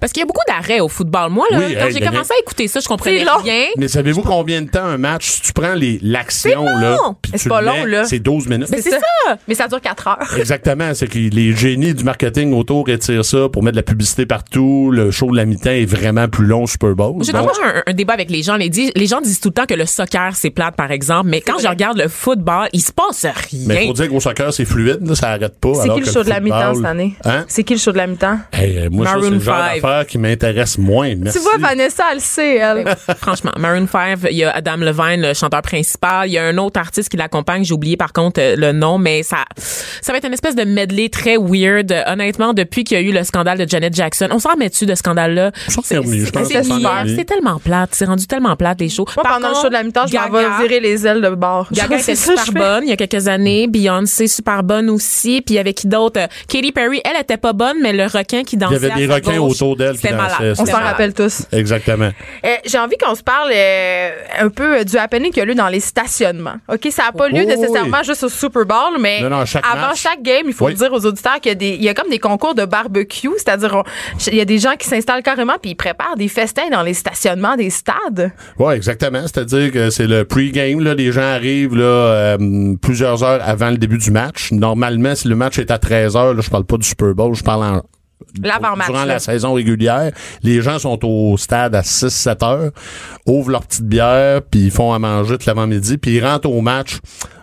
Parce 0.00 0.12
qu'il 0.12 0.20
y 0.20 0.24
a 0.24 0.26
beaucoup 0.26 0.42
d'arrêts 0.46 0.80
au 0.80 0.88
football. 0.88 1.30
Moi, 1.30 1.46
là, 1.50 1.58
Oui, 1.58 1.74
quand 1.78 1.86
hey, 1.86 1.92
j'ai 1.92 2.00
commencé 2.00 2.32
à 2.34 2.38
écouter 2.40 2.68
ça, 2.68 2.80
je 2.80 2.88
comprenais 2.88 3.24
rien. 3.42 3.66
Mais 3.76 3.88
savez-vous 3.88 4.22
combien 4.22 4.62
de 4.62 4.68
temps 4.70 4.84
un 4.84 4.98
match, 4.98 5.26
si 5.30 5.42
tu 5.42 5.52
prends 5.52 5.74
les- 5.74 5.98
l'action, 6.02 6.64
C'est 6.66 6.80
là, 6.82 6.98
c'est 7.36 7.48
pas 7.48 7.60
le 7.60 7.66
long, 7.66 7.84
mets, 7.84 7.90
là. 7.90 8.04
c'est 8.04 8.18
12 8.18 8.48
minutes. 8.48 8.68
Mais 8.70 8.80
c'est 8.82 8.90
ça. 8.90 8.98
Mais 9.46 9.54
ça 9.54 9.68
dure 9.68 9.80
4 9.80 10.08
heures. 10.08 10.34
Exactement, 10.38 10.92
c'est 10.94 11.06
que 11.08 11.18
les 11.18 11.54
génies 11.54 11.94
du 11.94 12.04
marketing 12.04 12.52
autour 12.54 12.86
retirent 12.86 13.24
ça 13.24 13.48
pour 13.52 13.62
mettre 13.62 13.74
de 13.76 13.80
la 13.80 13.82
publicité 13.84 14.26
partout. 14.26 14.90
Le 14.92 15.10
show 15.10 15.30
de 15.30 15.36
la 15.36 15.44
mi-temps 15.44 15.70
est 15.70 15.84
vraiment 15.86 16.28
plus 16.28 16.46
long 16.46 16.66
Super 16.66 16.94
Bowl. 16.94 17.22
J'ai 17.24 17.32
Donc, 17.32 17.48
toujours 17.48 17.64
un, 17.64 17.82
un 17.86 17.92
débat 17.92 18.14
avec 18.14 18.30
les 18.30 18.42
gens. 18.42 18.56
Les, 18.56 18.68
dis- 18.68 18.92
les 18.94 19.06
gens 19.06 19.20
disent 19.20 19.40
tout 19.40 19.48
le 19.48 19.54
temps 19.54 19.66
que 19.66 19.74
le 19.74 19.86
soccer, 19.86 20.34
c'est 20.36 20.50
plate, 20.50 20.76
par 20.76 20.90
exemple. 20.90 21.28
Mais 21.28 21.40
quand 21.40 21.58
je 21.58 21.66
regarde 21.68 21.98
le 21.98 22.08
football, 22.08 22.68
il 22.72 22.80
se 22.80 22.92
passe 22.92 23.24
rien. 23.24 23.64
mais 23.66 23.86
faut 23.86 23.92
dire 23.92 24.08
qu'au 24.08 24.20
soccer, 24.20 24.52
c'est 24.52 24.64
fluide, 24.64 25.06
là, 25.06 25.14
ça 25.14 25.30
arrête 25.30 25.58
pas. 25.60 25.74
C'est 25.74 25.80
alors 25.82 25.96
qui 25.96 26.04
le 26.04 26.12
show 26.12 26.22
de 26.22 26.28
la 26.28 26.40
mi-temps 26.40 26.74
cette 26.74 26.84
année? 26.84 27.14
Hein? 27.24 27.44
C'est 27.48 27.64
qui 27.64 27.74
le 27.74 27.80
show 27.80 27.92
de 27.92 27.96
la 27.98 28.06
mi-temps? 28.06 28.38
Hey, 28.52 28.88
moi, 28.90 29.06
ça, 29.06 29.12
c'est 29.12 29.18
Maroon 29.18 29.30
le 29.34 29.38
d'affaire 29.74 30.06
qui 30.06 30.18
m'intéresse 30.18 30.78
moins. 30.78 31.14
Merci. 31.16 31.38
Tu 31.38 31.44
vois, 31.44 31.58
Vanessa, 31.58 32.04
elle 32.10 32.16
le 32.18 32.22
sait, 32.22 32.56
elle. 32.56 32.84
Franchement, 33.20 33.52
Maroon 33.58 33.86
5, 33.90 34.18
il 34.30 34.36
y 34.36 34.44
a 34.44 34.50
Adam 34.50 34.76
Levine, 34.76 35.22
le 35.22 35.34
chanteur 35.34 35.62
principal. 35.62 36.28
Il 36.28 36.32
y 36.32 36.38
a 36.38 36.44
un 36.44 36.56
autre 36.58 36.78
artiste 36.80 37.08
qui 37.08 37.16
l'accompagne. 37.16 37.64
J'ai 37.64 37.74
oublié 37.74 37.96
par 37.96 38.12
contre 38.12 38.40
euh, 38.40 38.54
le 38.56 38.72
nom, 38.72 38.98
mais 38.98 39.22
ça, 39.22 39.44
ça 39.56 40.12
va 40.12 40.18
être 40.18 40.26
une 40.26 40.32
espèce 40.32 40.54
de 40.54 40.64
medley 40.64 41.08
très 41.08 41.36
weird. 41.36 41.94
Honnêtement, 42.06 42.54
depuis 42.54 42.84
qu'il 42.84 42.98
y 43.00 43.00
a 43.00 43.02
eu 43.04 43.12
le 43.12 43.24
scandale 43.24 43.58
de 43.58 43.68
Janet 43.68 43.94
Jackson, 43.94 44.28
on 44.30 44.38
s'en 44.38 44.52
remet-tu 44.52 44.86
de 44.86 44.94
ce 44.94 44.98
scandale-là? 44.98 45.52
C'est- 45.68 46.00
c'est- 46.02 47.24
tellement 47.24 47.58
plate. 47.58 47.90
C'est 47.92 48.04
rendu 48.06 48.26
tellement 48.26 48.56
plate, 48.56 48.80
les 48.80 48.88
shows. 48.88 49.04
Moi, 49.16 49.22
Par 49.22 49.34
pendant 49.34 49.48
le 49.50 49.54
show 49.54 49.68
de 49.68 49.72
la 49.72 49.82
mi-temps, 49.82 50.06
je 50.06 50.16
m'en 50.16 50.28
Gaga- 50.28 50.58
vais 50.58 50.62
virer 50.68 50.80
les 50.80 51.06
ailes 51.06 51.20
de 51.20 51.28
bord. 51.30 51.68
Gaga 51.72 51.98
C'est 51.98 52.12
était 52.12 52.20
super 52.20 52.52
bonne 52.52 52.84
il 52.84 52.90
y 52.90 52.92
a 52.92 52.96
quelques 52.96 53.28
années. 53.28 53.66
Beyoncé, 53.66 54.28
super 54.28 54.62
bonne 54.62 54.88
aussi. 54.90 55.42
Puis 55.42 55.54
il 55.54 55.56
y 55.56 55.58
avait 55.60 55.74
qui 55.74 55.86
d'autre? 55.88 56.20
Euh, 56.20 56.26
Katy 56.48 56.72
Perry, 56.72 57.00
elle 57.04 57.20
était 57.20 57.36
pas 57.36 57.52
bonne, 57.52 57.76
mais 57.82 57.92
le 57.92 58.04
requin 58.04 58.42
qui 58.44 58.56
Il 58.56 58.58
dansait 58.60 58.74
y 58.74 58.76
avait 58.90 59.06
des 59.06 59.12
requins 59.12 59.36
gauche, 59.36 59.57
autour 59.62 59.76
d'elle 59.76 59.92
qui 59.96 60.02
C'était 60.02 60.14
malade. 60.14 60.54
On 60.58 60.66
s'en 60.66 60.72
rappelle 60.80 61.14
tous. 61.14 61.42
Exactement. 61.52 62.10
Euh, 62.44 62.48
J'ai 62.64 62.78
envie 62.78 62.96
qu'on 62.96 63.14
se 63.14 63.22
parle 63.22 63.50
euh, 63.54 64.10
un 64.40 64.48
peu 64.48 64.78
euh, 64.80 64.84
du 64.84 64.96
happening 64.96 65.30
qu'il 65.32 65.42
y 65.44 65.46
a 65.46 65.50
eu 65.50 65.54
dans 65.54 65.68
les 65.68 65.80
stationnements. 65.80 66.56
OK, 66.68 66.88
ça 66.90 67.04
n'a 67.04 67.12
pas 67.12 67.28
lieu 67.28 67.42
Oh, 67.42 67.46
nécessairement 67.46 67.98
oui. 68.00 68.04
juste 68.06 68.22
au 68.24 68.28
Super 68.28 68.64
Bowl, 68.64 68.98
mais 69.00 69.20
Non, 69.22 69.30
non, 69.30 69.44
chaque 69.44 69.64
avant 69.66 69.88
match. 69.88 70.00
chaque 70.00 70.22
game, 70.22 70.44
il 70.46 70.52
faut 70.52 70.66
Oui. 70.66 70.74
dire 70.74 70.92
aux 70.92 71.04
auditeurs 71.06 71.40
qu'il 71.40 71.50
y 71.50 71.52
a 71.52 71.54
des 71.54 71.68
il 71.70 71.82
y 71.82 71.88
a 71.88 71.94
comme 71.94 72.08
des 72.10 72.18
concours 72.18 72.54
de 72.54 72.64
barbecue, 72.64 73.28
c'est-à-dire 73.36 73.82
il 74.26 74.34
y 74.34 74.40
a 74.40 74.44
des 74.44 74.58
gens 74.58 74.74
qui 74.78 74.86
s'installent 74.88 75.22
carrément 75.22 75.54
puis 75.60 75.72
ils 75.72 75.76
préparent 75.76 76.16
des 76.16 76.28
festins 76.28 76.68
dans 76.70 76.82
les 76.82 76.94
stationnements 76.94 77.56
des 77.56 77.70
stades. 77.70 78.32
Oui, 78.58 78.74
exactement. 78.74 79.22
C'est-à-dire 79.22 79.70
que 79.72 79.90
c'est 79.90 80.06
le 80.06 80.24
pre-game. 80.24 80.80
Là, 80.80 80.94
les 80.94 81.12
gens 81.12 81.22
arrivent 81.22 81.74
là, 81.76 81.84
euh, 81.84 82.74
plusieurs 82.80 83.22
heures 83.22 83.40
avant 83.44 83.70
le 83.70 83.76
début 83.78 83.98
du 83.98 84.10
match. 84.10 84.52
Normalement, 84.52 85.14
si 85.14 85.28
le 85.28 85.36
match 85.36 85.58
est 85.58 85.70
à 85.70 85.78
13 85.78 86.16
heures, 86.16 86.34
là, 86.34 86.40
je 86.42 86.50
parle 86.50 86.64
pas 86.64 86.76
du 86.76 86.86
Super 86.88 87.14
Bowl, 87.14 87.34
je 87.34 87.42
parle 87.42 87.64
en. 87.64 87.82
Durant 88.86 89.00
là. 89.00 89.14
la 89.14 89.18
saison 89.18 89.52
régulière, 89.54 90.12
les 90.42 90.60
gens 90.62 90.78
sont 90.78 90.98
au 91.04 91.36
stade 91.36 91.74
à 91.74 91.82
6-7 91.82 92.44
heures, 92.44 92.70
ouvrent 93.26 93.50
leur 93.50 93.66
petite 93.66 93.84
bière, 93.86 94.42
puis 94.42 94.66
ils 94.66 94.70
font 94.70 94.92
à 94.92 94.98
manger 94.98 95.38
tout 95.38 95.44
l'avant-midi, 95.46 95.98
puis 95.98 96.16
ils 96.16 96.24
rentrent 96.24 96.50
au 96.50 96.60
match 96.60 96.98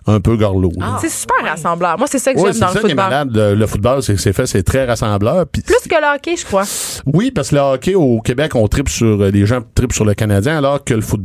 un 0.07 0.19
peu 0.19 0.37
gorlot. 0.37 0.71
là. 0.77 0.97
C'est 1.01 1.09
super 1.09 1.37
rassembleur. 1.43 1.97
Moi, 1.97 2.05
c'est 2.07 2.19
ça 2.19 2.31
que 2.31 2.37
Ouais, 2.37 2.45
j'aime 2.45 2.53
c'est 2.53 2.59
dans 2.59 2.67
ça 2.67 2.73
le 2.75 2.79
qui 2.81 2.85
est 2.85 2.89
football. 2.91 3.09
malade. 3.09 3.29
Le, 3.35 3.55
le 3.55 3.67
football, 3.67 4.03
c'est 4.03 4.17
c'est 4.17 4.33
fait, 4.33 4.45
c'est 4.45 4.61
très 4.61 4.85
rassembleur. 4.85 5.47
Plus 5.47 5.63
que 5.63 5.95
le 5.95 6.15
hockey, 6.15 6.35
je 6.37 6.45
crois. 6.45 6.63
oui, 7.07 7.31
parce 7.31 7.49
que 7.49 7.55
le 7.55 7.61
hockey 7.61 7.95
au 7.95 8.21
Québec, 8.21 8.53
on 8.55 8.67
tripe 8.67 8.87
sur 8.89 9.19
euh, 9.23 9.31
les 9.31 9.47
gens 9.47 9.61
tripent 9.73 9.93
sur 9.93 10.05
le 10.05 10.13
Canadien, 10.13 10.57
alors 10.59 10.83
que 10.83 10.93
le 10.93 11.01
foot- 11.01 11.23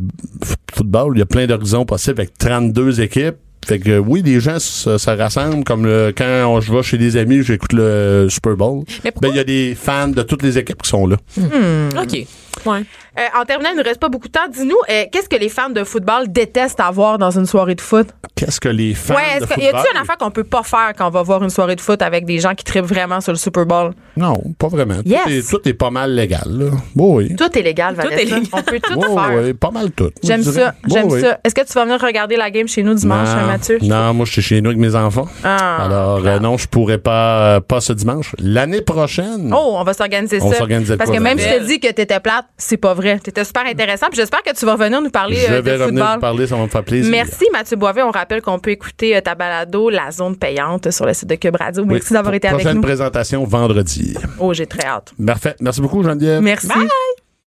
football, 0.74 1.12
il 1.14 1.18
y 1.18 1.22
a 1.22 1.26
plein 1.26 1.46
d'horizons 1.46 1.84
possibles 1.84 2.20
avec 2.20 2.38
32 2.38 3.00
équipes. 3.02 3.36
Fait 3.66 3.78
que 3.78 3.98
oui, 3.98 4.22
les 4.24 4.40
gens 4.40 4.58
se, 4.58 4.96
se 4.98 5.10
rassemblent 5.10 5.64
comme 5.64 5.84
le, 5.84 6.12
quand 6.16 6.24
on- 6.46 6.60
je 6.60 6.72
vais 6.72 6.82
chez 6.82 6.98
des 6.98 7.16
amis, 7.16 7.42
j'écoute 7.42 7.72
le 7.72 8.26
Super 8.30 8.56
Bowl. 8.56 8.84
Mais 9.04 9.10
pourquoi- 9.12 9.28
Ben 9.28 9.34
il 9.34 9.36
y 9.36 9.40
a 9.40 9.44
des 9.44 9.74
fans 9.74 10.08
de 10.08 10.22
toutes 10.22 10.42
les 10.42 10.56
équipes 10.58 10.82
qui 10.82 10.88
sont 10.88 11.06
là. 11.06 11.16
OK. 11.36 12.26
Ouais. 12.66 12.82
Euh, 13.20 13.24
en 13.40 13.44
terminant, 13.44 13.70
il 13.74 13.78
ne 13.78 13.84
reste 13.84 14.00
pas 14.00 14.08
beaucoup 14.08 14.28
de 14.28 14.32
temps. 14.32 14.48
Dis-nous, 14.50 14.76
euh, 14.88 15.04
qu'est-ce 15.12 15.28
que 15.28 15.36
les 15.36 15.48
fans 15.50 15.68
de 15.70 15.84
football 15.84 16.24
détestent 16.32 16.80
avoir 16.80 17.18
dans 17.18 17.30
une 17.30 17.44
soirée 17.44 17.74
de 17.74 17.80
foot? 17.80 18.08
Qu'est-ce 18.34 18.58
que 18.60 18.68
les 18.70 18.94
fans 18.94 19.14
ouais, 19.14 19.20
de 19.22 19.28
est-ce 19.36 19.40
que, 19.42 19.46
football... 19.54 19.64
y 19.64 19.68
a-t-il 19.68 19.96
une 19.96 20.00
affaire 20.02 20.16
qu'on 20.16 20.30
peut 20.30 20.44
pas 20.44 20.62
faire 20.62 20.92
quand 20.96 21.06
on 21.06 21.10
va 21.10 21.22
voir 21.22 21.42
une 21.42 21.50
soirée 21.50 21.76
de 21.76 21.80
foot 21.82 22.00
avec 22.00 22.24
des 22.24 22.38
gens 22.38 22.54
qui 22.54 22.64
trippent 22.64 22.86
vraiment 22.86 23.20
sur 23.20 23.32
le 23.32 23.38
Super 23.38 23.66
Bowl? 23.66 23.92
Non, 24.16 24.40
pas 24.58 24.68
vraiment. 24.68 24.94
Yes. 25.04 25.22
Tout, 25.24 25.28
est, 25.30 25.50
tout 25.50 25.68
est 25.68 25.74
pas 25.74 25.90
mal 25.90 26.14
légal. 26.14 26.40
Là. 26.46 26.70
Bon, 26.94 27.16
oui. 27.16 27.34
Tout 27.36 27.58
est 27.58 27.62
légal, 27.62 27.94
Tout 27.94 28.00
est 28.00 28.04
Vanessa. 28.08 28.22
légal. 28.24 28.42
On 28.52 28.62
peut 28.62 28.80
tout 28.82 28.94
Ouais, 28.98 29.06
faire. 29.08 29.34
ouais, 29.42 29.54
pas 29.54 29.70
mal 29.70 29.90
tout. 29.90 30.10
J'aime 30.22 30.42
ça, 30.42 30.74
Bon, 30.84 30.94
j'aime 30.94 31.06
oui. 31.10 31.20
ça. 31.20 31.38
Est-ce 31.44 31.54
que 31.54 31.66
tu 31.66 31.72
vas 31.74 31.84
venir 31.84 32.00
regarder 32.00 32.36
la 32.36 32.50
game 32.50 32.68
chez 32.68 32.82
nous 32.82 32.94
dimanche, 32.94 33.28
non, 33.28 33.46
Mathieu? 33.46 33.78
Non, 33.82 34.14
moi, 34.14 34.24
je 34.24 34.32
suis 34.32 34.42
chez 34.42 34.62
nous 34.62 34.70
avec 34.70 34.80
mes 34.80 34.94
enfants. 34.94 35.28
Ah, 35.44 35.84
Alors, 35.84 36.26
euh, 36.26 36.38
non, 36.38 36.56
je 36.56 36.66
pourrais 36.66 36.98
pas, 36.98 37.56
euh, 37.56 37.60
pas 37.60 37.82
ce 37.82 37.92
dimanche. 37.92 38.34
L'année 38.38 38.80
prochaine. 38.80 39.52
Oh, 39.54 39.74
on 39.76 39.84
va 39.84 39.92
s'organiser 39.92 40.38
On 40.40 40.50
ça. 40.50 40.58
s'organise 40.58 40.88
de 40.88 40.96
Parce 40.96 41.10
quoi, 41.10 41.18
que 41.18 41.22
même 41.22 41.38
si 41.38 41.46
je 41.46 41.54
te 41.58 41.64
dis 41.66 41.80
que 41.80 41.88
t'étais 41.92 42.20
plate, 42.20 42.46
c'est 42.56 42.78
pas 42.78 42.94
vrai. 42.94 43.09
T'étais 43.18 43.44
super 43.44 43.66
intéressant. 43.66 44.06
Puis 44.08 44.16
j'espère 44.16 44.42
que 44.42 44.54
tu 44.54 44.64
vas 44.64 44.72
revenir 44.72 45.00
nous 45.00 45.10
parler 45.10 45.36
je 45.36 45.52
euh, 45.52 45.60
vais 45.60 45.78
de 45.78 45.82
revenir 45.82 46.04
football. 46.04 46.14
vous 46.14 46.20
parler, 46.20 46.46
ça 46.46 46.56
va 46.56 46.62
me 46.62 46.68
faire 46.68 46.84
plaisir. 46.84 47.10
Merci 47.10 47.46
Mathieu 47.52 47.76
Boivet. 47.76 48.02
On 48.02 48.10
rappelle 48.10 48.42
qu'on 48.42 48.58
peut 48.58 48.70
écouter 48.70 49.16
euh, 49.16 49.20
ta 49.20 49.34
balado, 49.34 49.90
la 49.90 50.10
zone 50.10 50.36
payante, 50.36 50.90
sur 50.90 51.06
le 51.06 51.14
site 51.14 51.28
de 51.28 51.34
Cube 51.36 51.56
Radio. 51.56 51.82
Oui. 51.82 51.94
Merci 51.94 52.12
d'avoir 52.12 52.34
été 52.34 52.48
avec 52.48 52.60
Prochaine 52.60 52.76
nous. 52.76 52.82
présentation 52.82 53.44
vendredi. 53.44 54.16
Oh, 54.38 54.52
j'ai 54.52 54.66
très 54.66 54.86
hâte. 54.86 55.12
Parfait. 55.24 55.56
Merci 55.60 55.80
beaucoup, 55.80 56.02
Geneviève. 56.02 56.42
Merci. 56.42 56.68